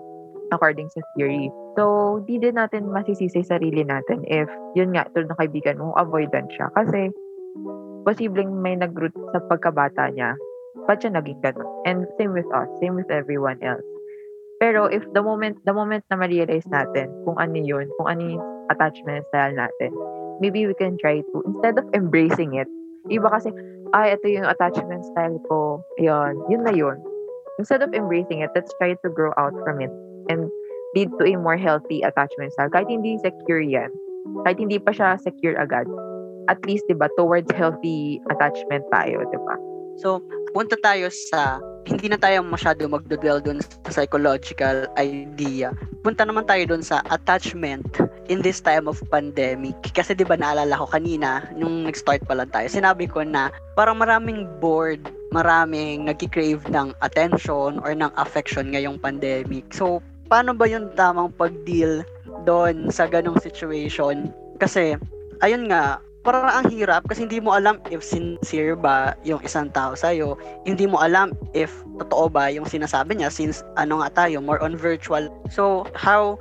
according 0.52 0.88
sa 0.92 1.04
theory. 1.16 1.52
So, 1.76 2.18
di 2.24 2.40
din 2.40 2.56
natin 2.56 2.90
masisisi 2.90 3.44
sarili 3.44 3.84
natin 3.84 4.24
if, 4.26 4.48
yun 4.74 4.96
nga, 4.96 5.06
tulad 5.12 5.30
ng 5.30 5.40
kaibigan 5.40 5.78
mo, 5.78 5.92
avoidant 6.00 6.48
siya. 6.56 6.72
Kasi, 6.72 7.12
posibleng 8.08 8.56
may 8.64 8.80
nag-root 8.80 9.14
sa 9.36 9.44
pagkabata 9.52 10.08
niya. 10.16 10.40
Ba't 10.88 11.04
siya 11.04 11.20
naging 11.20 11.44
ganun? 11.44 11.68
And 11.84 12.08
same 12.16 12.32
with 12.32 12.48
us, 12.56 12.72
same 12.80 12.96
with 12.96 13.12
everyone 13.12 13.60
else. 13.60 13.84
Pero 14.58 14.90
if 14.90 15.04
the 15.14 15.22
moment, 15.22 15.60
the 15.68 15.76
moment 15.76 16.02
na 16.10 16.18
ma-realize 16.18 16.66
natin 16.72 17.12
kung 17.28 17.38
ano 17.38 17.60
yun, 17.60 17.86
kung 18.00 18.08
ano 18.10 18.40
yung 18.40 18.46
attachment 18.72 19.28
style 19.30 19.54
natin, 19.54 19.92
maybe 20.40 20.66
we 20.66 20.74
can 20.80 20.96
try 20.98 21.20
to, 21.22 21.36
instead 21.46 21.76
of 21.78 21.86
embracing 21.94 22.56
it, 22.56 22.66
iba 23.12 23.28
kasi, 23.30 23.54
ay, 23.94 24.16
ito 24.16 24.28
yung 24.28 24.48
attachment 24.48 25.04
style 25.14 25.38
ko, 25.48 25.84
yun, 26.00 26.40
yun 26.52 26.64
na 26.64 26.74
yun. 26.74 26.98
Instead 27.60 27.82
of 27.82 27.94
embracing 27.94 28.42
it, 28.42 28.52
let's 28.54 28.72
try 28.78 28.94
to 28.94 29.10
grow 29.10 29.34
out 29.38 29.54
from 29.66 29.82
it 29.82 29.92
and 30.30 30.52
lead 30.96 31.10
to 31.20 31.26
a 31.26 31.36
more 31.38 31.58
healthy 31.58 32.02
attachment 32.02 32.54
style. 32.54 32.70
Kahit 32.70 32.90
hindi 32.90 33.18
secure 33.22 33.62
yan, 33.62 33.90
kahit 34.46 34.60
hindi 34.60 34.78
pa 34.78 34.92
siya 34.94 35.18
secure 35.20 35.58
agad, 35.58 35.88
at 36.48 36.60
least, 36.64 36.88
di 36.88 36.96
ba, 36.96 37.12
towards 37.20 37.50
healthy 37.52 38.24
attachment 38.32 38.84
tayo, 38.92 39.24
di 39.28 39.40
ba? 39.42 39.56
So, 40.00 40.22
punta 40.54 40.78
tayo 40.80 41.10
sa, 41.10 41.60
hindi 41.84 42.08
na 42.08 42.20
tayo 42.22 42.46
masyado 42.46 42.86
magdodwell 42.88 43.42
dun 43.44 43.60
sa 43.60 44.04
psychological 44.04 44.88
idea. 44.96 45.74
Punta 46.06 46.24
naman 46.24 46.46
tayo 46.48 46.64
dun 46.70 46.84
sa 46.86 47.02
attachment 47.12 47.84
in 48.28 48.44
this 48.44 48.60
time 48.60 48.88
of 48.88 49.00
pandemic. 49.12 49.76
Kasi 49.96 50.14
di 50.14 50.24
ba 50.24 50.36
naalala 50.40 50.80
ko 50.80 50.88
kanina, 50.88 51.48
nung 51.56 51.88
nag-start 51.88 52.24
pa 52.28 52.36
lang 52.38 52.52
tayo, 52.52 52.68
sinabi 52.68 53.08
ko 53.08 53.24
na 53.24 53.52
parang 53.76 54.00
maraming 54.00 54.48
bored, 54.60 55.02
maraming 55.32 56.08
nagki-crave 56.08 56.64
ng 56.72 56.94
attention 57.04 57.80
or 57.82 57.92
ng 57.92 58.12
affection 58.20 58.72
ngayong 58.72 59.00
pandemic. 59.00 59.68
So, 59.72 60.00
paano 60.28 60.56
ba 60.56 60.68
yung 60.68 60.92
tamang 60.96 61.34
pag-deal 61.36 62.04
doon 62.44 62.92
sa 62.92 63.08
ganong 63.08 63.40
situation? 63.40 64.32
Kasi, 64.60 65.00
ayun 65.44 65.72
nga, 65.72 66.04
parang 66.28 66.52
ang 66.52 66.68
hirap 66.68 67.08
kasi 67.08 67.24
hindi 67.24 67.40
mo 67.40 67.56
alam 67.56 67.80
if 67.88 68.04
sincere 68.04 68.76
ba 68.76 69.16
yung 69.24 69.40
isang 69.48 69.72
tao 69.72 69.96
sa'yo. 69.96 70.36
Hindi 70.68 70.84
mo 70.84 71.00
alam 71.00 71.32
if 71.56 71.72
totoo 72.04 72.28
ba 72.28 72.52
yung 72.52 72.68
sinasabi 72.68 73.16
niya 73.16 73.32
since 73.32 73.64
ano 73.80 74.04
nga 74.04 74.12
tayo, 74.12 74.44
more 74.44 74.60
on 74.60 74.76
virtual. 74.76 75.32
So, 75.48 75.88
how 75.96 76.36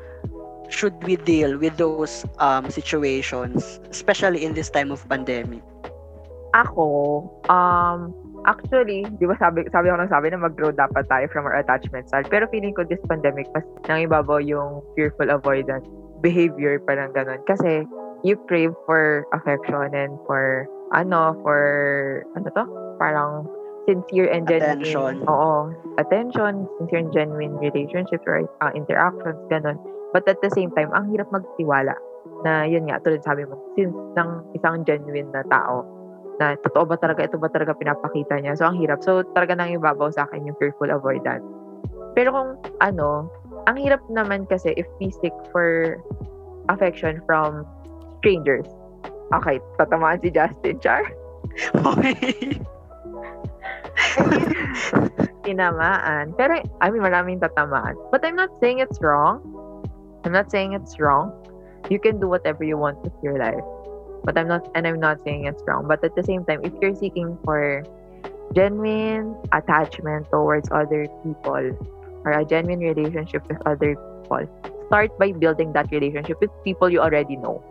should 0.69 0.95
we 1.05 1.17
deal 1.17 1.59
with 1.59 1.77
those 1.77 2.25
um, 2.39 2.71
situations, 2.71 3.81
especially 3.91 4.45
in 4.45 4.55
this 4.55 4.71
time 4.71 4.91
of 4.91 5.03
pandemic? 5.09 5.63
Ako, 6.57 7.27
um, 7.53 8.17
actually, 8.49 9.05
di 9.21 9.27
ba 9.29 9.37
sabi, 9.37 9.69
sabi 9.69 9.93
ko 9.93 10.01
nang 10.01 10.09
sabi 10.09 10.33
na 10.33 10.41
mag-grow 10.41 10.73
dapat 10.73 11.05
tayo 11.11 11.29
from 11.29 11.45
our 11.45 11.59
attachment 11.61 12.09
style. 12.09 12.25
Pero 12.27 12.49
feeling 12.49 12.73
ko 12.73 12.87
this 12.87 13.03
pandemic, 13.05 13.45
mas 13.53 13.67
nangibabaw 13.85 14.41
yung 14.41 14.81
fearful 14.97 15.29
avoidance 15.29 15.85
behavior, 16.25 16.81
parang 16.81 17.13
ganun. 17.13 17.43
Kasi, 17.45 17.85
you 18.25 18.41
crave 18.49 18.73
for 18.89 19.29
affection 19.37 19.93
and 19.93 20.17
for 20.25 20.65
ano, 20.97 21.37
for 21.45 22.25
ano 22.39 22.49
to? 22.49 22.65
Parang 22.97 23.45
sincere 23.85 24.33
and 24.33 24.49
genuine. 24.49 24.83
Attention. 24.83 25.13
Oo. 25.29 25.71
Attention, 26.01 26.65
sincere 26.79 27.05
and 27.05 27.13
genuine 27.13 27.55
relationships 27.61 28.25
or 28.25 28.49
uh, 28.65 28.73
interactions, 28.73 29.39
ganun. 29.53 29.77
But 30.17 30.25
at 30.33 30.41
the 30.41 30.49
same 30.57 30.73
time, 30.73 30.89
ang 30.97 31.13
hirap 31.13 31.29
magtiwala 31.29 31.93
na 32.41 32.65
yun 32.65 32.89
nga, 32.89 32.97
tulad 33.05 33.21
sabi 33.21 33.45
mo, 33.45 33.61
since 33.77 33.93
ng 33.93 34.31
isang 34.57 34.81
genuine 34.89 35.29
na 35.29 35.45
tao, 35.53 35.85
na 36.41 36.57
totoo 36.65 36.89
ba 36.89 36.97
talaga, 36.97 37.29
ito 37.29 37.37
ba 37.37 37.53
talaga 37.53 37.77
pinapakita 37.77 38.41
niya. 38.41 38.57
So, 38.57 38.65
ang 38.65 38.81
hirap. 38.81 39.05
So, 39.05 39.21
talaga 39.37 39.53
nang 39.53 39.77
ibabaw 39.77 40.09
sa 40.09 40.25
akin 40.25 40.49
yung 40.49 40.57
fearful 40.57 40.89
avoidance. 40.89 41.45
Pero 42.17 42.33
kung 42.33 42.57
ano, 42.81 43.29
ang 43.69 43.77
hirap 43.77 44.01
naman 44.09 44.49
kasi 44.49 44.73
if 44.81 44.89
we 44.97 45.13
seek 45.21 45.37
for 45.53 46.01
affection 46.73 47.21
from 47.29 47.69
strangers. 48.25 48.65
Okay, 49.37 49.61
tatamaan 49.77 50.17
si 50.25 50.33
Justin 50.33 50.81
Char. 50.81 51.05
Okay. 51.77 52.57
Tinamaan. 55.45 56.33
Pero, 56.41 56.57
I 56.81 56.87
mean, 56.89 57.05
maraming 57.05 57.45
tatamaan. 57.45 58.01
But 58.09 58.25
I'm 58.25 58.41
not 58.41 58.57
saying 58.65 58.81
it's 58.81 58.97
wrong. 59.05 59.56
I'm 60.27 60.33
not 60.33 60.51
saying 60.51 60.75
it's 60.75 60.99
wrong. 60.99 61.31
You 61.89 62.03
can 62.03 62.19
do 62.19 62.27
whatever 62.27 62.65
you 62.65 62.77
want 62.77 62.99
with 63.07 63.15
your 63.23 63.39
life. 63.39 63.63
But 64.25 64.37
I'm 64.37 64.49
not, 64.49 64.67
and 64.75 64.83
I'm 64.85 64.99
not 64.99 65.23
saying 65.23 65.47
it's 65.47 65.63
wrong. 65.69 65.87
But 65.87 66.03
at 66.03 66.17
the 66.17 66.25
same 66.27 66.45
time, 66.45 66.67
if 66.67 66.75
you're 66.83 66.97
seeking 66.97 67.39
for 67.45 67.87
genuine 68.53 69.39
attachment 69.53 70.27
towards 70.35 70.69
other 70.75 71.07
people 71.23 71.71
or 72.27 72.33
a 72.35 72.45
genuine 72.45 72.81
relationship 72.81 73.47
with 73.47 73.63
other 73.67 73.95
people, 73.95 74.51
start 74.91 75.17
by 75.17 75.31
building 75.31 75.73
that 75.75 75.93
relationship 75.93 76.41
with 76.41 76.51
people 76.65 76.91
you 76.91 76.99
already 76.99 77.37
know. 77.37 77.63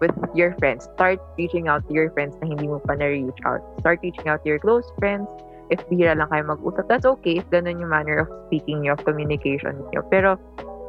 With 0.00 0.12
your 0.34 0.52
friends. 0.60 0.84
Start 0.96 1.20
reaching 1.38 1.68
out 1.68 1.88
to 1.88 1.94
your 1.94 2.12
friends 2.12 2.36
na 2.44 2.48
hindi 2.52 2.68
mo 2.68 2.80
pa 2.80 2.92
na-reach 2.92 3.40
out. 3.48 3.64
Start 3.80 4.00
reaching 4.04 4.28
out 4.28 4.44
to 4.44 4.48
your 4.52 4.60
close 4.60 4.84
friends. 5.00 5.28
If 5.72 5.80
bihira 5.88 6.12
lang 6.12 6.28
kayo 6.28 6.44
mag-usap, 6.44 6.92
that's 6.92 7.08
okay. 7.08 7.40
If 7.40 7.48
ganun 7.48 7.80
yung 7.80 7.88
manner 7.88 8.24
of 8.24 8.28
speaking 8.48 8.84
nyo, 8.84 8.96
of 8.96 9.04
communication 9.04 9.80
nyo. 9.92 10.04
Pero, 10.12 10.36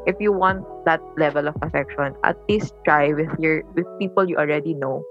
if 0.05 0.17
you 0.19 0.31
want 0.33 0.65
that 0.85 1.01
level 1.17 1.47
of 1.47 1.55
affection, 1.61 2.13
at 2.23 2.37
least 2.49 2.73
try 2.85 3.13
with 3.13 3.29
your 3.37 3.61
with 3.77 3.85
people 3.99 4.25
you 4.25 4.37
already 4.37 4.73
know. 4.73 5.03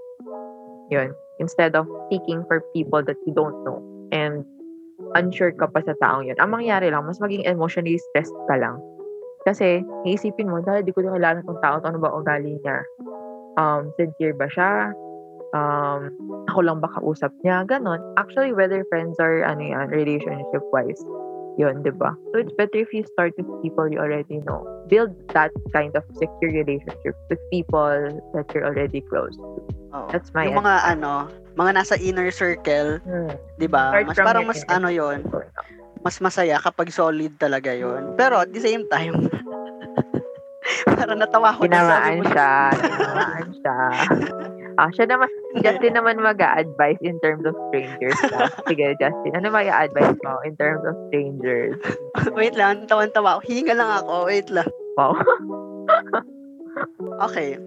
Yun. 0.91 1.15
Instead 1.39 1.75
of 1.75 1.87
seeking 2.11 2.43
for 2.45 2.61
people 2.75 3.01
that 3.03 3.17
you 3.25 3.33
don't 3.33 3.63
know. 3.63 3.79
And 4.11 4.45
unsure 5.15 5.51
ka 5.55 5.67
pa 5.71 5.81
sa 5.81 5.95
taong 5.97 6.27
yun. 6.27 6.37
Ang 6.37 6.51
mangyayari 6.53 6.91
lang, 6.91 7.07
mas 7.07 7.17
maging 7.17 7.47
emotionally 7.47 7.97
stressed 7.97 8.35
ka 8.45 8.55
lang. 8.59 8.77
Kasi, 9.41 9.81
iisipin 10.05 10.53
mo, 10.53 10.61
dahil 10.61 10.85
di 10.85 10.93
ko 10.93 11.01
na 11.01 11.17
kilala 11.17 11.41
itong 11.41 11.61
tao, 11.65 11.81
ano 11.81 11.97
ba 11.97 12.13
ugali 12.13 12.61
niya? 12.61 12.85
Um, 13.57 13.89
sincere 13.97 14.37
ba 14.37 14.45
siya? 14.45 14.93
Um, 15.51 16.13
ako 16.45 16.59
lang 16.61 16.77
ba 16.77 16.93
kausap 16.93 17.33
niya? 17.41 17.65
Ganon. 17.65 17.99
Actually, 18.21 18.53
whether 18.53 18.85
friends 18.93 19.17
or 19.17 19.41
ano 19.41 19.65
yan, 19.65 19.89
relationship-wise, 19.89 21.01
yun, 21.59 21.83
di 21.83 21.91
ba? 21.91 22.15
So, 22.31 22.39
it's 22.39 22.53
better 22.55 22.79
if 22.79 22.91
you 22.95 23.03
start 23.15 23.35
with 23.35 23.47
people 23.61 23.87
you 23.91 23.99
already 23.99 24.39
know. 24.47 24.63
Build 24.87 25.11
that 25.35 25.51
kind 25.75 25.91
of 25.95 26.03
secure 26.15 26.51
relationship 26.51 27.15
with 27.27 27.39
people 27.51 28.19
that 28.35 28.45
you're 28.55 28.67
already 28.67 29.03
close 29.07 29.35
to. 29.35 29.59
Oo. 29.91 30.07
That's 30.11 30.31
my 30.31 30.47
yung 30.47 30.63
mga 30.63 30.95
ano, 30.95 31.27
mga 31.59 31.71
nasa 31.75 31.95
inner 31.99 32.31
circle, 32.31 33.03
Hmm. 33.03 33.35
'di 33.59 33.67
ba? 33.67 33.91
Mas 34.03 34.15
parang 34.15 34.47
mas 34.47 34.63
ano 34.67 34.87
'yon, 34.87 35.23
mas 35.99 36.17
masaya 36.23 36.57
kapag 36.63 36.91
solid 36.95 37.35
talaga 37.35 37.75
'yon. 37.75 38.15
Pero 38.15 38.39
at 38.39 38.49
the 38.55 38.61
same 38.63 38.87
time, 38.87 39.27
parang 40.99 41.19
natawa 41.19 41.51
ko 41.55 41.67
mo. 41.67 41.73
siya. 42.31 42.55
Tinamaan 42.79 43.47
siya. 43.51 43.77
Ah, 44.79 44.89
siya 44.93 45.09
naman, 45.09 45.27
Justin 45.65 45.97
naman 45.97 46.21
mag-a-advise 46.21 46.99
in 47.03 47.19
terms 47.19 47.43
of 47.43 47.55
strangers. 47.69 48.17
Ah. 48.31 48.47
Sige, 48.69 48.95
Justin, 48.99 49.33
ano 49.35 49.51
mag 49.51 49.67
advice 49.67 50.15
mo 50.23 50.39
in 50.47 50.55
terms 50.55 50.83
of 50.87 50.95
strangers? 51.09 51.75
Wait 52.39 52.55
lang, 52.55 52.87
tawan-tawa. 52.87 53.43
Hinga 53.43 53.75
lang 53.75 53.91
ako. 54.03 54.31
Wait 54.31 54.47
lang. 54.47 54.69
Wow. 54.95 55.15
Okay. 57.27 57.59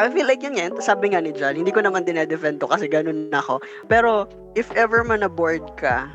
I 0.00 0.08
feel 0.08 0.24
like 0.24 0.40
yun 0.40 0.56
nga, 0.56 0.72
sabi 0.80 1.12
nga 1.12 1.20
ni 1.20 1.36
John, 1.36 1.52
hindi 1.52 1.68
ko 1.68 1.84
naman 1.84 2.08
dinedefend 2.08 2.64
to 2.64 2.70
kasi 2.70 2.88
ganun 2.88 3.28
na 3.28 3.44
ako. 3.44 3.60
Pero, 3.92 4.24
if 4.56 4.72
ever 4.72 5.04
man 5.04 5.20
na-bored 5.20 5.64
ka, 5.76 6.08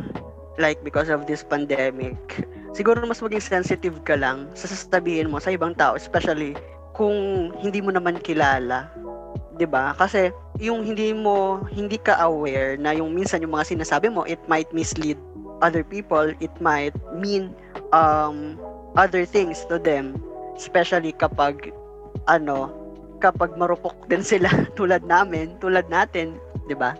like 0.57 0.81
because 0.81 1.13
of 1.13 1.29
this 1.29 1.45
pandemic, 1.45 2.17
siguro 2.73 2.97
mas 3.05 3.21
maging 3.21 3.43
sensitive 3.43 4.01
ka 4.01 4.17
lang 4.17 4.49
sa 4.57 4.65
sasabihin 4.65 5.29
mo 5.29 5.37
sa 5.37 5.53
ibang 5.53 5.77
tao, 5.77 5.93
especially 5.93 6.57
kung 6.97 7.49
hindi 7.61 7.79
mo 7.79 7.93
naman 7.93 8.17
kilala. 8.17 8.89
'Di 9.57 9.67
ba? 9.67 9.97
Kasi 9.97 10.29
yung 10.61 10.85
hindi 10.85 11.11
mo 11.11 11.65
hindi 11.73 11.97
ka 11.97 12.21
aware 12.21 12.77
na 12.77 12.93
yung 12.93 13.11
minsan 13.11 13.41
yung 13.41 13.57
mga 13.57 13.73
sinasabi 13.73 14.13
mo, 14.13 14.23
it 14.29 14.39
might 14.45 14.69
mislead 14.71 15.17
other 15.65 15.81
people, 15.81 16.29
it 16.37 16.53
might 16.61 16.93
mean 17.17 17.49
um 17.91 18.55
other 18.93 19.25
things 19.25 19.65
to 19.65 19.81
them, 19.81 20.21
especially 20.53 21.11
kapag 21.17 21.73
ano, 22.29 22.69
kapag 23.17 23.57
marupok 23.57 23.97
din 24.05 24.21
sila 24.21 24.49
tulad 24.79 25.01
namin, 25.03 25.57
tulad 25.57 25.89
natin, 25.89 26.37
'di 26.69 26.77
ba? 26.77 26.93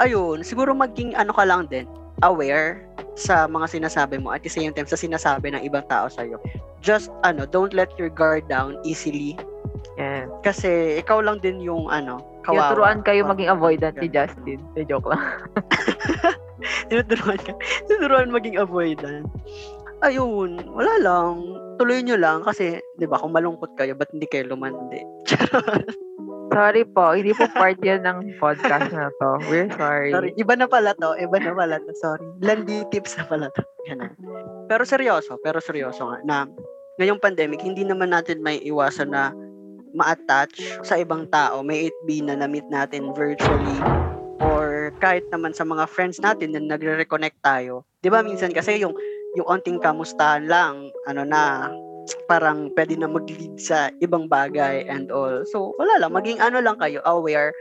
Ayun, 0.00 0.40
siguro 0.40 0.72
maging 0.72 1.12
ano 1.12 1.36
ka 1.36 1.44
lang 1.44 1.68
din, 1.68 1.84
aware 2.24 2.80
sa 3.20 3.44
mga 3.44 3.68
sinasabi 3.68 4.16
mo 4.16 4.32
at 4.32 4.40
the 4.40 4.48
same 4.48 4.72
time 4.72 4.88
sa 4.88 4.96
sinasabi 4.96 5.52
ng 5.52 5.60
ibang 5.68 5.84
tao 5.92 6.08
sa 6.08 6.24
iyo. 6.24 6.40
Just 6.80 7.12
ano, 7.20 7.44
don't 7.44 7.76
let 7.76 7.92
your 8.00 8.08
guard 8.08 8.48
down 8.48 8.80
easily 8.80 9.36
Yan. 10.00 10.32
kasi 10.40 10.96
ikaw 10.96 11.20
lang 11.20 11.44
din 11.44 11.60
yung 11.60 11.92
ano, 11.92 12.22
kawawa. 12.46 12.72
turuan 12.72 12.98
kayo 13.04 13.26
maging 13.28 13.52
avoidant 13.52 13.96
ni 14.00 14.08
Justin. 14.08 14.60
Eh, 14.78 14.84
joke 14.86 15.12
lang. 15.12 15.20
Tinuturuan 16.88 17.40
ka. 17.40 17.52
Tinuturuan 17.88 18.32
maging 18.32 18.56
avoidant. 18.56 19.28
Ayun, 20.00 20.64
wala 20.72 20.94
lang. 21.00 21.32
tuloy 21.80 22.04
nyo 22.04 22.16
lang 22.16 22.44
kasi, 22.44 22.76
di 23.00 23.08
ba, 23.08 23.16
kung 23.16 23.32
malungkot 23.32 23.72
kayo, 23.72 23.96
ba't 23.96 24.12
hindi 24.12 24.28
kayo 24.28 24.52
lumandi? 24.52 25.00
Sorry 26.50 26.82
po, 26.82 27.14
hindi 27.14 27.30
po 27.30 27.46
part 27.54 27.78
yan 27.80 28.02
ng 28.02 28.36
podcast 28.42 28.90
na 28.90 29.06
to. 29.22 29.30
We're 29.46 29.70
sorry. 29.70 30.10
sorry. 30.10 30.30
Iba 30.34 30.58
na 30.58 30.66
pala 30.66 30.98
to. 30.98 31.14
Iba 31.14 31.38
na 31.38 31.54
pala 31.54 31.78
to. 31.78 31.94
Sorry. 31.94 32.26
Landi 32.42 32.82
tips 32.90 33.14
na 33.14 33.24
pala 33.30 33.46
to. 33.54 33.62
Ganun. 33.86 34.10
Pero 34.66 34.82
seryoso, 34.82 35.38
pero 35.46 35.62
seryoso 35.62 36.10
nga 36.10 36.18
na 36.26 36.36
ngayong 36.98 37.22
pandemic, 37.22 37.62
hindi 37.62 37.86
naman 37.86 38.10
natin 38.10 38.42
may 38.42 38.58
iwasan 38.66 39.14
na 39.14 39.30
ma-attach 39.92 40.56
sa 40.84 40.98
ibang 40.98 41.26
tao. 41.28 41.60
May 41.64 41.90
it 41.90 41.96
be 42.06 42.22
na 42.22 42.38
na-meet 42.38 42.66
natin 42.68 43.12
virtually 43.14 43.78
or 44.40 44.90
kahit 44.98 45.28
naman 45.28 45.52
sa 45.52 45.68
mga 45.68 45.84
friends 45.88 46.16
natin 46.18 46.56
na 46.56 46.62
nagre-reconnect 46.64 47.38
tayo. 47.44 47.84
'Di 48.00 48.08
ba 48.08 48.24
minsan 48.24 48.50
kasi 48.50 48.80
yung 48.80 48.96
yung 49.38 49.46
onting 49.46 49.78
kamustahan 49.78 50.50
lang, 50.50 50.90
ano 51.06 51.22
na, 51.22 51.70
parang 52.26 52.70
pwede 52.74 52.98
na 52.98 53.06
mag-lead 53.06 53.54
sa 53.62 53.94
ibang 54.02 54.26
bagay 54.26 54.82
and 54.90 55.14
all. 55.14 55.46
So, 55.54 55.74
wala 55.78 56.02
lang. 56.02 56.10
Maging 56.10 56.42
ano 56.42 56.58
lang 56.58 56.78
kayo, 56.82 56.98
aware 57.06 57.54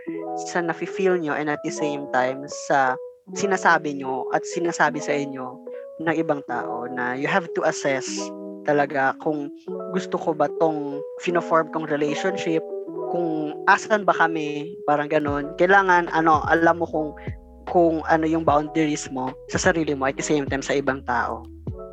sa 0.50 0.66
nafe-feel 0.66 1.22
nyo 1.22 1.38
and 1.38 1.50
at 1.50 1.62
the 1.62 1.70
same 1.70 2.10
time 2.10 2.46
sa 2.70 2.98
sinasabi 3.38 3.94
nyo 4.02 4.26
at 4.34 4.42
sinasabi 4.42 4.98
sa 4.98 5.14
inyo 5.14 5.62
ng 6.02 6.16
ibang 6.18 6.42
tao 6.50 6.90
na 6.90 7.14
you 7.14 7.30
have 7.30 7.46
to 7.54 7.62
assess 7.62 8.08
talaga 8.70 9.18
kung 9.26 9.50
gusto 9.98 10.22
ko 10.22 10.38
ba 10.38 10.46
tong 10.62 11.02
fino-form 11.26 11.74
kong 11.74 11.90
relationship, 11.90 12.62
kung 13.10 13.58
asan 13.66 14.06
ba 14.06 14.14
kami, 14.14 14.78
parang 14.86 15.10
ganun. 15.10 15.50
Kailangan, 15.58 16.14
ano, 16.14 16.46
alam 16.46 16.78
mo 16.78 16.86
kung 16.86 17.10
kung 17.70 18.02
ano 18.10 18.26
yung 18.26 18.42
boundaries 18.42 19.06
mo 19.14 19.30
sa 19.54 19.62
sarili 19.62 19.94
mo 19.94 20.10
at 20.10 20.18
the 20.18 20.26
same 20.26 20.46
time 20.50 20.62
sa 20.62 20.78
ibang 20.78 21.06
tao. 21.06 21.46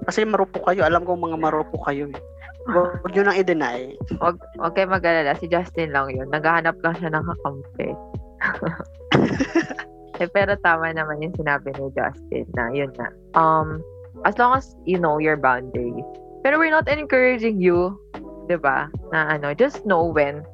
Kasi 0.09 0.25
marupok 0.25 0.65
kayo. 0.73 0.89
Alam 0.89 1.05
ko 1.05 1.17
mga 1.17 1.37
marupok 1.37 1.83
kayo. 1.89 2.09
Eh. 2.09 2.21
Huwag 2.73 3.13
nyo 3.13 3.23
nang 3.29 3.39
i-deny. 3.39 3.93
Huwag, 4.17 4.41
huwag 4.57 4.73
kayo 4.73 4.89
mag-alala. 4.89 5.37
Si 5.37 5.47
Justin 5.53 5.93
lang 5.93 6.09
yun. 6.11 6.33
Naghahanap 6.33 6.81
lang 6.81 6.95
siya 6.97 7.13
ng 7.13 7.25
kakampi. 7.29 7.89
eh, 10.25 10.29
pero 10.33 10.57
tama 10.65 10.91
naman 10.97 11.21
yung 11.21 11.37
sinabi 11.37 11.69
ni 11.77 11.93
Justin 11.93 12.47
na 12.57 12.65
yun 12.73 12.91
na. 12.97 13.13
Um, 13.37 13.85
as 14.25 14.35
long 14.41 14.57
as 14.57 14.73
you 14.89 14.97
know 14.97 15.21
your 15.21 15.37
boundaries. 15.37 16.09
Pero 16.47 16.63
we're 16.63 16.71
not 16.71 16.87
encouraging 16.87 17.59
you, 17.59 17.99
di 18.47 18.55
ba? 18.55 18.87
Na 19.11 19.35
ano, 19.35 19.51
just 19.51 19.83
know 19.83 20.07
when. 20.07 20.47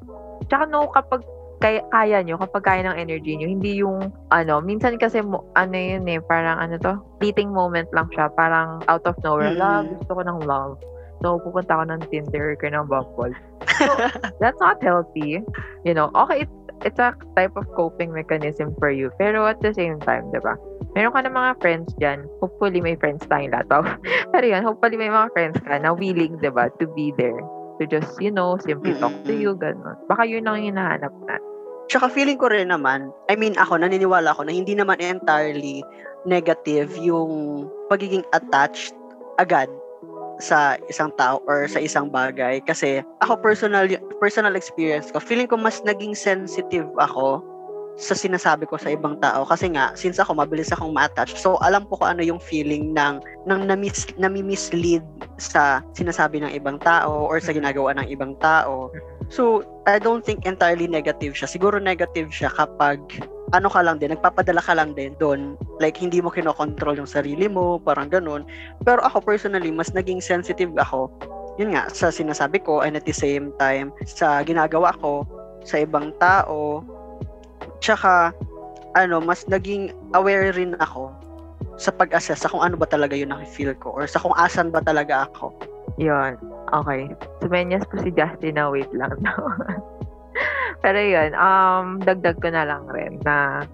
Tsaka 0.49 0.65
know 0.65 0.89
kapag 0.89 1.21
kaya, 1.61 1.85
kaya 1.93 2.25
nyo, 2.25 2.41
kapag 2.41 2.65
kaya 2.65 2.81
ng 2.81 2.97
energy 2.97 3.37
nyo, 3.37 3.45
hindi 3.45 3.77
yung, 3.77 4.09
ano, 4.33 4.57
minsan 4.57 4.97
kasi, 4.97 5.21
mo, 5.21 5.45
ano 5.53 5.77
yun 5.77 6.09
eh, 6.09 6.17
parang 6.25 6.57
ano 6.57 6.81
to, 6.81 6.97
fleeting 7.21 7.53
moment 7.53 7.85
lang 7.93 8.09
siya, 8.09 8.33
parang 8.33 8.81
out 8.89 9.05
of 9.05 9.13
nowhere, 9.21 9.53
mm-hmm. 9.53 9.61
love, 9.61 9.85
gusto 10.01 10.17
ko 10.17 10.21
ng 10.25 10.39
love. 10.49 10.73
So, 11.21 11.37
pupunta 11.45 11.77
ako 11.77 11.83
ng 11.85 12.01
Tinder 12.09 12.57
ka 12.57 12.73
ng 12.73 12.89
Bumble. 12.89 13.37
So, 13.77 13.93
that's 14.41 14.57
not 14.57 14.81
healthy. 14.81 15.45
You 15.85 15.93
know, 15.93 16.09
okay, 16.17 16.49
it's, 16.49 16.57
it's 16.89 16.99
a 16.99 17.13
type 17.37 17.53
of 17.53 17.69
coping 17.77 18.09
mechanism 18.09 18.73
for 18.81 18.89
you. 18.89 19.13
Pero 19.21 19.45
at 19.45 19.61
the 19.61 19.77
same 19.77 20.01
time, 20.01 20.33
di 20.33 20.41
ba? 20.41 20.57
Meron 20.93 21.13
ka 21.13 21.25
ng 21.25 21.33
mga 21.33 21.51
friends 21.57 21.89
dyan. 21.97 22.29
Hopefully, 22.37 22.77
may 22.77 22.93
friends 22.97 23.25
tayong 23.25 23.49
lahat. 23.49 23.97
Pero 24.33 24.45
yun, 24.45 24.61
hopefully, 24.61 24.97
may 24.97 25.09
mga 25.09 25.33
friends 25.33 25.57
ka 25.65 25.81
na 25.81 25.93
willing, 25.93 26.37
di 26.37 26.49
ba, 26.53 26.69
to 26.77 26.85
be 26.93 27.09
there. 27.17 27.41
To 27.81 27.89
just, 27.89 28.13
you 28.21 28.29
know, 28.29 28.61
simply 28.61 28.93
talk 29.01 29.13
to 29.25 29.33
you, 29.33 29.57
ganun. 29.57 29.97
Baka 30.05 30.29
yun 30.29 30.45
ang 30.45 30.61
hinahanap 30.61 31.09
na. 31.25 31.41
Tsaka 31.89 32.13
feeling 32.13 32.37
ko 32.37 32.47
rin 32.47 32.69
naman, 32.69 33.09
I 33.27 33.35
mean, 33.35 33.57
ako, 33.57 33.81
naniniwala 33.81 34.37
ako 34.37 34.45
na 34.45 34.53
hindi 34.53 34.77
naman 34.77 35.01
entirely 35.01 35.81
negative 36.29 36.93
yung 37.01 37.65
pagiging 37.89 38.23
attached 38.31 38.93
agad 39.41 39.67
sa 40.41 40.79
isang 40.89 41.13
tao 41.19 41.41
or 41.45 41.69
sa 41.69 41.77
isang 41.77 42.09
bagay 42.09 42.57
kasi 42.65 43.05
ako 43.21 43.37
personal 43.39 43.85
personal 44.17 44.57
experience 44.57 45.13
ko 45.13 45.21
feeling 45.21 45.45
ko 45.45 45.55
mas 45.55 45.79
naging 45.85 46.17
sensitive 46.17 46.89
ako 46.97 47.39
sa 47.93 48.17
sinasabi 48.17 48.65
ko 48.65 48.75
sa 48.77 48.89
ibang 48.89 49.21
tao. 49.21 49.45
Kasi 49.45 49.69
nga 49.73 49.93
since 49.93 50.17
ako 50.17 50.33
mabilis 50.37 50.73
akong 50.73 50.93
ma-attach. 50.93 51.37
So 51.37 51.61
alam 51.61 51.85
ko 51.87 52.01
kung 52.01 52.17
ano 52.17 52.21
yung 52.25 52.41
feeling 52.41 52.93
ng 52.93 53.21
ng 53.45 53.61
namis, 53.69 54.09
nami-mislead 54.17 55.05
sa 55.37 55.85
sinasabi 55.93 56.41
ng 56.41 56.51
ibang 56.57 56.81
tao 56.81 57.29
or 57.29 57.37
sa 57.37 57.53
ginagawa 57.53 57.93
ng 57.97 58.09
ibang 58.09 58.33
tao. 58.41 58.89
So 59.29 59.61
I 59.85 60.01
don't 60.01 60.25
think 60.25 60.49
entirely 60.49 60.89
negative 60.89 61.37
siya. 61.37 61.49
Siguro 61.49 61.77
negative 61.77 62.33
siya 62.33 62.49
kapag 62.49 62.99
ano 63.53 63.69
ka 63.69 63.85
lang 63.85 64.01
din, 64.01 64.09
nagpapadala 64.09 64.59
ka 64.65 64.73
lang 64.73 64.97
din 64.97 65.13
doon. 65.21 65.53
Like, 65.77 65.93
hindi 66.01 66.25
mo 66.25 66.33
kinokontrol 66.33 66.97
yung 66.97 67.07
sarili 67.07 67.45
mo, 67.45 67.77
parang 67.77 68.09
ganun. 68.09 68.49
Pero 68.81 69.05
ako 69.05 69.21
personally, 69.21 69.69
mas 69.69 69.93
naging 69.93 70.25
sensitive 70.25 70.73
ako, 70.73 71.13
yun 71.61 71.77
nga, 71.77 71.85
sa 71.93 72.09
sinasabi 72.09 72.65
ko, 72.65 72.81
and 72.81 72.97
at 72.97 73.05
the 73.05 73.13
same 73.13 73.53
time, 73.61 73.93
sa 74.09 74.41
ginagawa 74.41 74.97
ko, 74.97 75.21
sa 75.61 75.85
ibang 75.85 76.09
tao, 76.17 76.81
tsaka, 77.83 78.31
ano, 78.95 79.19
mas 79.19 79.43
naging 79.51 79.91
aware 80.15 80.55
rin 80.55 80.79
ako 80.79 81.11
sa 81.75 81.91
pag-assess 81.91 82.45
sa 82.45 82.49
kung 82.49 82.63
ano 82.63 82.79
ba 82.79 82.87
talaga 82.87 83.17
yung 83.17 83.35
nakifeel 83.35 83.75
ko 83.83 83.91
or 83.91 84.07
sa 84.07 84.23
kung 84.23 84.33
asan 84.39 84.71
ba 84.71 84.79
talaga 84.79 85.27
ako. 85.27 85.51
Yun. 85.99 86.39
Okay. 86.71 87.11
Sumenyas 87.43 87.83
ko 87.91 87.99
si 87.99 88.09
Justin 88.15 88.55
na 88.55 88.71
wait 88.71 88.89
lang 88.95 89.13
daw. 89.19 89.41
Pero 90.83 90.99
yun, 90.99 91.31
um, 91.35 91.99
dagdag 92.01 92.39
ko 92.39 92.49
na 92.49 92.63
lang 92.65 92.87
rin 92.89 93.19
na 93.27 93.67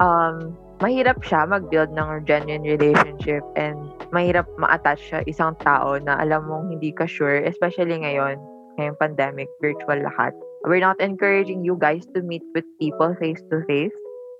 um, 0.00 0.54
mahirap 0.82 1.20
siya 1.22 1.46
mag-build 1.46 1.94
ng 1.94 2.26
genuine 2.26 2.66
relationship 2.66 3.44
and 3.54 3.78
mahirap 4.10 4.48
ma-attach 4.58 4.98
siya 4.98 5.20
isang 5.30 5.54
tao 5.62 5.96
na 6.02 6.18
alam 6.18 6.46
mong 6.50 6.74
hindi 6.74 6.90
ka 6.90 7.06
sure, 7.06 7.42
especially 7.46 7.94
ngayon, 8.02 8.36
ngayong 8.76 8.98
pandemic, 8.98 9.46
virtual 9.62 10.02
lahat. 10.02 10.34
We're 10.64 10.82
not 10.82 11.00
encouraging 11.00 11.64
you 11.64 11.76
guys 11.80 12.06
to 12.14 12.22
meet 12.22 12.42
with 12.54 12.64
people 12.78 13.14
face 13.18 13.42
to 13.50 13.66
face 13.66 13.94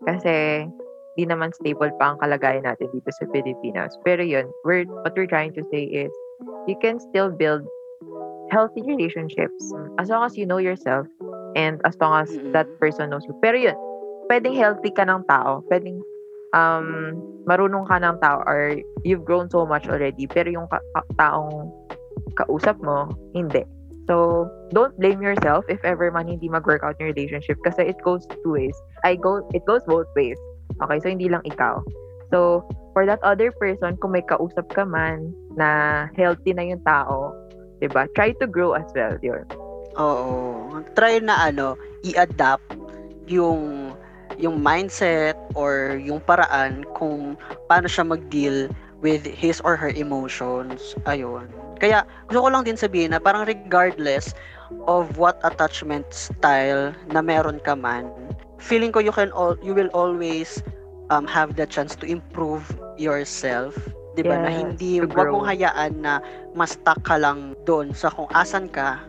kasi 0.06 0.66
di 1.18 1.24
naman 1.28 1.52
stable 1.52 1.92
pa 2.00 2.14
ang 2.14 2.18
kalagayan 2.22 2.64
natin 2.64 2.88
dito 2.94 3.10
sa 3.12 3.28
Pilipinas. 3.28 3.92
Pero 4.06 4.24
yun, 4.24 4.48
we're, 4.64 4.88
what 5.04 5.12
we're 5.12 5.28
trying 5.28 5.52
to 5.52 5.62
say 5.68 5.84
is, 5.84 6.10
you 6.66 6.78
can 6.80 6.98
still 6.98 7.28
build 7.28 7.66
healthy 8.50 8.82
relationships 8.84 9.60
as 9.98 10.08
long 10.08 10.24
as 10.24 10.36
you 10.36 10.44
know 10.44 10.58
yourself 10.58 11.06
and 11.56 11.80
as 11.84 11.96
long 12.00 12.22
as 12.22 12.30
mm-hmm. 12.30 12.52
that 12.52 12.66
person 12.80 13.10
knows 13.10 13.24
you. 13.28 13.36
Pero 13.44 13.56
yun, 13.56 13.76
pwedeng 14.30 14.56
healthy 14.56 14.90
ka 14.94 15.04
ng 15.04 15.24
tao, 15.28 15.60
pwedeng 15.68 16.00
um, 16.56 17.18
marunong 17.44 17.84
ka 17.88 18.00
ng 18.00 18.16
tao 18.22 18.40
or 18.46 18.80
you've 19.04 19.24
grown 19.24 19.50
so 19.50 19.66
much 19.66 19.84
already, 19.88 20.24
pero 20.26 20.48
yung 20.48 20.68
ka- 20.70 20.84
ka- 20.96 21.08
taong 21.18 21.68
kausap 22.38 22.80
mo, 22.80 23.12
hindi. 23.36 23.64
So, 24.12 24.44
don't 24.76 24.92
blame 25.00 25.24
yourself 25.24 25.64
if 25.72 25.80
ever 25.88 26.12
man 26.12 26.28
hindi 26.28 26.44
mag-work 26.44 26.84
out 26.84 27.00
your 27.00 27.16
relationship 27.16 27.56
kasi 27.64 27.88
it 27.88 27.96
goes 28.04 28.28
two 28.28 28.52
ways. 28.52 28.76
I 29.08 29.16
go, 29.16 29.40
it 29.56 29.64
goes 29.64 29.80
both 29.88 30.04
ways. 30.12 30.36
Okay, 30.84 31.00
so 31.00 31.08
hindi 31.08 31.32
lang 31.32 31.40
ikaw. 31.48 31.80
So, 32.28 32.68
for 32.92 33.08
that 33.08 33.24
other 33.24 33.48
person, 33.56 33.96
kung 34.04 34.12
may 34.12 34.20
kausap 34.20 34.68
ka 34.68 34.84
man 34.84 35.32
na 35.56 36.12
healthy 36.12 36.52
na 36.52 36.60
yung 36.60 36.84
tao, 36.84 37.32
'di 37.80 37.88
ba? 37.88 38.04
Try 38.12 38.36
to 38.36 38.44
grow 38.44 38.76
as 38.76 38.84
well, 38.92 39.16
yun. 39.24 39.48
Oo. 39.96 40.84
Try 40.92 41.24
na 41.24 41.48
ano, 41.48 41.80
i-adapt 42.04 42.68
yung 43.32 43.96
yung 44.36 44.60
mindset 44.60 45.40
or 45.56 45.96
yung 45.96 46.20
paraan 46.20 46.84
kung 47.00 47.32
paano 47.64 47.88
siya 47.88 48.04
mag-deal 48.04 48.68
with 49.02 49.26
his 49.26 49.60
or 49.66 49.76
her 49.76 49.90
emotions. 49.90 50.94
Ayun. 51.04 51.50
Kaya 51.82 52.06
gusto 52.30 52.46
ko 52.46 52.48
lang 52.48 52.62
din 52.62 52.78
sabihin 52.78 53.10
na 53.10 53.18
parang 53.18 53.44
regardless 53.44 54.32
of 54.86 55.18
what 55.18 55.42
attachment 55.42 56.06
style 56.14 56.94
na 57.10 57.20
meron 57.20 57.58
ka 57.60 57.74
man, 57.74 58.08
feeling 58.62 58.94
ko 58.94 59.02
you 59.02 59.12
can 59.12 59.34
all 59.34 59.58
you 59.60 59.74
will 59.74 59.90
always 59.92 60.62
um, 61.10 61.26
have 61.26 61.58
the 61.58 61.66
chance 61.66 61.98
to 61.98 62.06
improve 62.06 62.64
yourself 62.96 63.74
'di 64.14 64.22
ba 64.24 64.36
yes, 64.38 64.44
na 64.44 64.50
hindi 64.52 64.92
wag 65.02 65.28
mong 65.32 65.48
hayaan 65.48 65.92
na 66.04 66.20
ma-stuck 66.52 67.00
ka 67.04 67.16
lang 67.16 67.56
doon 67.64 67.96
sa 67.96 68.12
kung 68.12 68.28
asan 68.36 68.68
ka 68.68 69.00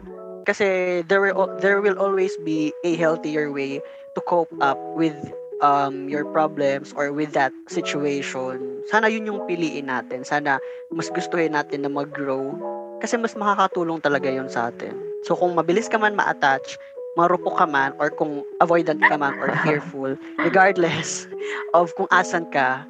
kasi 0.48 1.00
there 1.08 1.24
will 1.24 1.48
there 1.60 1.80
will 1.80 1.96
always 2.00 2.36
be 2.44 2.72
a 2.84 2.96
healthier 2.96 3.52
way 3.52 3.80
to 4.16 4.20
cope 4.28 4.52
up 4.60 4.80
with 4.96 5.16
um 5.64 6.12
your 6.12 6.28
problems 6.28 6.92
or 6.94 7.16
with 7.16 7.32
that 7.34 7.56
situation. 7.72 8.84
Sana 8.92 9.08
yun 9.08 9.26
yung 9.26 9.48
piliin 9.48 9.88
natin. 9.88 10.28
Sana 10.28 10.60
mas 10.92 11.08
gustuhin 11.08 11.56
natin 11.56 11.88
na 11.88 11.90
mag-grow 11.90 12.52
kasi 13.00 13.16
mas 13.16 13.34
makakatulong 13.34 14.04
talaga 14.04 14.28
yun 14.28 14.52
sa 14.52 14.70
atin. 14.70 14.94
So 15.24 15.40
kung 15.40 15.56
mabilis 15.56 15.88
ka 15.88 15.96
man 15.96 16.20
ma-attach, 16.20 16.76
marupok 17.16 17.56
ka 17.56 17.68
man 17.68 17.96
or 17.98 18.12
kung 18.12 18.44
avoidant 18.60 19.00
ka 19.00 19.16
man 19.16 19.40
or 19.40 19.56
fearful, 19.64 20.20
regardless 20.48 21.26
of 21.72 21.96
kung 21.96 22.12
asan 22.12 22.44
ka, 22.52 22.84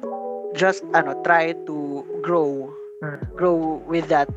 just 0.58 0.82
ano 0.94 1.14
try 1.22 1.54
to 1.66 2.02
grow 2.22 2.70
hmm. 3.02 3.18
grow 3.34 3.82
with 3.86 4.06
that 4.10 4.30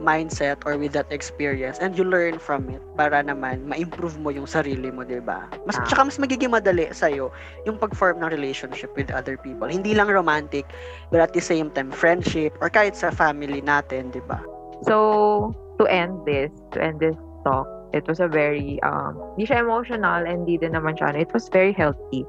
mindset 0.00 0.56
or 0.64 0.78
with 0.80 0.92
that 0.96 1.08
experience 1.12 1.76
and 1.80 1.98
you 1.98 2.04
learn 2.04 2.40
from 2.40 2.68
it 2.72 2.80
para 2.96 3.20
naman 3.20 3.68
ma-improve 3.68 4.16
mo 4.20 4.32
yung 4.32 4.48
sarili 4.48 4.88
mo, 4.88 5.04
'di 5.04 5.20
ba? 5.20 5.44
Mas 5.68 5.76
ah. 5.76 5.84
tsaka 5.84 6.08
mas 6.08 6.16
magiging 6.16 6.52
madali 6.52 6.88
sa 6.96 7.12
iyo 7.12 7.28
yung 7.68 7.76
pag-form 7.76 8.24
ng 8.24 8.30
relationship 8.32 8.88
with 8.96 9.12
other 9.12 9.36
people. 9.36 9.68
Hindi 9.68 9.92
lang 9.92 10.08
romantic, 10.08 10.64
but 11.12 11.20
at 11.20 11.36
the 11.36 11.42
same 11.44 11.68
time 11.74 11.92
friendship 11.92 12.56
or 12.64 12.72
kahit 12.72 12.96
sa 12.96 13.12
family 13.12 13.60
natin, 13.60 14.08
'di 14.14 14.24
ba? 14.24 14.40
So, 14.88 15.52
to 15.78 15.84
end 15.86 16.24
this, 16.24 16.52
to 16.72 16.82
end 16.82 17.00
this 17.00 17.16
talk, 17.44 17.68
it 17.94 18.06
was 18.08 18.20
a 18.20 18.28
very, 18.28 18.82
um, 18.82 19.16
hindi 19.34 19.46
siya 19.46 19.62
emotional 19.62 20.26
and 20.26 20.44
hindi 20.44 20.58
din 20.58 20.74
naman 20.74 20.98
siya, 20.98 21.14
it 21.14 21.30
was 21.32 21.48
very 21.48 21.72
healthy. 21.72 22.26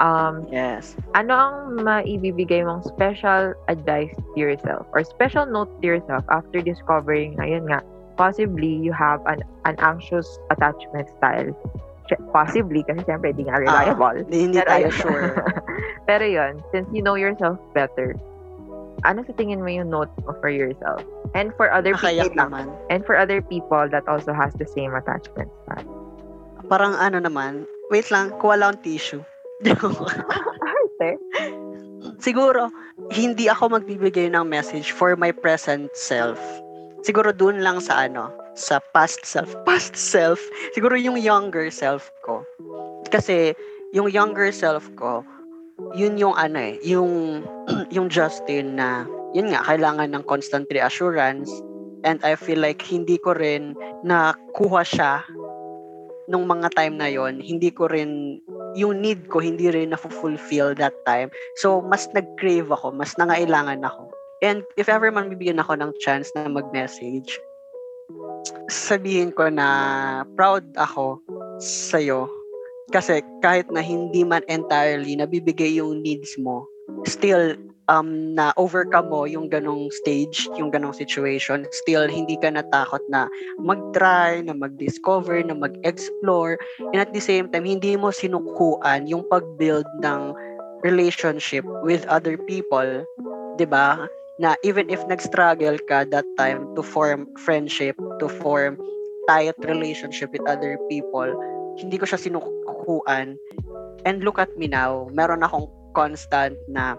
Um, 0.00 0.48
Yes. 0.48 0.96
ano 1.12 1.32
ang 1.36 1.56
maibibigay 1.84 2.64
mong 2.64 2.88
special 2.88 3.52
advice 3.68 4.08
to 4.16 4.36
yourself 4.38 4.88
or 4.96 5.04
special 5.04 5.44
note 5.44 5.68
to 5.80 5.84
yourself 5.84 6.24
after 6.32 6.64
discovering 6.64 7.36
na 7.36 7.44
yun 7.44 7.68
nga, 7.68 7.84
possibly 8.16 8.80
you 8.80 8.96
have 8.96 9.20
an, 9.28 9.44
an 9.68 9.76
anxious 9.84 10.24
attachment 10.48 11.08
style. 11.20 11.52
Sy- 12.08 12.20
Possibly, 12.32 12.80
kasi 12.88 13.04
syempre 13.04 13.36
hindi 13.36 13.44
nga 13.44 13.60
reliable. 13.60 14.24
Hindi, 14.24 14.38
hindi 14.48 14.58
Pero 14.64 14.68
tayo 14.72 14.88
sure. 14.88 15.24
Pero 16.08 16.24
yun, 16.24 16.52
since 16.72 16.88
you 16.96 17.04
know 17.04 17.14
yourself 17.14 17.60
better, 17.76 18.16
ano 19.04 19.22
sa 19.24 19.32
tingin 19.36 19.60
mo 19.62 19.68
yung 19.70 19.88
note 19.92 20.10
mo 20.24 20.32
for 20.40 20.48
yourself? 20.50 21.04
And 21.36 21.52
for 21.54 21.70
other 21.70 21.94
Nakayak 21.94 22.32
people 22.34 22.50
naman. 22.50 22.72
And 22.90 23.04
for 23.04 23.14
other 23.20 23.40
people 23.44 23.86
that 23.92 24.04
also 24.08 24.32
has 24.32 24.50
the 24.56 24.66
same 24.66 24.96
attachment 24.96 25.52
style. 25.68 25.86
Parang 26.66 26.96
ano 26.98 27.20
naman, 27.22 27.64
wait 27.88 28.10
lang, 28.10 28.32
kuha 28.42 28.58
lang 28.58 28.80
tissue. 28.82 29.22
Arte. 29.60 31.10
Siguro, 32.20 32.72
hindi 33.12 33.48
ako 33.48 33.76
magbibigay 33.76 34.32
ng 34.32 34.44
message 34.48 34.92
for 34.92 35.16
my 35.16 35.32
present 35.32 35.92
self. 35.92 36.40
Siguro 37.04 37.32
dun 37.32 37.60
lang 37.64 37.80
sa 37.80 38.08
ano, 38.08 38.32
sa 38.56 38.80
past 38.92 39.24
self. 39.24 39.52
Past 39.68 39.96
self, 39.96 40.40
siguro 40.76 40.96
yung 40.96 41.16
younger 41.16 41.68
self 41.72 42.08
ko. 42.24 42.44
Kasi, 43.08 43.56
yung 43.96 44.12
younger 44.12 44.52
self 44.52 44.84
ko, 44.96 45.24
yun 45.96 46.20
yung 46.20 46.36
ano 46.36 46.60
eh, 46.60 46.76
yung, 46.84 47.42
yung 47.96 48.12
Justin 48.12 48.76
na, 48.76 49.08
yun 49.32 49.48
nga, 49.52 49.64
kailangan 49.64 50.12
ng 50.12 50.24
constant 50.28 50.68
reassurance. 50.68 51.48
And 52.04 52.20
I 52.24 52.36
feel 52.36 52.60
like 52.60 52.80
hindi 52.80 53.20
ko 53.20 53.36
rin 53.36 53.76
nakuha 54.04 54.84
siya 54.84 55.20
nung 56.30 56.46
mga 56.46 56.70
time 56.72 56.94
na 56.96 57.10
yon 57.10 57.42
hindi 57.42 57.74
ko 57.74 57.90
rin 57.90 58.38
yung 58.76 59.02
need 59.02 59.26
ko 59.30 59.42
hindi 59.42 59.70
rin 59.70 59.90
na-fulfill 59.90 60.74
that 60.78 60.94
time. 61.06 61.30
So, 61.58 61.82
mas 61.82 62.06
nag-crave 62.12 62.70
ako, 62.70 62.94
mas 62.94 63.14
nangailangan 63.18 63.82
ako. 63.82 64.10
And 64.40 64.64
if 64.80 64.88
ever 64.88 65.12
man 65.12 65.28
bibigyan 65.28 65.60
ako 65.60 65.76
ng 65.76 65.92
chance 66.00 66.32
na 66.32 66.48
mag-message, 66.48 67.36
sabihin 68.72 69.36
ko 69.36 69.52
na 69.52 69.68
proud 70.34 70.64
ako 70.80 71.20
sa'yo. 71.60 72.26
Kasi 72.90 73.22
kahit 73.44 73.70
na 73.70 73.84
hindi 73.84 74.26
man 74.26 74.42
entirely 74.50 75.14
nabibigay 75.14 75.78
yung 75.78 76.02
needs 76.02 76.34
mo, 76.40 76.66
still 77.06 77.54
um, 77.90 78.38
na 78.38 78.54
overcome 78.54 79.10
mo 79.10 79.26
yung 79.26 79.50
ganong 79.50 79.90
stage, 79.90 80.46
yung 80.54 80.70
ganong 80.70 80.94
situation, 80.94 81.66
still 81.74 82.06
hindi 82.06 82.38
ka 82.38 82.54
natakot 82.54 83.02
na 83.10 83.26
mag-try, 83.58 84.38
na 84.46 84.54
mag-discover, 84.54 85.42
na 85.42 85.58
mag-explore, 85.58 86.54
and 86.94 87.02
at 87.02 87.10
the 87.10 87.20
same 87.20 87.50
time, 87.50 87.66
hindi 87.66 87.98
mo 87.98 88.14
sinukuan 88.14 89.10
yung 89.10 89.26
pag-build 89.26 89.84
ng 90.06 90.32
relationship 90.86 91.66
with 91.82 92.06
other 92.06 92.38
people, 92.46 93.04
'di 93.58 93.66
ba? 93.66 94.06
Na 94.40 94.56
even 94.64 94.88
if 94.88 95.02
nag-struggle 95.04 95.76
ka 95.90 96.08
that 96.08 96.24
time 96.40 96.64
to 96.78 96.80
form 96.80 97.28
friendship, 97.44 97.98
to 98.22 98.30
form 98.40 98.80
tight 99.28 99.58
relationship 99.68 100.32
with 100.32 100.40
other 100.48 100.80
people, 100.88 101.28
hindi 101.76 102.00
ko 102.00 102.08
siya 102.08 102.16
sinukuan. 102.16 103.36
And 104.08 104.24
look 104.24 104.40
at 104.40 104.48
me 104.56 104.64
now, 104.64 105.12
meron 105.12 105.44
akong 105.44 105.68
constant 105.92 106.56
na 106.72 106.96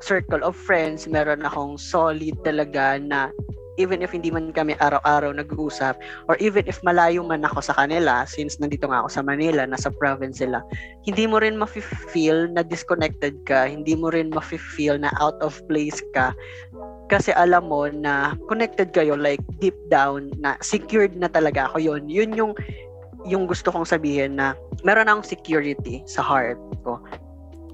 circle 0.00 0.42
of 0.44 0.56
friends, 0.56 1.06
meron 1.08 1.44
akong 1.46 1.80
solid 1.80 2.34
talaga 2.44 3.00
na 3.00 3.32
even 3.76 4.02
if 4.02 4.14
hindi 4.14 4.30
man 4.30 4.54
kami 4.54 4.78
araw-araw 4.78 5.34
nag-uusap 5.34 5.98
or 6.30 6.38
even 6.38 6.62
if 6.70 6.78
malayo 6.86 7.26
man 7.26 7.42
ako 7.42 7.58
sa 7.58 7.74
kanila 7.74 8.22
since 8.26 8.58
nandito 8.62 8.86
nga 8.86 9.02
ako 9.02 9.10
sa 9.10 9.22
Manila, 9.26 9.66
nasa 9.66 9.90
province 9.90 10.38
sila, 10.38 10.62
hindi 11.02 11.26
mo 11.26 11.42
rin 11.42 11.58
mafe-feel 11.58 12.50
na 12.54 12.62
disconnected 12.62 13.34
ka, 13.46 13.66
hindi 13.66 13.98
mo 13.98 14.14
rin 14.14 14.30
mafe-feel 14.30 14.98
na 14.98 15.10
out 15.18 15.38
of 15.42 15.58
place 15.66 15.98
ka 16.14 16.30
kasi 17.10 17.34
alam 17.36 17.68
mo 17.68 17.90
na 17.90 18.38
connected 18.48 18.94
kayo 18.94 19.18
like 19.18 19.42
deep 19.60 19.76
down 19.92 20.32
na 20.40 20.56
secured 20.64 21.12
na 21.18 21.28
talaga 21.28 21.68
ako 21.68 21.76
yun. 21.82 22.08
Yun 22.08 22.32
yung 22.32 22.52
yung 23.24 23.44
gusto 23.48 23.72
kong 23.72 23.88
sabihin 23.88 24.36
na 24.36 24.52
meron 24.84 25.08
akong 25.08 25.24
security 25.24 26.04
sa 26.04 26.20
heart 26.20 26.60
ko 26.84 27.00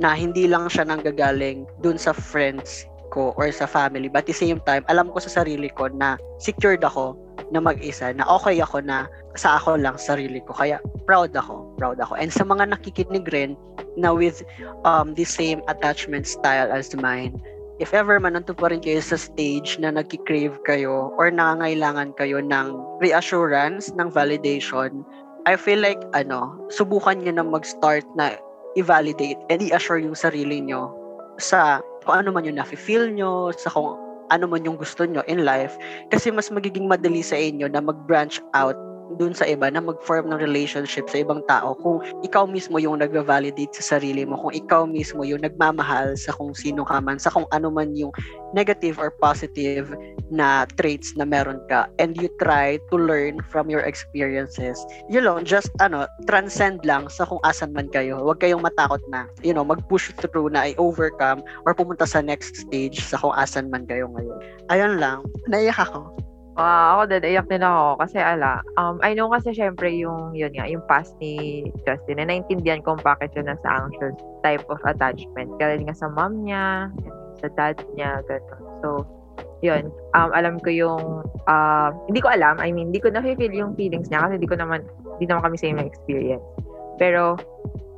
na 0.00 0.16
hindi 0.16 0.48
lang 0.48 0.66
siya 0.72 0.88
nanggagaling 0.88 1.68
dun 1.84 2.00
sa 2.00 2.16
friends 2.16 2.88
ko 3.12 3.36
or 3.36 3.52
sa 3.52 3.68
family. 3.68 4.08
But 4.08 4.24
at 4.24 4.32
the 4.32 4.38
same 4.38 4.58
time, 4.64 4.86
alam 4.88 5.12
ko 5.12 5.20
sa 5.20 5.42
sarili 5.42 5.68
ko 5.68 5.92
na 5.92 6.16
secured 6.40 6.80
ako 6.80 7.18
na 7.50 7.58
mag-isa, 7.60 8.14
na 8.14 8.24
okay 8.30 8.62
ako 8.62 8.80
na 8.80 9.10
sa 9.36 9.58
ako 9.58 9.76
lang 9.76 9.98
sarili 9.98 10.40
ko. 10.40 10.54
Kaya 10.54 10.78
proud 11.04 11.34
ako, 11.34 11.74
proud 11.76 11.98
ako. 11.98 12.16
And 12.16 12.30
sa 12.30 12.46
mga 12.46 12.72
nakikinig 12.72 13.26
rin 13.28 13.58
na 13.98 14.14
with 14.14 14.40
um, 14.86 15.18
the 15.18 15.26
same 15.26 15.60
attachment 15.66 16.30
style 16.30 16.70
as 16.70 16.94
mine, 16.94 17.34
if 17.82 17.90
ever 17.90 18.16
man 18.22 18.38
nandun 18.38 18.56
pa 18.56 18.70
rin 18.70 18.80
kayo 18.80 19.02
sa 19.02 19.18
stage 19.18 19.76
na 19.82 19.90
nagki-crave 19.90 20.54
kayo 20.62 21.10
or 21.18 21.28
nangangailangan 21.28 22.14
kayo 22.14 22.38
ng 22.38 22.78
reassurance, 23.02 23.90
ng 23.98 24.08
validation, 24.14 25.02
I 25.48 25.56
feel 25.56 25.80
like, 25.80 25.98
ano, 26.12 26.54
subukan 26.70 27.24
nyo 27.24 27.32
na 27.34 27.44
mag-start 27.44 28.04
na 28.14 28.36
i-validate 28.78 29.38
and 29.50 29.62
i-assure 29.64 29.98
yung 29.98 30.14
sarili 30.14 30.62
nyo 30.62 30.92
sa 31.40 31.80
kung 32.04 32.26
ano 32.26 32.34
man 32.34 32.46
yung 32.46 32.58
nafe-feel 32.58 33.12
nyo, 33.12 33.50
sa 33.54 33.70
kung 33.72 33.96
ano 34.30 34.46
man 34.46 34.62
yung 34.62 34.78
gusto 34.78 35.04
nyo 35.04 35.26
in 35.26 35.42
life. 35.42 35.74
Kasi 36.08 36.30
mas 36.30 36.48
magiging 36.48 36.86
madali 36.86 37.20
sa 37.20 37.36
inyo 37.36 37.66
na 37.66 37.82
mag-branch 37.82 38.38
out 38.54 38.78
dun 39.18 39.34
sa 39.34 39.42
iba 39.42 39.66
na 39.66 39.82
mag-form 39.82 40.30
ng 40.30 40.38
relationship 40.38 41.10
sa 41.10 41.18
ibang 41.26 41.42
tao 41.50 41.74
kung 41.82 41.98
ikaw 42.22 42.46
mismo 42.46 42.78
yung 42.78 43.02
nag-validate 43.02 43.74
sa 43.74 43.98
sarili 43.98 44.22
mo, 44.22 44.38
kung 44.38 44.54
ikaw 44.54 44.86
mismo 44.86 45.26
yung 45.26 45.42
nagmamahal 45.42 46.14
sa 46.14 46.30
kung 46.30 46.54
sino 46.54 46.86
ka 46.86 47.02
man, 47.02 47.18
sa 47.18 47.32
kung 47.34 47.48
ano 47.50 47.74
man 47.74 47.90
yung 47.98 48.14
negative 48.54 49.02
or 49.02 49.10
positive 49.10 49.90
na 50.30 50.64
traits 50.78 51.12
na 51.18 51.26
meron 51.26 51.58
ka 51.66 51.90
and 51.98 52.16
you 52.16 52.30
try 52.38 52.78
to 52.88 52.96
learn 52.96 53.42
from 53.50 53.68
your 53.68 53.82
experiences. 53.82 54.78
You 55.10 55.20
know, 55.20 55.42
just 55.42 55.68
ano, 55.82 56.06
transcend 56.30 56.86
lang 56.86 57.10
sa 57.10 57.26
kung 57.26 57.42
asan 57.42 57.74
man 57.74 57.90
kayo. 57.90 58.22
Huwag 58.22 58.40
kayong 58.40 58.62
matakot 58.62 59.02
na, 59.10 59.26
you 59.42 59.50
know, 59.52 59.66
mag-push 59.66 60.14
through 60.16 60.54
na 60.54 60.72
i-overcome 60.72 61.42
or 61.66 61.74
pumunta 61.74 62.06
sa 62.06 62.22
next 62.22 62.56
stage 62.56 63.02
sa 63.02 63.18
kung 63.18 63.34
asan 63.34 63.68
man 63.68 63.84
kayo 63.84 64.06
ngayon. 64.08 64.38
Ayun 64.70 65.02
lang, 65.02 65.26
naiyak 65.50 65.76
ako. 65.76 66.14
Ah, 66.60 66.98
ako 66.98 67.14
din, 67.14 67.30
iyak 67.30 67.48
din 67.48 67.64
ako 67.64 68.04
kasi 68.04 68.18
ala, 68.20 68.60
um, 68.76 69.00
I 69.00 69.16
know 69.16 69.32
kasi 69.32 69.54
syempre 69.56 69.88
yung, 69.96 70.36
yun 70.36 70.52
nga, 70.52 70.68
yung 70.68 70.84
past 70.84 71.14
ni 71.16 71.64
Justin, 71.88 72.20
na 72.20 72.28
naintindihan 72.28 72.84
kung 72.84 73.00
bakit 73.00 73.32
siya 73.32 73.48
nasa 73.48 73.68
anxious 73.80 74.18
type 74.44 74.66
of 74.68 74.82
attachment. 74.84 75.48
Galing 75.56 75.88
nga 75.88 75.96
sa 75.96 76.12
mom 76.12 76.44
niya, 76.44 76.92
sa 77.40 77.48
dad 77.56 77.80
niya, 77.96 78.20
gano'n. 78.28 78.62
So, 78.84 79.08
yun, 79.60 79.92
um, 80.16 80.30
alam 80.32 80.56
ko 80.60 80.72
yung, 80.72 81.24
uh, 81.48 81.90
hindi 82.08 82.20
ko 82.20 82.32
alam, 82.32 82.56
I 82.60 82.72
mean, 82.72 82.92
hindi 82.92 83.00
ko 83.00 83.12
na-feel 83.12 83.52
yung 83.52 83.76
feelings 83.76 84.08
niya 84.08 84.24
kasi 84.24 84.40
hindi 84.40 84.48
ko 84.48 84.56
naman, 84.56 84.84
hindi 85.16 85.28
naman 85.28 85.44
kami 85.44 85.56
same 85.60 85.78
experience. 85.80 86.44
Pero, 86.96 87.36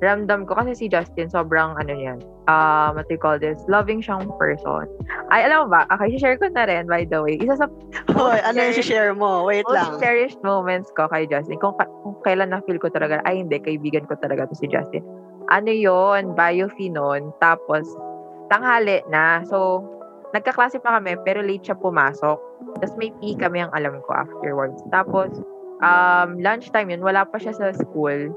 ramdam 0.02 0.46
ko 0.46 0.58
kasi 0.58 0.74
si 0.74 0.86
Justin, 0.90 1.30
sobrang, 1.30 1.78
ano 1.78 1.94
yan, 1.94 2.18
uh, 2.50 2.90
what 2.90 3.06
do 3.06 3.14
you 3.14 3.22
call 3.22 3.38
this, 3.38 3.62
loving 3.70 4.02
siyang 4.02 4.26
person. 4.34 4.90
Ay, 5.30 5.46
alam 5.46 5.66
mo 5.66 5.78
ba, 5.78 5.86
okay, 5.94 6.18
share 6.18 6.34
ko 6.34 6.50
na 6.50 6.66
rin, 6.66 6.90
by 6.90 7.06
the 7.06 7.22
way. 7.22 7.38
Isa 7.38 7.54
sa 7.54 7.70
Hoy, 8.18 8.42
ano 8.42 8.58
yung 8.58 8.82
share 8.82 9.14
mo? 9.14 9.46
Wait 9.46 9.62
most 9.70 9.78
lang. 9.78 10.02
cherished 10.02 10.42
moments 10.42 10.90
ko 10.98 11.06
kay 11.06 11.30
Justin, 11.30 11.62
kung, 11.62 11.78
kung 11.78 12.18
kailan 12.26 12.50
na-feel 12.50 12.82
ko 12.82 12.90
talaga, 12.90 13.22
ay 13.22 13.46
hindi, 13.46 13.62
kaibigan 13.62 14.02
ko 14.10 14.18
talaga 14.18 14.50
to 14.50 14.58
si 14.58 14.66
Justin. 14.66 15.06
Ano 15.54 15.70
yon 15.70 16.34
biophy 16.34 16.90
noon, 16.90 17.30
tapos 17.38 17.86
tanghali 18.50 19.06
na. 19.06 19.46
So, 19.46 19.86
nagkaklase 20.32 20.80
pa 20.80 20.98
kami, 20.98 21.16
pero 21.22 21.44
late 21.44 21.70
siya 21.70 21.76
pumasok. 21.78 22.38
Tapos 22.80 22.94
may 22.96 23.12
pee 23.20 23.36
kami 23.36 23.64
ang 23.64 23.72
alam 23.76 24.00
ko 24.04 24.10
afterwards. 24.16 24.80
Tapos, 24.88 25.30
um, 25.84 26.40
lunchtime 26.40 26.88
yun, 26.88 27.04
wala 27.04 27.28
pa 27.28 27.36
siya 27.36 27.52
sa 27.52 27.72
school. 27.76 28.32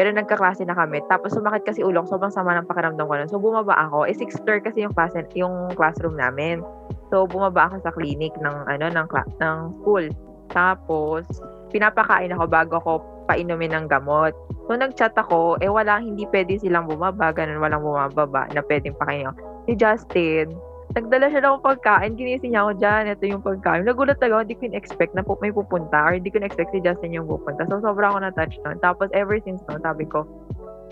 Pero 0.00 0.08
nagkaklase 0.08 0.64
na 0.64 0.72
kami. 0.72 1.04
Tapos 1.10 1.36
sumakit 1.36 1.68
kasi 1.68 1.84
ulong, 1.84 2.08
sobrang 2.08 2.32
sama 2.32 2.56
ng 2.56 2.64
pakiramdam 2.64 3.04
ko 3.04 3.14
nun. 3.18 3.28
So 3.28 3.36
bumaba 3.36 3.76
ako. 3.76 4.08
Eh, 4.08 4.16
sixth 4.16 4.40
floor 4.40 4.64
kasi 4.64 4.86
yung, 4.86 4.94
class, 4.96 5.12
yung 5.36 5.74
classroom 5.76 6.16
namin. 6.16 6.64
So 7.12 7.28
bumaba 7.28 7.68
ako 7.68 7.84
sa 7.84 7.92
clinic 7.92 8.32
ng, 8.40 8.56
ano, 8.70 8.88
ng, 8.88 9.06
cla- 9.12 9.28
ng 9.42 9.82
school. 9.82 10.08
Tapos, 10.48 11.28
pinapakain 11.72 12.32
ako 12.32 12.44
bago 12.48 12.74
ako 12.80 12.92
painumin 13.28 13.72
ng 13.76 13.86
gamot. 13.88 14.32
So 14.68 14.76
nag-chat 14.78 15.12
ako, 15.18 15.60
eh 15.60 15.68
wala, 15.68 16.00
hindi 16.00 16.24
pwede 16.30 16.56
silang 16.56 16.88
bumaba, 16.88 17.34
ganun, 17.34 17.60
walang 17.60 17.84
bumababa 17.84 18.48
na 18.56 18.64
pwedeng 18.64 18.96
pakainin 18.96 19.32
ako. 19.32 19.38
Si 19.68 19.72
Justin, 19.76 20.46
nagdala 20.92 21.26
siya 21.32 21.42
ng 21.44 21.64
pagkain, 21.64 22.14
ginising 22.16 22.52
niya 22.52 22.68
ako 22.68 22.72
dyan, 22.78 23.02
ito 23.12 23.24
yung 23.28 23.44
pagkain. 23.44 23.84
Nagulat 23.84 24.20
ako, 24.20 24.44
hindi 24.44 24.56
ko 24.56 24.62
in-expect 24.68 25.12
na 25.16 25.24
pu- 25.24 25.40
may 25.40 25.52
pupunta 25.52 25.96
or 26.04 26.12
hindi 26.16 26.28
ko 26.28 26.40
in-expect 26.40 26.72
si 26.72 26.80
Justin 26.84 27.16
yung 27.16 27.28
pupunta. 27.28 27.64
So, 27.68 27.80
sobrang 27.80 28.12
ako 28.12 28.18
na-touch 28.28 28.56
nun. 28.64 28.76
Tapos, 28.80 29.08
ever 29.16 29.40
since 29.40 29.64
nun, 29.68 29.80
sabi 29.80 30.04
ko, 30.04 30.28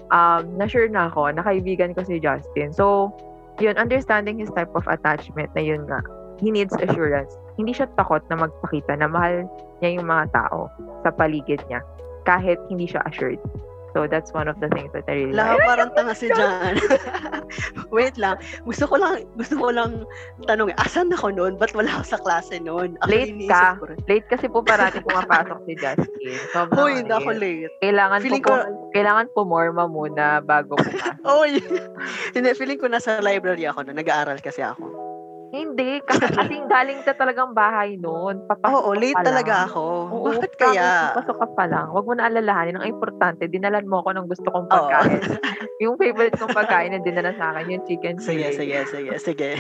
um, 0.09 0.43
na-sure 0.57 0.89
na 0.89 1.13
ako, 1.13 1.33
na 1.37 1.45
kaibigan 1.45 1.93
ko 1.93 2.05
si 2.05 2.17
Justin. 2.17 2.73
So, 2.73 3.13
yun, 3.61 3.77
understanding 3.77 4.41
his 4.41 4.53
type 4.57 4.73
of 4.73 4.89
attachment 4.89 5.53
na 5.53 5.63
yun 5.63 5.85
nga. 5.85 6.01
he 6.41 6.51
needs 6.51 6.73
assurance. 6.81 7.37
Hindi 7.61 7.77
siya 7.77 7.87
takot 7.95 8.25
na 8.33 8.49
magpakita 8.49 8.97
na 8.97 9.07
mahal 9.07 9.45
niya 9.85 10.01
yung 10.01 10.09
mga 10.09 10.33
tao 10.33 10.73
sa 11.05 11.13
paligid 11.13 11.61
niya 11.69 11.85
kahit 12.25 12.57
hindi 12.73 12.89
siya 12.89 13.05
assured. 13.05 13.39
So 13.91 14.07
that's 14.07 14.31
one 14.31 14.47
of 14.47 14.55
the 14.63 14.71
things 14.71 14.95
that 14.95 15.05
I 15.11 15.27
really 15.27 15.35
Lahat 15.35 15.59
like. 15.59 15.67
parang 15.67 15.91
tanga 15.99 16.15
si 16.15 16.31
Jan. 16.31 16.79
Wait 17.97 18.15
lang. 18.15 18.39
Gusto 18.63 18.87
ko 18.87 19.03
lang, 19.03 19.27
gusto 19.35 19.59
ko 19.59 19.69
lang 19.75 20.07
tanong, 20.47 20.71
asan 20.79 21.11
ako 21.11 21.35
noon? 21.35 21.59
Ba't 21.59 21.75
wala 21.75 21.99
ako 21.99 22.05
sa 22.07 22.19
klase 22.23 22.63
noon? 22.63 22.95
Late 23.11 23.35
ka. 23.51 23.75
ko. 23.83 23.91
Late 24.07 24.27
kasi 24.31 24.47
po 24.47 24.63
parati 24.63 25.03
pumapasok 25.03 25.59
si 25.67 25.75
Justin. 25.75 26.39
Sobrang 26.55 26.79
Hoy, 26.79 27.03
hindi 27.03 27.11
ako 27.11 27.31
late. 27.35 27.73
Kailangan 27.83 28.19
Feeling 28.23 28.45
po, 28.47 28.55
ko, 28.55 28.91
kailangan 28.95 29.27
pumorma 29.35 29.85
muna 29.91 30.39
bago 30.39 30.79
pumasok. 30.81 31.27
Oy. 31.27 31.59
Hindi, 32.35 32.49
feeling 32.55 32.79
ko 32.79 32.87
nasa 32.87 33.19
library 33.19 33.67
ako 33.67 33.83
noon. 33.91 33.99
Nag-aaral 33.99 34.39
kasi 34.39 34.63
ako. 34.63 34.87
Hindi, 35.51 35.99
kasi 36.07 36.31
kasing 36.39 36.71
galing 36.71 37.03
ka 37.03 37.13
talagang 37.19 37.51
bahay 37.51 37.99
noon. 37.99 38.47
Papasok 38.47 38.71
Oo, 38.71 38.91
late 38.95 39.19
pa 39.19 39.27
talaga 39.27 39.55
ako. 39.67 39.83
Oo, 40.15 40.27
Bakit 40.31 40.53
kaya? 40.55 40.91
Pasok 41.19 41.37
ka 41.43 41.47
pa 41.59 41.65
lang. 41.67 41.87
Huwag 41.91 42.07
mo 42.07 42.15
na 42.15 42.31
alalahanin. 42.31 42.79
Ang 42.79 42.87
importante, 42.87 43.51
dinalan 43.51 43.91
mo 43.91 44.03
ako 44.03 44.15
ng 44.15 44.27
gusto 44.31 44.47
kong 44.47 44.71
pagkain. 44.71 45.23
yung 45.83 45.99
favorite 45.99 46.39
kong 46.39 46.55
pagkain 46.55 46.95
na 46.95 47.03
dinala 47.03 47.35
sa 47.35 47.51
akin, 47.51 47.67
yung 47.67 47.85
chicken 47.85 48.15
Sige, 48.23 48.55
fillet. 48.55 48.55
sige, 48.55 48.79
sige, 48.87 49.13
sige. 49.19 49.51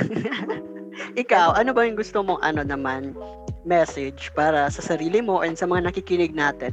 Ikaw, 1.22 1.59
ano 1.59 1.74
ba 1.74 1.82
yung 1.82 1.99
gusto 1.99 2.22
mong 2.22 2.38
ano 2.38 2.62
naman 2.62 3.18
message 3.66 4.30
para 4.32 4.70
sa 4.70 4.80
sarili 4.80 5.18
mo 5.18 5.43
and 5.43 5.59
sa 5.59 5.66
mga 5.66 5.91
nakikinig 5.91 6.32
natin 6.32 6.70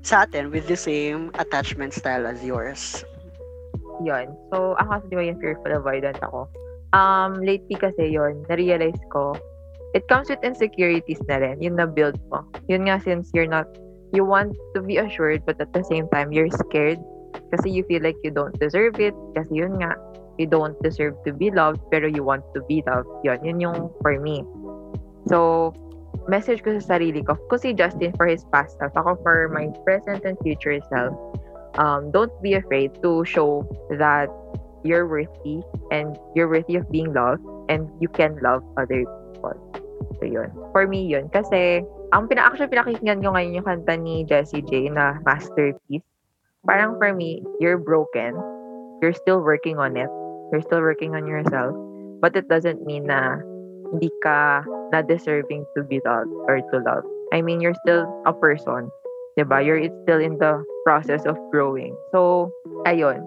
sa 0.00 0.24
atin 0.24 0.48
with 0.48 0.64
the 0.64 0.78
same 0.78 1.28
attachment 1.36 1.92
style 1.92 2.24
as 2.24 2.40
yours? 2.40 3.04
Yun. 4.00 4.32
So, 4.52 4.76
ako 4.80 4.88
kasi 4.96 5.04
di 5.12 5.16
ba 5.16 5.24
yung 5.28 5.40
fearful 5.40 5.72
avoidant 5.76 6.20
ako. 6.24 6.48
Um, 6.96 7.44
lately 7.44 7.76
kasi 7.76 8.16
yon 8.16 8.48
na-realize 8.48 8.96
ko, 9.12 9.36
it 9.92 10.08
comes 10.08 10.32
with 10.32 10.40
insecurities 10.40 11.20
na 11.28 11.44
rin, 11.44 11.60
yung 11.60 11.76
na-build 11.76 12.16
mo. 12.32 12.48
Yun 12.72 12.88
nga, 12.88 12.96
since 13.04 13.28
you're 13.36 13.48
not, 13.48 13.68
you 14.16 14.24
want 14.24 14.56
to 14.72 14.80
be 14.80 14.96
assured, 14.96 15.44
but 15.44 15.60
at 15.60 15.76
the 15.76 15.84
same 15.84 16.08
time, 16.08 16.32
you're 16.32 16.48
scared 16.48 16.96
kasi 17.52 17.68
you 17.68 17.84
feel 17.84 18.00
like 18.00 18.16
you 18.24 18.32
don't 18.32 18.56
deserve 18.56 18.96
it. 18.96 19.12
Kasi 19.36 19.60
yun 19.60 19.76
nga, 19.76 19.92
you 20.40 20.48
don't 20.48 20.76
deserve 20.80 21.14
to 21.28 21.36
be 21.36 21.52
loved, 21.52 21.84
pero 21.92 22.08
you 22.08 22.24
want 22.24 22.44
to 22.56 22.64
be 22.64 22.80
loved. 22.88 23.08
Yun, 23.24 23.44
yun 23.44 23.60
yung 23.60 23.92
for 24.00 24.16
me. 24.16 24.40
So, 25.28 25.72
message 26.28 26.64
ko 26.64 26.78
sa 26.80 26.96
sarili 26.96 27.20
ko, 27.20 27.36
kung 27.52 27.60
si 27.60 27.76
Justin 27.76 28.16
for 28.16 28.26
his 28.26 28.44
past 28.48 28.78
self, 28.80 28.96
ako 28.96 29.20
for 29.20 29.52
my 29.52 29.68
present 29.84 30.24
and 30.24 30.38
future 30.40 30.80
self, 30.88 31.12
um, 31.76 32.10
don't 32.10 32.32
be 32.40 32.54
afraid 32.54 32.96
to 33.02 33.24
show 33.24 33.64
that 33.92 34.32
you're 34.86 35.06
worthy 35.06 35.60
and 35.90 36.14
you're 36.34 36.48
worthy 36.48 36.78
of 36.78 36.86
being 36.90 37.12
loved 37.12 37.42
and 37.68 37.90
you 38.00 38.08
can 38.08 38.38
love 38.38 38.62
other 38.78 39.02
people. 39.34 39.58
So, 40.20 40.24
yun. 40.24 40.54
For 40.72 40.86
me, 40.86 41.04
yun. 41.04 41.28
Kasi, 41.34 41.82
ang 42.14 42.30
pina 42.30 42.46
actually 42.46 42.70
pinakinggan 42.70 43.20
ko 43.20 43.34
ngayon 43.34 43.58
yung 43.58 43.66
kanta 43.66 43.98
ni 43.98 44.22
Jessie 44.22 44.62
J 44.62 44.88
na 44.94 45.18
Masterpiece. 45.26 46.06
Parang 46.62 46.98
for 46.98 47.10
me, 47.10 47.42
you're 47.58 47.78
broken. 47.78 48.38
You're 49.02 49.14
still 49.14 49.42
working 49.42 49.78
on 49.78 49.98
it. 49.98 50.10
You're 50.54 50.62
still 50.62 50.80
working 50.80 51.14
on 51.18 51.26
yourself. 51.26 51.74
But 52.22 52.38
it 52.38 52.46
doesn't 52.46 52.86
mean 52.86 53.10
na 53.10 53.42
hindi 53.92 54.10
ka 54.22 54.64
na 54.94 55.02
deserving 55.02 55.66
to 55.76 55.82
be 55.82 56.00
loved 56.06 56.32
or 56.46 56.62
to 56.62 56.76
love. 56.82 57.04
I 57.34 57.42
mean, 57.42 57.60
you're 57.60 57.76
still 57.82 58.06
a 58.24 58.32
person. 58.32 58.90
'di 59.36 59.44
ba? 59.44 59.60
You're 59.60 59.84
still 60.08 60.18
in 60.18 60.40
the 60.40 60.64
process 60.82 61.22
of 61.28 61.36
growing. 61.52 61.92
So, 62.10 62.50
ayun. 62.88 63.20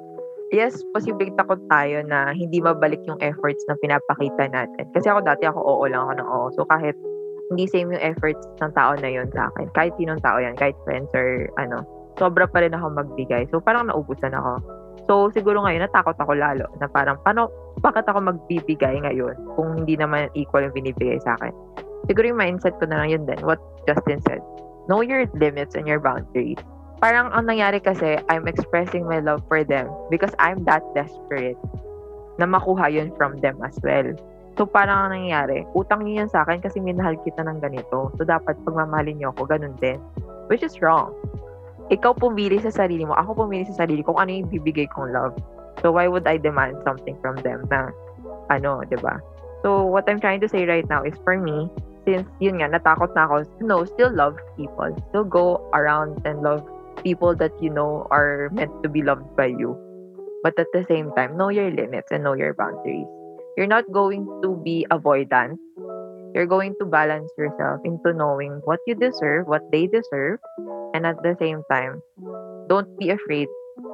Yes, 0.49 0.81
posibleng 0.97 1.37
takot 1.37 1.61
tayo 1.69 2.01
na 2.09 2.33
hindi 2.33 2.57
mabalik 2.57 2.97
yung 3.05 3.21
efforts 3.21 3.61
na 3.69 3.77
pinapakita 3.77 4.49
natin. 4.49 4.85
Kasi 4.97 5.05
ako 5.05 5.21
dati 5.21 5.45
ako 5.45 5.61
oo 5.61 5.85
lang 5.85 6.09
ako 6.09 6.13
ng 6.17 6.29
oo. 6.29 6.47
So 6.57 6.65
kahit 6.65 6.97
hindi 7.53 7.69
same 7.69 7.93
yung 7.93 8.01
efforts 8.01 8.41
ng 8.57 8.73
tao 8.73 8.97
na 8.97 9.09
yun 9.13 9.29
sa 9.29 9.53
akin, 9.53 9.69
kahit 9.77 9.93
sinong 10.01 10.17
tao 10.25 10.41
yan, 10.41 10.57
kahit 10.57 10.73
friends 10.89 11.13
or 11.13 11.53
ano, 11.61 11.85
sobra 12.17 12.49
pa 12.49 12.65
rin 12.65 12.73
ako 12.73 12.97
magbigay. 12.97 13.45
So 13.53 13.61
parang 13.61 13.93
naubusan 13.93 14.33
ako. 14.33 14.53
So 15.05 15.13
siguro 15.37 15.61
ngayon 15.61 15.85
natakot 15.85 16.17
ako 16.17 16.33
lalo 16.33 16.65
na 16.81 16.89
parang 16.89 17.21
paano, 17.21 17.53
bakit 17.85 18.09
ako 18.09 18.17
magbibigay 18.17 19.05
ngayon 19.05 19.37
kung 19.53 19.77
hindi 19.77 20.01
naman 20.01 20.33
equal 20.33 20.65
yung 20.65 20.73
binibigay 20.73 21.21
sa 21.21 21.37
akin. 21.37 21.53
Siguro 22.09 22.25
yung 22.25 22.41
mindset 22.41 22.73
ko 22.81 22.89
na 22.89 23.05
lang 23.05 23.09
yun 23.13 23.23
din, 23.29 23.37
what 23.45 23.61
Justin 23.85 24.17
said. 24.25 24.41
Know 24.89 25.05
your 25.05 25.29
limits 25.37 25.77
and 25.77 25.85
your 25.85 26.01
boundaries 26.01 26.57
parang 26.99 27.31
ang 27.31 27.47
nangyari 27.47 27.79
kasi, 27.79 28.19
I'm 28.27 28.45
expressing 28.45 29.07
my 29.07 29.23
love 29.23 29.41
for 29.47 29.63
them 29.63 29.87
because 30.11 30.35
I'm 30.37 30.67
that 30.67 30.83
desperate 30.93 31.59
na 32.39 32.45
makuha 32.47 32.91
yun 32.91 33.11
from 33.15 33.39
them 33.39 33.59
as 33.63 33.75
well. 33.83 34.11
So, 34.59 34.67
parang 34.67 35.07
ang 35.07 35.11
nangyari, 35.15 35.63
utang 35.71 36.03
niyo 36.03 36.23
yan 36.23 36.29
sa 36.31 36.43
akin 36.43 36.59
kasi 36.59 36.83
minahal 36.83 37.15
kita 37.23 37.47
ng 37.47 37.63
ganito. 37.63 38.11
So, 38.19 38.27
dapat 38.27 38.59
pagmamahalin 38.67 39.19
niyo 39.19 39.31
ako, 39.31 39.47
ganun 39.47 39.75
din. 39.79 39.99
Which 40.51 40.63
is 40.63 40.75
wrong. 40.83 41.15
Ikaw 41.87 42.19
pumili 42.19 42.59
sa 42.59 42.71
sarili 42.71 43.07
mo, 43.07 43.15
ako 43.15 43.47
pumili 43.47 43.63
sa 43.71 43.87
sarili 43.87 44.03
kung 44.03 44.19
ano 44.19 44.35
yung 44.35 44.51
bibigay 44.51 44.91
kong 44.91 45.15
love. 45.15 45.39
So, 45.79 45.95
why 45.95 46.11
would 46.11 46.27
I 46.27 46.35
demand 46.35 46.83
something 46.83 47.15
from 47.23 47.39
them 47.39 47.63
na, 47.71 47.95
ano, 48.51 48.83
ba 48.83 49.23
So, 49.63 49.87
what 49.87 50.07
I'm 50.11 50.19
trying 50.19 50.43
to 50.43 50.51
say 50.51 50.67
right 50.67 50.87
now 50.91 51.07
is 51.07 51.15
for 51.23 51.39
me, 51.39 51.71
since 52.03 52.27
yun 52.43 52.59
nga, 52.59 52.67
natakot 52.67 53.15
na 53.15 53.31
ako, 53.31 53.47
no, 53.63 53.87
still 53.87 54.11
love 54.11 54.35
people. 54.59 54.91
Still 55.11 55.27
go 55.27 55.63
around 55.71 56.19
and 56.27 56.43
love 56.43 56.63
people 57.03 57.35
that 57.35 57.51
you 57.61 57.69
know 57.69 58.07
are 58.11 58.49
meant 58.51 58.71
to 58.83 58.89
be 58.89 59.01
loved 59.01 59.35
by 59.35 59.47
you. 59.47 59.77
But 60.43 60.57
at 60.57 60.71
the 60.71 60.85
same 60.87 61.11
time, 61.15 61.35
know 61.35 61.49
your 61.49 61.71
limits 61.71 62.11
and 62.11 62.23
know 62.23 62.33
your 62.33 62.53
boundaries. 62.53 63.07
You're 63.57 63.67
not 63.67 63.91
going 63.91 64.23
to 64.43 64.55
be 64.63 64.87
avoidant. 64.91 65.59
You're 66.33 66.47
going 66.47 66.75
to 66.79 66.85
balance 66.85 67.27
yourself 67.37 67.81
into 67.83 68.13
knowing 68.13 68.61
what 68.63 68.79
you 68.87 68.95
deserve, 68.95 69.47
what 69.47 69.65
they 69.71 69.87
deserve, 69.87 70.39
and 70.93 71.05
at 71.05 71.17
the 71.23 71.35
same 71.39 71.63
time, 71.69 71.99
don't 72.69 72.87
be 72.99 73.09
afraid 73.09 73.49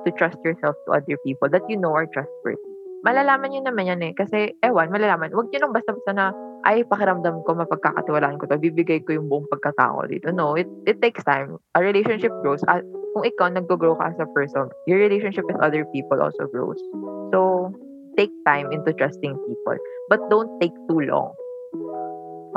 to 0.06 0.12
trust 0.14 0.38
yourself 0.44 0.76
to 0.86 1.00
other 1.00 1.18
people 1.26 1.50
that 1.50 1.64
you 1.70 1.78
know 1.78 1.94
are 1.96 2.06
trustworthy. 2.06 2.62
Malalaman 3.06 3.54
nyo 3.54 3.62
naman 3.70 3.86
yan 3.86 4.02
eh. 4.02 4.14
Kasi, 4.18 4.54
ewan, 4.66 4.90
malalaman. 4.90 5.30
Huwag 5.30 5.54
nyo 5.54 5.60
nang 5.62 5.74
basta-basta 5.78 6.12
na, 6.14 6.34
ay, 6.66 6.82
pakiramdam 6.90 7.46
ko, 7.46 7.54
mapagkakatiwalaan 7.54 8.42
ko 8.42 8.50
to, 8.50 8.58
bibigay 8.58 8.98
ko 9.06 9.14
yung 9.14 9.30
buong 9.30 9.46
pagkatao 9.54 10.10
dito. 10.10 10.34
No, 10.34 10.58
it, 10.58 10.66
it 10.90 10.98
takes 10.98 11.22
time. 11.22 11.62
A 11.78 11.80
relationship 11.80 12.34
grows. 12.42 12.66
Uh, 12.66 12.82
kung 13.14 13.22
ikaw 13.22 13.54
nag-grow 13.54 13.94
ka 13.96 14.10
as 14.10 14.18
a 14.18 14.26
person, 14.34 14.66
your 14.90 14.98
relationship 14.98 15.46
with 15.46 15.62
other 15.62 15.86
people 15.94 16.18
also 16.18 16.50
grows. 16.50 16.82
So, 17.30 17.70
take 18.18 18.34
time 18.50 18.74
into 18.74 18.98
trusting 18.98 19.38
people. 19.38 19.78
But 20.10 20.26
don't 20.34 20.50
take 20.58 20.74
too 20.90 21.06
long. 21.06 21.38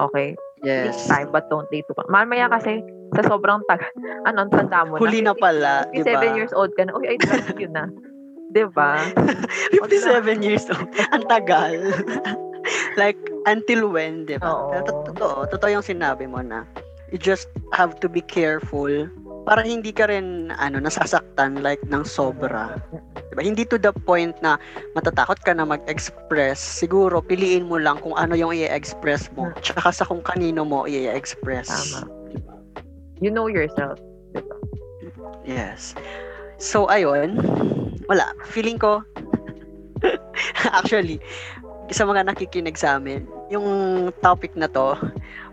Okay? 0.01 0.41
Yes. 0.65 0.97
Take 0.97 1.05
time, 1.13 1.29
but 1.29 1.45
don't 1.53 1.69
take 1.69 1.85
too 1.85 1.95
long. 2.01 2.09
Mamaya 2.09 2.49
kasi, 2.49 2.81
sa 3.13 3.29
sobrang 3.29 3.61
tag, 3.69 3.85
ano, 4.29 4.49
ang 4.49 4.51
tanda 4.51 4.89
mo 4.89 4.97
Huli 4.97 5.21
na 5.21 5.37
pala, 5.37 5.85
di 5.93 6.01
57 6.01 6.17
ba? 6.17 6.33
years 6.33 6.53
old 6.57 6.73
ka 6.81 6.89
na, 6.89 6.97
uy, 6.97 7.13
I 7.13 7.21
trust 7.21 7.53
you 7.61 7.69
na. 7.69 7.93
Di 8.57 8.65
ba? 8.73 9.05
57 9.85 10.41
years 10.41 10.65
old. 10.73 10.89
Ang 11.13 11.29
tagal. 11.29 11.77
like, 12.99 13.19
until 13.47 13.89
when, 13.89 14.27
di 14.27 14.37
ba? 14.37 14.51
Oo. 14.51 14.75
Pero 14.75 14.83
tot- 14.85 15.07
Totoo. 15.15 15.47
Totoo 15.47 15.71
yung 15.71 15.87
sinabi 15.87 16.27
mo 16.27 16.43
na 16.43 16.67
you 17.09 17.17
just 17.17 17.49
have 17.73 17.97
to 18.01 18.09
be 18.09 18.21
careful 18.21 18.91
para 19.49 19.65
hindi 19.65 19.97
ka 19.97 20.13
rin 20.13 20.53
ano 20.61 20.77
nasasaktan 20.77 21.65
like 21.65 21.81
ng 21.89 22.05
sobra. 22.05 22.77
Diba? 23.33 23.41
Hindi 23.41 23.65
to 23.65 23.81
the 23.81 23.97
point 24.05 24.37
na 24.45 24.61
matatakot 24.93 25.41
ka 25.41 25.57
na 25.57 25.65
mag-express. 25.65 26.61
Siguro 26.61 27.25
piliin 27.25 27.65
mo 27.65 27.81
lang 27.81 27.97
kung 28.05 28.13
ano 28.13 28.37
yung 28.37 28.53
i-express 28.53 29.33
mo 29.33 29.49
tsaka 29.65 29.89
sa 29.89 30.05
kung 30.05 30.21
kanino 30.21 30.69
mo 30.69 30.85
i-express. 30.85 31.73
Tama. 31.73 32.13
You 33.25 33.33
know 33.33 33.49
yourself. 33.49 33.97
Di 34.37 34.45
ba? 34.45 34.57
Yes. 35.49 35.97
So, 36.61 36.85
ayun. 36.93 37.41
Wala. 38.07 38.37
Feeling 38.53 38.77
ko, 38.77 39.01
actually, 40.77 41.19
sa 41.91 42.05
mga 42.05 42.29
nakikinig 42.29 42.77
sa 42.77 43.01
amin, 43.01 43.25
yung 43.49 43.67
topic 44.21 44.53
na 44.57 44.69
to, 44.69 44.97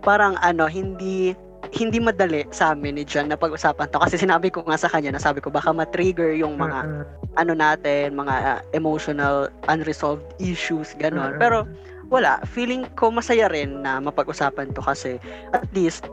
parang 0.04 0.36
ano, 0.44 0.68
hindi 0.68 1.34
hindi 1.74 1.98
madali 1.98 2.46
sa 2.54 2.78
amin 2.78 3.02
ni 3.02 3.04
John 3.04 3.28
na 3.28 3.36
pag-usapan 3.36 3.90
to 3.90 3.98
kasi 3.98 4.22
sinabi 4.22 4.54
ko 4.54 4.62
nga 4.64 4.78
sa 4.78 4.88
kanya 4.88 5.18
na 5.18 5.22
sabi 5.22 5.42
ko 5.42 5.50
baka 5.50 5.74
ma-trigger 5.74 6.38
yung 6.38 6.56
mga 6.62 6.80
Mm-mm. 6.86 7.04
ano 7.42 7.52
natin, 7.58 8.14
mga 8.14 8.36
uh, 8.46 8.60
emotional 8.78 9.50
unresolved 9.68 10.24
issues 10.38 10.94
ganon. 11.02 11.36
Mm-mm. 11.36 11.42
Pero 11.42 11.66
wala, 12.14 12.38
feeling 12.46 12.86
ko 12.94 13.10
masaya 13.10 13.50
rin 13.50 13.82
na 13.82 13.98
mapag-usapan 13.98 14.72
to 14.78 14.82
kasi 14.86 15.18
at 15.58 15.66
least 15.74 16.06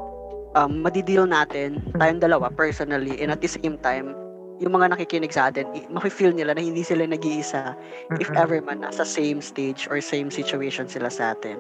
um, 0.57 0.81
madideal 0.81 1.29
natin 1.29 1.81
tayong 2.01 2.21
dalawa 2.21 2.49
personally 2.49 3.21
and 3.21 3.29
at 3.29 3.41
the 3.45 3.51
same 3.51 3.77
time 3.85 4.17
yung 4.63 4.79
mga 4.79 4.95
nakikinig 4.95 5.35
sa 5.35 5.51
atin, 5.51 5.67
mafe-feel 5.91 6.31
nila 6.31 6.55
na 6.55 6.63
hindi 6.63 6.87
sila 6.87 7.03
nag-iisa 7.03 7.75
if 8.23 8.31
ever 8.39 8.63
man 8.63 8.79
nasa 8.79 9.03
same 9.03 9.43
stage 9.43 9.91
or 9.91 9.99
same 9.99 10.31
situation 10.31 10.87
sila 10.87 11.11
sa 11.11 11.35
atin. 11.35 11.59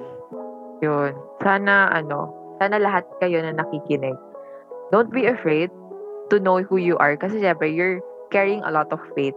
Yun. 0.86 1.10
Sana, 1.42 1.90
ano, 1.90 2.30
sana 2.62 2.78
lahat 2.78 3.02
kayo 3.18 3.42
na 3.42 3.58
nakikinig. 3.58 4.14
Don't 4.94 5.10
be 5.10 5.26
afraid 5.26 5.74
to 6.30 6.38
know 6.38 6.62
who 6.62 6.78
you 6.78 6.94
are. 7.02 7.18
Kasi 7.18 7.42
syempre, 7.42 7.66
you're 7.74 7.98
carrying 8.30 8.62
a 8.62 8.70
lot 8.70 8.86
of 8.94 9.02
faith 9.18 9.34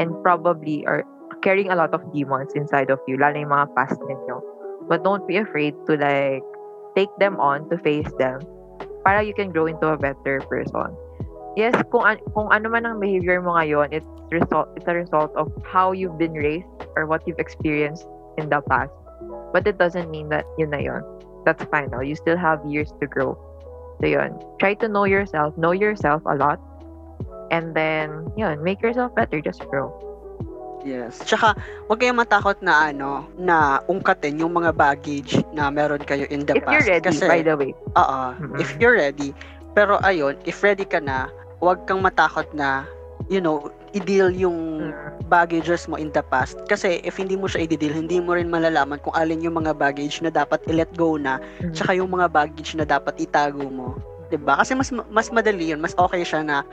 and 0.00 0.08
probably 0.24 0.88
are 0.88 1.04
carrying 1.44 1.68
a 1.68 1.76
lot 1.76 1.92
of 1.92 2.00
demons 2.16 2.56
inside 2.56 2.88
of 2.88 2.96
you, 3.04 3.20
lalo 3.20 3.36
yung 3.36 3.52
mga 3.52 3.76
past 3.76 4.00
ninyo. 4.08 4.40
But 4.88 5.04
don't 5.04 5.28
be 5.28 5.36
afraid 5.36 5.76
to 5.84 6.00
like 6.00 6.44
take 6.96 7.12
them 7.20 7.36
on, 7.36 7.68
to 7.68 7.76
face 7.84 8.08
them, 8.16 8.40
para 9.04 9.20
you 9.20 9.36
can 9.36 9.52
grow 9.52 9.68
into 9.68 9.90
a 9.92 10.00
better 10.00 10.40
person. 10.48 10.96
Yes, 11.54 11.76
kung, 11.92 12.04
an- 12.04 12.24
kung 12.32 12.48
ano 12.48 12.68
man 12.68 12.86
ang 12.86 12.96
behavior 12.98 13.40
mo 13.44 13.52
ngayon, 13.54 13.92
it's, 13.92 14.08
result, 14.32 14.72
it's 14.76 14.88
a 14.88 14.96
result 14.96 15.28
of 15.36 15.52
how 15.68 15.92
you've 15.92 16.16
been 16.16 16.32
raised 16.32 16.64
or 16.96 17.04
what 17.04 17.20
you've 17.28 17.38
experienced 17.38 18.08
in 18.40 18.48
the 18.48 18.60
past. 18.64 18.92
But 19.52 19.66
it 19.68 19.76
doesn't 19.76 20.08
mean 20.08 20.32
that 20.32 20.48
yun 20.56 20.70
na 20.72 20.80
yun. 20.80 21.04
That's 21.44 21.60
fine 21.68 21.90
now. 21.92 22.00
You 22.00 22.16
still 22.16 22.40
have 22.40 22.64
years 22.64 22.88
to 23.00 23.06
grow. 23.06 23.36
So 24.00 24.08
yun, 24.08 24.40
try 24.58 24.72
to 24.80 24.88
know 24.88 25.04
yourself, 25.04 25.52
know 25.60 25.72
yourself 25.76 26.22
a 26.24 26.34
lot, 26.34 26.56
and 27.52 27.76
then, 27.76 28.32
yun, 28.34 28.64
make 28.64 28.80
yourself 28.80 29.14
better, 29.14 29.40
just 29.44 29.60
grow. 29.68 29.92
Yes. 30.82 31.20
Tsaka, 31.22 31.54
huwag 31.86 32.00
kayong 32.02 32.18
matakot 32.18 32.58
na 32.58 32.90
ano, 32.90 33.28
na 33.38 33.78
ungkatin 33.86 34.40
yung 34.40 34.50
mga 34.50 34.74
baggage 34.74 35.38
na 35.54 35.70
meron 35.70 36.02
kayo 36.02 36.26
in 36.26 36.42
the 36.42 36.58
If 36.58 36.64
past. 36.66 36.72
you're 36.74 36.88
ready, 36.88 37.06
Kasi, 37.06 37.28
by 37.28 37.42
the 37.44 37.54
way. 37.54 37.70
Oo, 37.94 38.20
Mhm. 38.40 38.56
if 38.58 38.74
you're 38.80 38.96
ready. 38.98 39.30
Pero 39.78 40.02
ayun, 40.02 40.34
if 40.42 40.58
ready 40.60 40.82
ka 40.82 40.98
na, 40.98 41.30
huwag 41.62 41.86
kang 41.86 42.02
matakot 42.02 42.50
na, 42.50 42.82
you 43.30 43.38
know, 43.38 43.70
i-deal 43.94 44.34
yung 44.34 44.90
Mm. 44.90 45.30
baggages 45.30 45.86
mo 45.86 45.94
in 45.94 46.10
the 46.10 46.24
past. 46.26 46.58
Kasi 46.66 46.98
if 47.06 47.14
hindi 47.16 47.38
mo 47.38 47.46
siya 47.46 47.62
i-deal, 47.64 47.94
hindi 47.94 48.18
mo 48.18 48.34
rin 48.34 48.50
malalaman 48.50 48.98
kung 48.98 49.14
alin 49.14 49.46
yung 49.46 49.62
mga 49.62 49.78
baggage 49.78 50.18
na 50.26 50.34
dapat 50.34 50.58
i-let 50.66 50.90
go 50.98 51.14
na, 51.14 51.38
Mm. 51.62 51.70
tsaka 51.70 51.94
yung 51.94 52.10
mga 52.10 52.26
baggage 52.28 52.74
na 52.74 52.82
dapat 52.82 53.14
itago 53.22 53.62
mo. 53.70 53.94
'Di 54.26 54.40
ba? 54.40 54.58
Kasi 54.64 54.72
mas 54.72 54.88
mas 55.12 55.28
madali 55.28 55.76
yun, 55.76 55.78
mas 55.78 55.92
okay 56.00 56.24
siya 56.24 56.40
na 56.40 56.64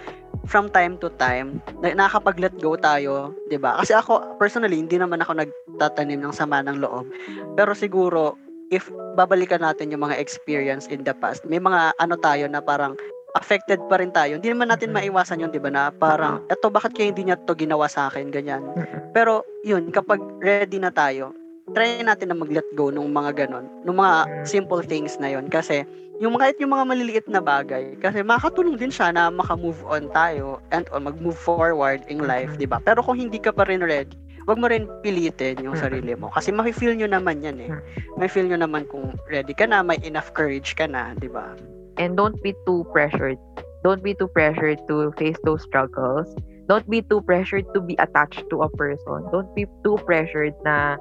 from 0.47 0.71
time 0.71 0.95
to 0.95 1.11
time 1.19 1.59
na 1.83 1.91
nakakapag-let 1.91 2.55
go 2.63 2.79
tayo, 2.79 3.35
'di 3.51 3.59
ba? 3.59 3.75
Kasi 3.83 3.91
ako 3.91 4.39
personally 4.39 4.79
hindi 4.79 4.95
naman 4.95 5.19
ako 5.19 5.43
nagtatanim 5.43 6.23
ng 6.23 6.31
sama 6.31 6.63
ng 6.63 6.79
loob. 6.79 7.11
Pero 7.59 7.75
siguro 7.75 8.39
if 8.71 8.87
babalikan 9.19 9.59
natin 9.59 9.91
yung 9.91 10.07
mga 10.07 10.15
experience 10.23 10.87
in 10.87 11.03
the 11.03 11.11
past, 11.11 11.43
may 11.43 11.59
mga 11.59 11.99
ano 11.99 12.15
tayo 12.15 12.47
na 12.47 12.63
parang 12.63 12.95
affected 13.37 13.77
pa 13.89 14.01
rin 14.01 14.09
tayo. 14.09 14.37
Hindi 14.37 14.49
naman 14.49 14.69
natin 14.69 14.93
maiwasan 14.93 15.41
yun, 15.41 15.51
'di 15.53 15.61
ba? 15.61 15.69
Na 15.69 15.83
parang 15.89 16.41
eto 16.49 16.69
bakit 16.69 16.93
kaya 16.97 17.13
hindi 17.13 17.29
niya 17.29 17.37
to 17.45 17.53
ginawa 17.53 17.85
sa 17.85 18.09
akin 18.09 18.33
ganyan. 18.33 18.65
Pero 19.13 19.45
yun, 19.61 19.89
kapag 19.93 20.21
ready 20.41 20.81
na 20.81 20.89
tayo, 20.89 21.33
try 21.69 22.01
natin 22.01 22.33
na 22.33 22.37
mag-let 22.37 22.65
go 22.73 22.89
ng 22.89 23.05
mga 23.05 23.45
ganon, 23.45 23.69
ng 23.85 23.93
mga 23.93 24.15
Mm. 24.25 24.45
simple 24.45 24.81
things 24.81 25.21
na 25.21 25.29
yun. 25.29 25.45
Kasi 25.45 25.85
yung 26.17 26.33
mga, 26.35 26.57
yung 26.57 26.73
mga 26.73 26.85
maliliit 26.89 27.27
na 27.29 27.39
bagay, 27.39 27.93
kasi 28.01 28.25
makakatulong 28.25 28.75
din 28.75 28.89
siya 28.91 29.13
na 29.13 29.29
maka-move 29.29 29.79
on 29.85 30.09
tayo 30.11 30.57
and 30.73 30.89
on, 30.91 31.05
mag-move 31.05 31.37
forward 31.37 32.01
in 32.09 32.25
life, 32.25 32.51
di 32.57 32.65
ba? 32.65 32.81
Pero 32.81 33.05
kung 33.05 33.21
hindi 33.21 33.37
ka 33.37 33.53
pa 33.53 33.63
rin 33.69 33.79
ready, 33.85 34.11
wag 34.49 34.57
mo 34.57 34.65
rin 34.65 34.89
pilitin 35.05 35.61
yung 35.61 35.77
sarili 35.77 36.17
mo. 36.17 36.33
Kasi 36.33 36.49
mafe-feel 36.49 36.97
nyo 36.97 37.05
naman 37.05 37.45
yan 37.45 37.57
eh. 37.61 37.69
Mhm. 37.69 38.17
May 38.17 38.27
feel 38.27 38.49
nyo 38.49 38.57
naman 38.57 38.89
kung 38.89 39.13
ready 39.29 39.53
ka 39.53 39.69
na, 39.69 39.85
may 39.85 40.01
enough 40.01 40.33
courage 40.33 40.73
ka 40.73 40.89
na, 40.89 41.13
di 41.15 41.29
ba? 41.29 41.53
And 41.99 42.15
don't 42.15 42.39
be 42.41 42.55
too 42.65 42.87
pressured. 42.91 43.37
Don't 43.83 44.03
be 44.03 44.15
too 44.15 44.27
pressured 44.31 44.79
to 44.87 45.11
face 45.19 45.37
those 45.43 45.63
struggles. 45.63 46.31
Don't 46.67 46.87
be 46.89 47.01
too 47.03 47.21
pressured 47.21 47.65
to 47.73 47.81
be 47.81 47.95
attached 47.99 48.43
to 48.49 48.63
a 48.63 48.69
person. 48.69 49.27
Don't 49.31 49.51
be 49.55 49.67
too 49.83 49.99
pressured 50.07 50.55
na 50.63 50.95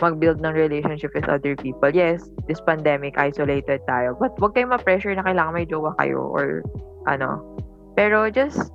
mag-build 0.00 0.40
ng 0.40 0.54
relationship 0.56 1.12
with 1.12 1.28
other 1.28 1.52
people. 1.56 1.92
Yes, 1.92 2.24
this 2.48 2.60
pandemic, 2.60 3.20
isolated 3.20 3.84
tayo. 3.84 4.16
But 4.16 4.32
wag 4.40 4.56
kayong 4.56 4.72
ma-pressure 4.72 5.12
na 5.12 5.22
kailangan 5.22 5.52
may 5.52 5.66
jowa 5.68 5.92
kayo 6.00 6.24
or 6.24 6.64
ano. 7.04 7.44
Pero 8.00 8.32
just, 8.32 8.72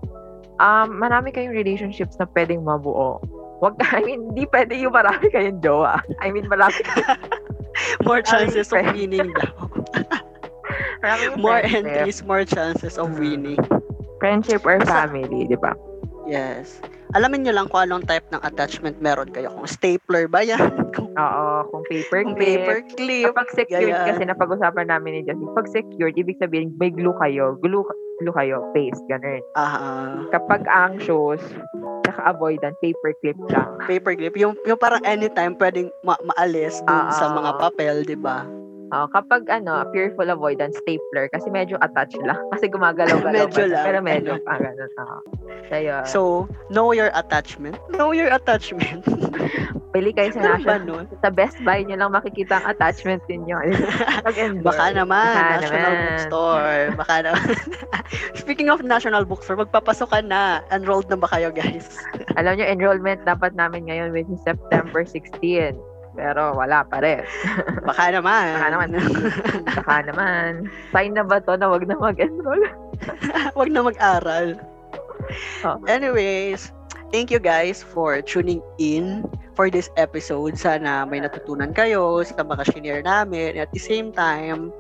um, 0.62 1.02
marami 1.02 1.34
kayong 1.34 1.58
relationships 1.58 2.14
na 2.22 2.30
pwedeng 2.38 2.62
mabuo. 2.62 3.18
Wag, 3.66 3.82
I 3.96 4.06
mean, 4.06 4.30
hindi 4.30 4.46
pwede 4.54 4.78
yung 4.78 4.94
marami 4.94 5.34
kayong 5.34 5.66
jowa. 5.66 5.98
I 6.22 6.30
mean, 6.30 6.46
marami, 6.46 6.78
More 8.06 8.22
chances 8.22 8.72
of 8.72 8.86
winning 8.94 9.34
daw. 9.34 9.52
More 11.36 11.60
friendship. 11.60 11.86
entries, 11.86 12.20
more 12.22 12.44
chances 12.44 12.96
of 12.96 13.14
winning. 13.16 13.62
Friendship 14.18 14.64
or 14.64 14.80
family, 14.82 15.46
di 15.46 15.56
ba? 15.56 15.76
Yes. 16.26 16.82
Alamin 17.14 17.46
nyo 17.46 17.54
lang 17.54 17.68
kung 17.68 17.86
anong 17.86 18.04
type 18.04 18.26
ng 18.28 18.42
attachment 18.42 18.98
meron 18.98 19.30
kayo. 19.30 19.48
Kung 19.50 19.64
stapler 19.66 20.26
ba 20.26 20.42
yan? 20.42 20.60
Kung, 20.96 21.14
Oo, 21.14 21.46
kung 21.70 21.84
paper 21.86 22.24
kung 22.24 22.36
clip. 22.36 22.60
paper 22.60 22.80
clip. 22.92 23.26
Kapag 23.30 23.48
secured 23.54 23.88
Ganyan. 23.88 24.08
kasi 24.10 24.22
napag-usapan 24.26 24.88
namin 24.90 25.12
ni 25.14 25.22
Justin, 25.22 25.48
pag 25.52 25.68
secured, 25.68 26.16
ibig 26.16 26.36
sabihin 26.38 26.72
may 26.74 26.90
glue 26.90 27.16
kayo, 27.16 27.56
glue, 27.58 27.84
glue 28.20 28.34
kayo, 28.34 28.64
paste, 28.72 29.00
ganun. 29.06 29.40
Ah, 29.54 30.24
Kapag 30.30 30.64
anxious, 30.66 31.40
saka 32.04 32.22
avoidant, 32.26 32.76
paper 32.80 33.12
clip 33.18 33.38
lang. 33.48 33.76
paper 33.86 34.12
clip. 34.14 34.36
Yung, 34.36 34.56
yung 34.64 34.76
parang 34.76 35.04
anytime 35.04 35.56
pwedeng 35.56 35.88
ma- 36.02 36.20
maalis 36.26 36.80
dun 36.82 36.96
Ah, 37.06 37.12
sa 37.14 37.30
mga 37.30 37.52
papel, 37.60 37.96
di 38.04 38.18
ba? 38.18 38.44
Oo, 38.94 39.08
kapag 39.10 39.50
ano, 39.50 39.82
fearful 39.90 40.30
avoidant, 40.30 40.76
stapler, 40.78 41.26
kasi 41.34 41.50
medyo 41.50 41.80
attached 41.82 42.22
lang. 42.22 42.38
Kasi 42.54 42.70
gumagalaw-galaw 42.70 43.50
Medyo 43.50 43.66
pa 43.66 43.66
lang, 43.66 43.86
Pero 43.86 44.00
medyo 44.04 44.32
ano. 44.38 44.46
pa, 44.46 44.54
ganun. 44.64 44.92
Oo. 45.02 45.18
So, 45.66 45.76
yun. 45.82 46.04
So, 46.06 46.20
know 46.70 46.94
your 46.94 47.10
attachment. 47.18 47.82
Know 47.98 48.14
your 48.14 48.30
attachment. 48.30 49.02
Pili 49.96 50.12
kayo 50.12 50.30
sa 50.36 50.44
ba 50.44 50.60
national. 50.60 51.08
Sa 51.24 51.30
Best 51.32 51.58
Buy 51.64 51.88
nyo 51.88 51.96
lang 51.96 52.12
makikita 52.12 52.60
ang 52.60 52.76
attachment 52.76 53.24
ninyo. 53.32 53.56
Baka 54.62 54.92
naman, 54.92 55.34
Baka 55.34 55.64
National 55.64 55.94
naman. 55.96 56.04
Bookstore. 56.06 56.80
Baka 57.00 57.16
naman. 57.24 57.48
Speaking 58.36 58.68
of 58.68 58.84
National 58.84 59.24
Bookstore, 59.24 59.56
magpapasok 59.56 60.08
ka 60.12 60.20
na. 60.20 60.60
Enrolled 60.70 61.08
na 61.08 61.16
ba 61.16 61.32
kayo, 61.32 61.48
guys? 61.50 61.88
Alam 62.36 62.60
nyo, 62.60 62.66
enrollment 62.68 63.24
dapat 63.24 63.56
namin 63.56 63.88
ngayon 63.88 64.12
which 64.12 64.28
is 64.28 64.42
September 64.44 65.08
16. 65.08 65.80
Pero 66.16 66.56
wala 66.56 66.88
pa 66.88 67.04
rin. 67.04 67.22
Baka 67.84 68.16
naman. 68.16 68.56
Baka 68.56 68.68
naman. 68.72 68.90
Baka 69.84 69.96
naman. 70.08 70.50
Sign 70.96 71.12
na 71.14 71.24
ba 71.28 71.44
to 71.44 71.60
na 71.60 71.68
wag 71.68 71.84
na 71.86 72.00
mag-enroll? 72.00 72.64
Wag 73.60 73.70
na 73.70 73.84
mag-aral. 73.84 74.56
Oh. 75.68 75.78
Anyways, 75.86 76.72
thank 77.12 77.28
you 77.28 77.44
guys 77.44 77.84
for 77.84 78.24
tuning 78.24 78.64
in 78.80 79.28
for 79.54 79.68
this 79.68 79.92
episode. 80.00 80.56
Sana 80.56 81.04
may 81.04 81.20
natutunan 81.20 81.76
kayo 81.76 82.24
sa 82.24 82.40
mga 82.40 82.64
shinare 82.72 83.04
namin. 83.04 83.60
At 83.60 83.70
the 83.76 83.82
same 83.84 84.16
time, 84.16 84.72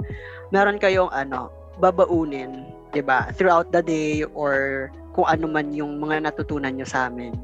meron 0.55 0.79
kayong 0.79 1.11
ano, 1.11 1.51
babaunin, 1.83 2.71
'di 2.95 3.03
ba? 3.03 3.35
Throughout 3.35 3.75
the 3.75 3.83
day 3.83 4.23
or 4.31 4.87
kung 5.11 5.27
ano 5.27 5.51
man 5.51 5.75
yung 5.75 5.99
mga 5.99 6.31
natutunan 6.31 6.75
nyo 6.75 6.87
sa 6.87 7.11
amin. 7.11 7.35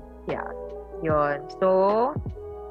Yun. 1.01 1.41
So, 1.59 1.67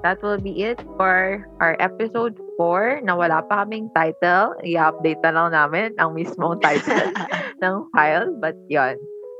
that 0.03 0.22
will 0.22 0.40
be 0.40 0.64
it 0.64 0.80
for 0.96 1.44
our 1.61 1.76
episode 1.80 2.36
4 2.57 3.05
na 3.05 3.16
wala 3.16 3.44
pa 3.44 3.64
kaming 3.64 3.92
title. 3.92 4.57
I-update 4.64 5.20
na 5.20 5.32
lang 5.36 5.48
namin 5.53 5.96
ang 6.01 6.16
mismong 6.16 6.61
title 6.64 7.12
ng 7.61 7.74
file. 7.92 8.32
But 8.40 8.57
yun. 8.72 8.96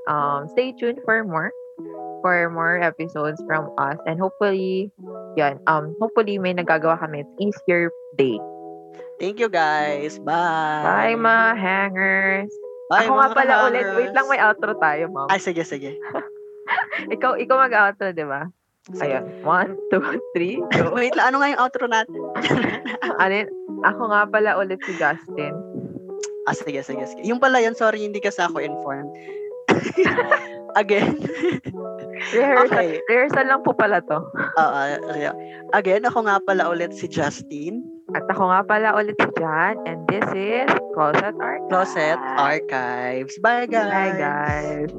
Um, 0.09 0.49
stay 0.57 0.73
tuned 0.75 1.01
for 1.05 1.23
more 1.23 1.53
for 2.21 2.53
more 2.53 2.77
episodes 2.81 3.41
from 3.49 3.73
us 3.81 3.97
and 4.05 4.21
hopefully 4.21 4.93
yun, 5.41 5.57
um 5.65 5.97
hopefully 5.97 6.37
may 6.37 6.53
nagagawa 6.53 7.01
kami 7.01 7.25
it's 7.25 7.35
easier 7.41 7.89
day. 8.21 8.37
Thank 9.17 9.41
you 9.41 9.49
guys. 9.49 10.21
Bye. 10.21 10.85
Bye 10.85 11.17
mga 11.17 11.49
hangers. 11.57 12.53
Bye, 12.89 13.07
Ako 13.07 13.13
nga 13.17 13.29
mga 13.31 13.37
pala 13.37 13.55
ulit. 13.69 13.85
hangers. 13.87 13.97
Wait 13.97 14.13
lang 14.17 14.27
may 14.29 14.41
outro 14.41 14.73
tayo, 14.77 15.05
ma'am. 15.09 15.29
Ay, 15.31 15.39
sige, 15.41 15.63
sige. 15.63 15.97
Ikaw 17.15 17.39
ikaw 17.39 17.57
mag-outro, 17.69 18.11
'di 18.13 18.27
ba? 18.27 18.51
Ayun. 18.99 19.25
One, 19.47 19.79
two, 19.95 20.03
three, 20.35 20.59
go. 20.75 20.91
Wait 20.99 21.15
lang, 21.15 21.31
ano 21.31 21.39
nga 21.39 21.49
yung 21.55 21.63
outro 21.63 21.87
natin? 21.87 22.19
Ano 23.21 23.35
yun? 23.45 23.51
Ako 23.85 24.03
nga 24.09 24.25
pala 24.25 24.57
ulit 24.57 24.81
si 24.83 24.97
Justin. 24.97 25.53
Ah, 26.49 26.57
sige, 26.57 26.81
sige, 26.81 27.05
sige. 27.05 27.21
Yung 27.29 27.37
pala 27.37 27.61
yun, 27.61 27.77
sorry, 27.77 28.01
hindi 28.01 28.17
kasi 28.17 28.41
ako 28.41 28.65
informed. 28.65 29.13
Again, 30.81 31.21
Rehearsal, 32.31 32.69
Okay. 32.69 33.01
rehearsal 33.09 33.47
lang 33.49 33.61
po 33.65 33.73
pala 33.73 34.05
to. 34.05 34.21
Oo, 34.61 34.81
real. 35.17 35.35
again, 35.73 36.05
ako 36.05 36.29
nga 36.29 36.37
pala 36.45 36.69
ulit 36.69 36.93
si 36.93 37.09
Justin, 37.09 37.81
At 38.11 38.27
ako 38.27 38.51
nga 38.51 38.61
pala 38.67 38.89
ulit 38.99 39.15
si 39.17 39.31
Jan. 39.39 39.79
And 39.87 40.03
this 40.11 40.27
is 40.35 40.67
Closet 40.93 41.33
Art. 41.39 41.63
Closet 41.71 42.19
Archives. 42.37 43.39
Bye, 43.39 43.71
guys! 43.71 43.89
Bye, 43.89 44.15
guys. 44.19 44.91